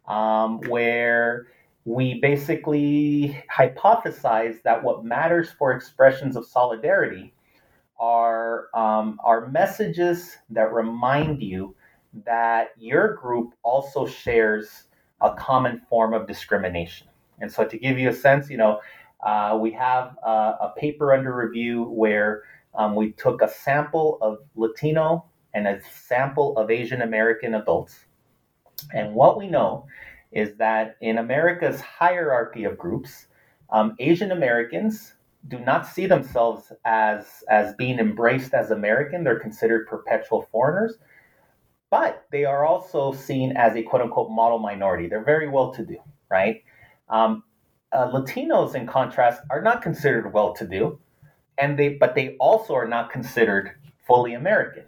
um, 0.09 0.61
where 0.69 1.47
we 1.85 2.21
basically 2.21 3.43
hypothesize 3.55 4.63
that 4.63 4.83
what 4.83 5.05
matters 5.05 5.51
for 5.51 5.73
expressions 5.73 6.37
of 6.37 6.47
solidarity 6.47 7.33
are, 8.01 8.67
um, 8.75 9.19
are 9.25 9.49
messages 9.49 10.37
that 10.51 10.73
remind 10.73 11.41
you 11.41 11.75
that 12.25 12.69
your 12.79 13.15
group 13.15 13.55
also 13.63 14.07
shares 14.07 14.85
a 15.21 15.35
common 15.35 15.81
form 15.89 16.15
of 16.15 16.27
discrimination. 16.27 17.09
And 17.41 17.51
so, 17.51 17.65
to 17.65 17.79
give 17.79 17.99
you 17.99 18.09
a 18.09 18.15
sense, 18.15 18.51
you 18.51 18.57
know, 18.57 18.81
uh, 19.25 19.59
we 19.61 19.73
have 19.73 20.17
uh, 20.25 20.55
a 20.61 20.73
paper 20.77 21.13
under 21.15 21.35
review 21.35 21.85
where 21.85 22.43
um, 22.75 22.95
we 22.95 23.13
took 23.13 23.43
a 23.43 23.49
sample 23.49 24.19
of 24.21 24.39
Latino 24.55 25.25
and 25.55 25.67
a 25.67 25.81
sample 25.83 26.57
of 26.57 26.71
Asian 26.71 27.03
American 27.03 27.55
adults. 27.55 28.07
And 28.93 29.15
what 29.15 29.39
we 29.39 29.49
know 29.49 29.87
is 30.31 30.57
that 30.57 30.97
in 31.01 31.19
America's 31.19 31.81
hierarchy 31.81 32.65
of 32.65 32.79
groups, 32.79 33.27
um, 33.71 33.95
Asian 33.99 34.31
Americans 34.31 35.15
do 35.49 35.59
not 35.59 35.87
see 35.87 36.07
themselves 36.07 36.73
as, 36.85 37.43
as 37.49 37.75
being 37.75 37.99
embraced 37.99 38.55
as 38.55 38.71
American. 38.71 39.25
They're 39.25 39.41
considered 39.41 39.87
perpetual 39.87 40.43
foreigners, 40.53 40.99
but 41.91 42.27
they 42.31 42.45
are 42.45 42.67
also 42.67 43.13
seen 43.13 43.57
as 43.57 43.77
a 43.77 43.83
quote 43.83 44.03
unquote 44.03 44.31
model 44.31 44.59
minority. 44.59 45.09
They're 45.09 45.25
very 45.25 45.49
well 45.49 45.73
to 45.73 45.85
do, 45.85 45.97
right? 46.31 46.63
Um, 47.09 47.43
uh, 47.93 48.11
Latinos, 48.11 48.75
in 48.75 48.87
contrast, 48.87 49.41
are 49.51 49.63
not 49.63 49.83
considered 49.83 50.33
well 50.33 50.53
to 50.55 50.67
do, 50.67 50.99
and 51.57 51.79
they 51.79 51.91
but 51.91 52.15
they 52.15 52.37
also 52.39 52.75
are 52.75 52.89
not 52.89 53.11
considered 53.11 53.73
fully 54.07 54.35
American. 54.35 54.85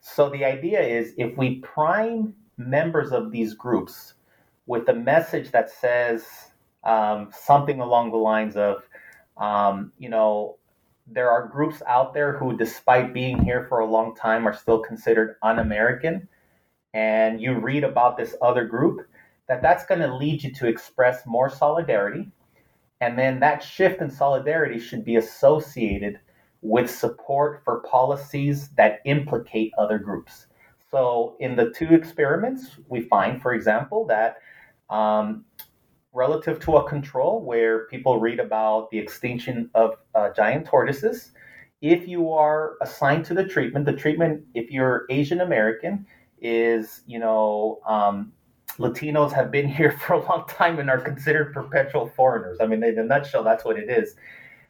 So 0.00 0.30
the 0.30 0.44
idea 0.44 0.80
is 0.80 1.14
if 1.16 1.36
we 1.36 1.60
prime 1.60 2.34
members 2.56 3.12
of 3.12 3.32
these 3.32 3.54
groups 3.54 4.14
with 4.66 4.88
a 4.88 4.94
message 4.94 5.50
that 5.50 5.70
says 5.70 6.24
um, 6.84 7.30
something 7.32 7.80
along 7.80 8.10
the 8.10 8.16
lines 8.16 8.56
of, 8.56 8.82
um, 9.36 9.92
you 9.98 10.08
know, 10.08 10.56
there 11.06 11.30
are 11.30 11.46
groups 11.48 11.82
out 11.86 12.14
there 12.14 12.36
who, 12.36 12.56
despite 12.56 13.14
being 13.14 13.42
here 13.42 13.66
for 13.68 13.80
a 13.80 13.86
long 13.86 14.14
time, 14.14 14.46
are 14.46 14.54
still 14.54 14.80
considered 14.80 15.36
un-American, 15.42 16.28
and 16.96 17.42
you 17.42 17.52
read 17.52 17.84
about 17.84 18.16
this 18.16 18.34
other 18.40 18.64
group, 18.64 19.06
that 19.48 19.60
that's 19.60 19.84
going 19.84 20.00
to 20.00 20.16
lead 20.16 20.42
you 20.42 20.50
to 20.54 20.66
express 20.66 21.26
more 21.26 21.50
solidarity, 21.50 22.26
and 23.02 23.18
then 23.18 23.38
that 23.40 23.62
shift 23.62 24.00
in 24.00 24.10
solidarity 24.10 24.78
should 24.78 25.04
be 25.04 25.16
associated 25.16 26.18
with 26.62 26.90
support 26.90 27.60
for 27.62 27.82
policies 27.82 28.70
that 28.78 29.00
implicate 29.04 29.72
other 29.76 29.98
groups. 29.98 30.46
So, 30.90 31.36
in 31.38 31.54
the 31.54 31.70
two 31.70 31.92
experiments, 31.92 32.78
we 32.88 33.02
find, 33.02 33.42
for 33.42 33.52
example, 33.52 34.06
that 34.06 34.38
um, 34.88 35.44
relative 36.14 36.58
to 36.60 36.78
a 36.78 36.88
control 36.88 37.42
where 37.42 37.86
people 37.88 38.18
read 38.18 38.40
about 38.40 38.90
the 38.90 38.98
extinction 38.98 39.68
of 39.74 39.96
uh, 40.14 40.30
giant 40.30 40.64
tortoises, 40.66 41.32
if 41.82 42.08
you 42.08 42.32
are 42.32 42.76
assigned 42.80 43.26
to 43.26 43.34
the 43.34 43.44
treatment, 43.44 43.84
the 43.84 43.92
treatment, 43.92 44.42
if 44.54 44.70
you're 44.70 45.04
Asian 45.10 45.42
American, 45.42 46.06
is, 46.40 47.02
you 47.06 47.18
know, 47.18 47.80
um, 47.86 48.32
Latinos 48.78 49.32
have 49.32 49.50
been 49.50 49.68
here 49.78 49.92
for 49.92 50.14
a 50.14 50.24
long 50.28 50.44
time 50.48 50.78
and 50.78 50.90
are 50.90 51.00
considered 51.00 51.52
perpetual 51.52 52.08
foreigners. 52.08 52.58
I 52.60 52.66
mean, 52.66 52.82
in 52.82 52.98
a 52.98 53.04
nutshell, 53.04 53.44
that's 53.44 53.64
what 53.64 53.78
it 53.78 53.88
is. 53.90 54.16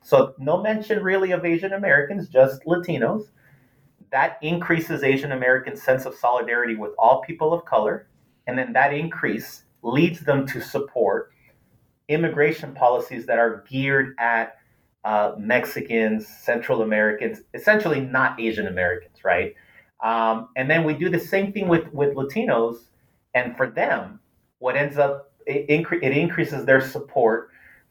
So, 0.02 0.34
no 0.38 0.62
mention 0.62 1.02
really 1.02 1.32
of 1.32 1.44
Asian 1.44 1.72
Americans, 1.72 2.28
just 2.28 2.62
Latinos. 2.64 3.24
That 4.12 4.38
increases 4.40 5.02
Asian 5.02 5.32
American 5.32 5.76
sense 5.76 6.06
of 6.06 6.14
solidarity 6.14 6.76
with 6.76 6.92
all 6.96 7.22
people 7.22 7.52
of 7.52 7.64
color. 7.64 8.06
And 8.46 8.56
then 8.56 8.72
that 8.74 8.94
increase 8.94 9.64
leads 9.82 10.20
them 10.20 10.46
to 10.46 10.60
support 10.60 11.32
immigration 12.08 12.72
policies 12.72 13.26
that 13.26 13.38
are 13.38 13.64
geared 13.68 14.14
at 14.18 14.58
uh, 15.04 15.32
Mexicans, 15.38 16.26
Central 16.26 16.82
Americans, 16.82 17.40
essentially 17.54 18.00
not 18.00 18.40
Asian 18.40 18.66
Americans, 18.66 19.24
right? 19.24 19.54
Um, 20.02 20.48
and 20.56 20.70
then 20.70 20.84
we 20.84 20.94
do 20.94 21.08
the 21.08 21.20
same 21.20 21.52
thing 21.52 21.68
with, 21.68 21.92
with 21.92 22.14
Latinos. 22.14 22.76
And 23.34 23.56
for 23.56 23.68
them, 23.68 24.20
what 24.58 24.76
ends 24.76 24.98
up, 24.98 25.32
it, 25.46 25.68
incre- 25.68 26.02
it 26.02 26.16
increases 26.16 26.64
their 26.64 26.80
support 26.80 27.50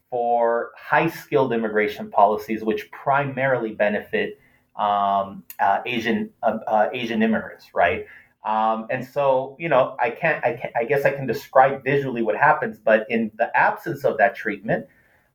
for 0.10 0.72
high 0.78 1.10
skilled 1.10 1.52
immigration 1.52 2.10
policies, 2.10 2.64
which 2.64 2.90
primarily 2.92 3.74
benefit 3.74 4.40
um, 4.76 5.44
uh, 5.60 5.80
Asian, 5.86 6.30
uh, 6.44 6.58
uh 6.68 6.90
Asian 6.94 7.24
immigrants, 7.24 7.68
right? 7.74 8.06
Um, 8.46 8.86
and 8.92 9.04
so, 9.04 9.56
you 9.60 9.70
know, 9.70 9.96
I 10.00 10.12
can't, 10.12 10.44
I 10.46 10.54
can't, 10.54 10.74
I 10.78 10.84
guess 10.84 11.04
I 11.04 11.12
can 11.12 11.26
describe 11.26 11.84
visually 11.84 12.22
what 12.22 12.36
happens, 12.36 12.78
but 12.78 13.08
in 13.10 13.32
the 13.38 13.56
absence 13.58 14.06
of 14.06 14.20
that 14.20 14.36
treatment, 14.36 14.86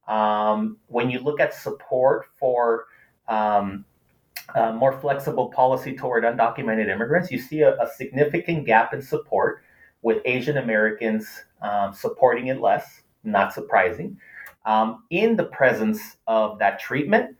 um, 0.06 0.78
when 0.86 1.10
you 1.10 1.18
look 1.18 1.40
at 1.40 1.52
support 1.52 2.26
for 2.38 2.86
um, 3.26 3.84
more 4.72 4.98
flexible 5.00 5.48
policy 5.48 5.96
toward 5.96 6.24
undocumented 6.24 6.88
immigrants, 6.88 7.30
you 7.30 7.38
see 7.38 7.60
a, 7.60 7.72
a 7.80 7.88
significant 7.96 8.66
gap 8.66 8.94
in 8.94 9.02
support 9.02 9.62
with 10.02 10.22
Asian 10.24 10.58
Americans 10.58 11.28
um, 11.62 11.92
supporting 11.92 12.48
it 12.48 12.60
less, 12.60 13.02
not 13.24 13.52
surprising. 13.52 14.16
Um, 14.64 15.04
in 15.10 15.36
the 15.36 15.44
presence 15.44 16.16
of 16.26 16.58
that 16.58 16.80
treatment, 16.80 17.36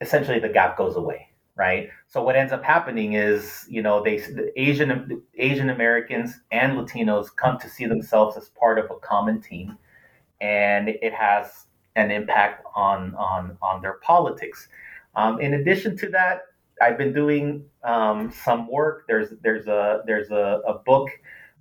essentially 0.00 0.38
the 0.38 0.48
gap 0.48 0.76
goes 0.76 0.96
away 0.96 1.28
right? 1.58 1.90
So 2.06 2.22
what 2.22 2.36
ends 2.36 2.52
up 2.52 2.62
happening 2.64 3.14
is, 3.14 3.66
you 3.68 3.82
know, 3.82 4.02
they 4.02 4.18
the 4.18 4.52
Asian 4.56 5.22
Asian 5.36 5.68
Americans 5.68 6.40
and 6.52 6.78
Latinos 6.78 7.34
come 7.34 7.58
to 7.58 7.68
see 7.68 7.84
themselves 7.84 8.36
as 8.36 8.48
part 8.50 8.78
of 8.78 8.86
a 8.90 8.94
common 9.00 9.42
team, 9.42 9.76
and 10.40 10.88
it 10.88 11.12
has 11.12 11.66
an 11.96 12.10
impact 12.10 12.64
on 12.74 13.14
on 13.16 13.58
on 13.60 13.82
their 13.82 13.94
politics. 13.94 14.68
Um, 15.18 15.40
in 15.40 15.54
addition 15.54 15.96
to 15.98 16.08
that, 16.10 16.42
I've 16.80 16.96
been 16.96 17.12
doing 17.12 17.64
um, 17.82 18.32
some 18.44 18.70
work. 18.70 19.04
There's 19.08 19.30
there's 19.42 19.66
a 19.66 20.02
there's 20.06 20.30
a, 20.30 20.62
a 20.64 20.74
book 20.78 21.10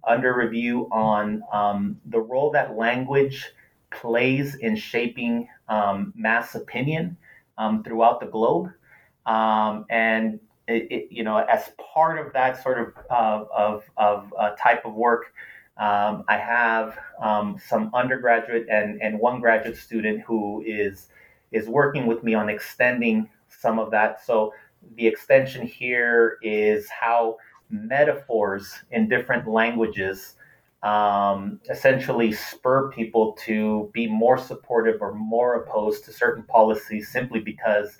under 0.07 0.35
review 0.35 0.87
on 0.91 1.41
um, 1.51 1.99
the 2.05 2.19
role 2.19 2.51
that 2.51 2.77
language 2.77 3.51
plays 3.89 4.55
in 4.55 4.75
shaping 4.75 5.49
um, 5.69 6.13
mass 6.15 6.53
opinion 6.53 7.17
um, 7.57 7.83
throughout 7.83 8.19
the 8.19 8.27
globe. 8.27 8.67
Um, 9.25 9.85
and 9.89 10.39
it, 10.67 10.91
it, 10.91 11.07
you 11.09 11.23
know, 11.23 11.37
as 11.37 11.71
part 11.93 12.23
of 12.23 12.31
that 12.33 12.61
sort 12.61 12.77
of 12.79 12.93
uh, 13.09 13.45
of, 13.51 13.83
of 13.97 14.33
uh, 14.39 14.51
type 14.51 14.85
of 14.85 14.93
work, 14.93 15.33
um, 15.77 16.25
I 16.27 16.37
have 16.37 16.95
um, 17.19 17.57
some 17.67 17.89
undergraduate 17.95 18.67
and, 18.69 19.01
and 19.01 19.19
one 19.19 19.41
graduate 19.41 19.77
student 19.77 20.21
who 20.21 20.63
is 20.63 21.07
is 21.51 21.67
working 21.67 22.05
with 22.05 22.23
me 22.23 22.35
on 22.35 22.49
extending 22.49 23.29
some 23.49 23.79
of 23.79 23.91
that. 23.91 24.23
So 24.25 24.53
the 24.95 25.07
extension 25.07 25.65
here 25.65 26.37
is 26.41 26.89
how 26.89 27.37
metaphors 27.69 28.73
in 28.91 29.09
different 29.09 29.47
languages 29.47 30.35
um, 30.83 31.59
essentially 31.69 32.31
spur 32.31 32.91
people 32.91 33.33
to 33.45 33.89
be 33.93 34.07
more 34.07 34.37
supportive 34.37 35.01
or 35.01 35.13
more 35.13 35.55
opposed 35.55 36.05
to 36.05 36.13
certain 36.13 36.43
policies 36.43 37.09
simply 37.09 37.39
because 37.39 37.97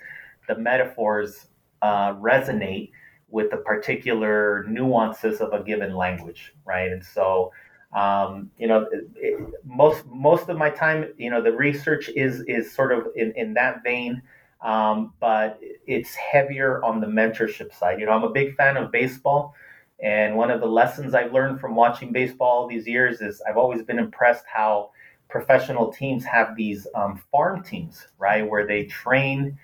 the 0.48 0.58
metaphors 0.58 1.48
uh, 1.82 2.14
resonate 2.14 2.91
with 3.30 3.50
the 3.52 3.58
particular 3.58 4.64
nuances 4.70 5.41
of 5.41 5.52
a 5.54 5.64
given 5.64 5.95
language, 5.95 6.54
right? 6.66 6.91
And 6.91 7.04
so, 7.04 7.52
um, 7.93 8.50
you 8.58 8.68
know, 8.68 8.88
it, 8.91 9.10
it, 9.16 9.50
most 9.66 10.06
most 10.06 10.50
of 10.50 10.58
my 10.58 10.70
time, 10.70 11.14
you 11.18 11.30
know, 11.30 11.41
the 11.41 11.52
research 11.52 12.10
is 12.10 12.41
is 12.48 12.72
sort 12.72 12.91
of 12.91 13.08
in, 13.16 13.34
in 13.36 13.54
that 13.56 13.84
vein, 13.84 14.22
um, 14.62 15.14
but 15.20 15.60
it's 15.86 16.16
heavier 16.16 16.84
on 16.84 16.99
the 16.99 17.08
mentorship 17.08 17.74
side. 17.74 17.99
You 17.99 18.05
know, 18.05 18.12
I'm 18.12 18.24
a 18.24 18.30
big 18.30 18.55
fan 18.55 18.78
of 18.78 18.91
baseball. 18.91 19.55
And 19.99 20.36
one 20.36 20.51
of 20.51 20.60
the 20.60 20.68
lessons 20.68 21.16
I've 21.16 21.34
learned 21.34 21.60
from 21.60 21.76
watching 21.76 22.12
baseball 22.12 22.68
these 22.68 22.88
years 22.88 23.20
is 23.22 23.41
I've 23.49 23.58
always 23.58 23.82
been 23.82 23.97
impressed 23.97 24.45
how 24.51 24.91
professional 25.28 25.91
teams 25.91 26.24
have 26.26 26.55
these 26.55 26.86
um, 26.93 27.22
farm 27.32 27.64
teams, 27.64 28.08
right, 28.20 28.47
where 28.47 28.68
they 28.68 28.86
train 28.86 29.58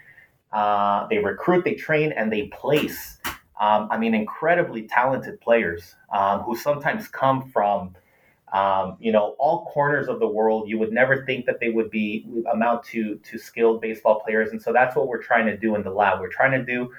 uh, 0.53 1.07
they 1.07 1.17
recruit, 1.17 1.65
they 1.65 1.73
train, 1.73 2.11
and 2.11 2.31
they 2.31 2.43
place. 2.43 3.17
Um, 3.59 3.87
I 3.91 3.97
mean, 3.97 4.13
incredibly 4.13 4.83
talented 4.83 5.41
players 5.41 5.95
um, 6.13 6.41
who 6.41 6.55
sometimes 6.55 7.07
come 7.07 7.49
from, 7.49 7.95
um, 8.53 8.97
you 8.99 9.11
know, 9.11 9.35
all 9.39 9.65
corners 9.65 10.07
of 10.07 10.19
the 10.19 10.27
world. 10.27 10.69
You 10.69 10.77
would 10.79 10.93
never 10.93 11.25
think 11.25 11.45
that 11.47 11.59
they 11.59 11.69
would 11.69 11.89
be 11.89 12.25
amount 12.51 12.83
to 12.85 13.15
to 13.15 13.37
skilled 13.37 13.81
baseball 13.81 14.21
players, 14.21 14.51
and 14.51 14.61
so 14.61 14.71
that's 14.71 14.95
what 14.95 15.07
we're 15.07 15.21
trying 15.21 15.45
to 15.47 15.57
do 15.57 15.75
in 15.75 15.83
the 15.83 15.91
lab. 15.91 16.19
We're 16.19 16.29
trying 16.29 16.51
to 16.51 16.63
do 16.63 16.93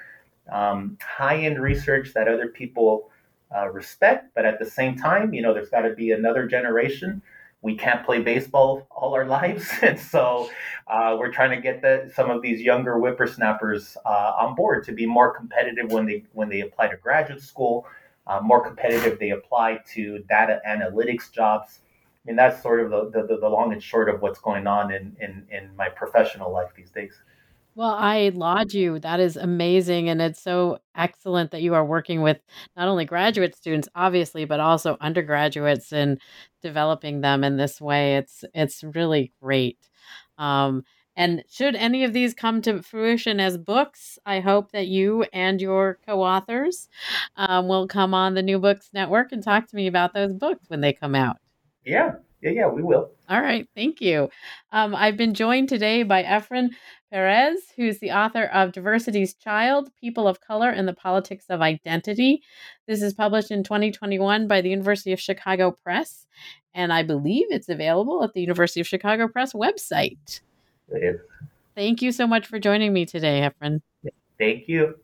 um, 0.51 0.97
high 1.01 1.37
end 1.37 1.59
research 1.61 2.13
that 2.13 2.27
other 2.27 2.49
people 2.49 3.09
uh, 3.55 3.69
respect, 3.69 4.31
but 4.35 4.45
at 4.45 4.59
the 4.59 4.65
same 4.65 4.97
time, 4.97 5.33
you 5.33 5.41
know, 5.41 5.53
there's 5.53 5.69
got 5.69 5.81
to 5.81 5.93
be 5.93 6.11
another 6.11 6.45
generation 6.45 7.21
we 7.65 7.75
can't 7.75 8.05
play 8.05 8.21
baseball 8.21 8.85
all 8.91 9.15
our 9.15 9.25
lives, 9.39 9.67
and 9.81 9.99
so 9.99 10.49
uh, 10.87 11.15
we're 11.19 11.31
trying 11.31 11.49
to 11.49 11.59
get 11.59 11.81
the, 11.81 12.09
some 12.13 12.29
of 12.29 12.41
these 12.43 12.61
younger 12.61 12.97
whippersnappers 12.99 13.97
uh, 14.05 14.33
on 14.39 14.53
board 14.55 14.85
to 14.85 14.91
be 14.91 15.05
more 15.05 15.35
competitive 15.35 15.91
when 15.91 16.05
they 16.05 16.23
when 16.33 16.47
they 16.47 16.61
apply 16.61 16.87
to 16.87 16.97
graduate 16.97 17.41
school, 17.41 17.87
uh, 18.27 18.39
more 18.41 18.63
competitive 18.65 19.19
they 19.19 19.31
apply 19.31 19.79
to 19.93 20.19
data 20.29 20.61
analytics 20.67 21.31
jobs. 21.31 21.81
I 22.25 22.29
mean, 22.29 22.35
that's 22.35 22.61
sort 22.61 22.79
of 22.81 22.89
the, 22.89 23.27
the, 23.27 23.37
the 23.37 23.49
long 23.49 23.71
and 23.71 23.81
short 23.81 24.09
of 24.09 24.21
what's 24.21 24.39
going 24.39 24.65
on 24.65 24.91
in, 24.91 25.15
in, 25.19 25.45
in 25.51 25.75
my 25.75 25.89
professional 25.89 26.51
life 26.51 26.69
these 26.75 26.89
days. 26.89 27.13
Well, 27.75 27.91
I 27.91 28.31
laud 28.33 28.73
you. 28.73 28.99
That 28.99 29.19
is 29.19 29.35
amazing. 29.35 30.07
And 30.07 30.21
it's 30.21 30.41
so 30.41 30.79
excellent 30.95 31.51
that 31.51 31.61
you 31.61 31.73
are 31.73 31.85
working 31.85 32.21
with 32.21 32.37
not 32.77 32.87
only 32.87 33.03
graduate 33.03 33.53
students, 33.53 33.89
obviously, 33.93 34.45
but 34.45 34.61
also 34.61 34.95
undergraduates 35.01 35.91
and 35.91 36.19
developing 36.61 37.19
them 37.19 37.43
in 37.43 37.57
this 37.57 37.81
way. 37.81 38.15
It's 38.15 38.45
it's 38.53 38.81
really 38.81 39.33
great. 39.41 39.77
Um, 40.37 40.85
and 41.15 41.43
should 41.49 41.75
any 41.75 42.03
of 42.03 42.13
these 42.13 42.33
come 42.33 42.61
to 42.63 42.81
fruition 42.81 43.39
as 43.39 43.57
books, 43.57 44.19
I 44.25 44.39
hope 44.41 44.71
that 44.71 44.87
you 44.87 45.25
and 45.31 45.61
your 45.61 45.99
co 46.05 46.21
authors 46.21 46.89
um, 47.37 47.67
will 47.67 47.87
come 47.87 48.13
on 48.13 48.33
the 48.33 48.43
New 48.43 48.59
Books 48.59 48.89
Network 48.93 49.31
and 49.31 49.43
talk 49.43 49.67
to 49.67 49.75
me 49.75 49.87
about 49.87 50.13
those 50.13 50.33
books 50.33 50.69
when 50.69 50.81
they 50.81 50.93
come 50.93 51.15
out. 51.15 51.37
Yeah, 51.85 52.13
yeah, 52.41 52.51
yeah, 52.51 52.67
we 52.67 52.83
will. 52.83 53.11
All 53.29 53.41
right, 53.41 53.67
thank 53.75 54.01
you. 54.01 54.29
Um, 54.71 54.93
I've 54.93 55.17
been 55.17 55.33
joined 55.33 55.69
today 55.69 56.03
by 56.03 56.23
Efrén 56.23 56.69
Pérez, 57.11 57.55
who's 57.75 57.99
the 57.99 58.11
author 58.11 58.43
of 58.43 58.71
Diversity's 58.71 59.33
Child 59.33 59.89
People 59.99 60.27
of 60.27 60.41
Color 60.41 60.69
and 60.69 60.87
the 60.87 60.93
Politics 60.93 61.45
of 61.49 61.61
Identity. 61.61 62.43
This 62.87 63.01
is 63.01 63.13
published 63.13 63.51
in 63.51 63.63
2021 63.63 64.47
by 64.47 64.61
the 64.61 64.69
University 64.69 65.13
of 65.13 65.19
Chicago 65.19 65.71
Press, 65.71 66.27
and 66.73 66.91
I 66.91 67.03
believe 67.03 67.47
it's 67.49 67.69
available 67.69 68.23
at 68.23 68.33
the 68.33 68.41
University 68.41 68.81
of 68.81 68.87
Chicago 68.87 69.27
Press 69.27 69.53
website. 69.53 70.41
Thank 71.75 72.01
you 72.01 72.11
so 72.11 72.25
much 72.25 72.47
for 72.47 72.59
joining 72.59 72.93
me 72.93 73.05
today, 73.05 73.49
Efrén. 73.49 73.81
Thank 74.37 74.67
you. 74.67 74.95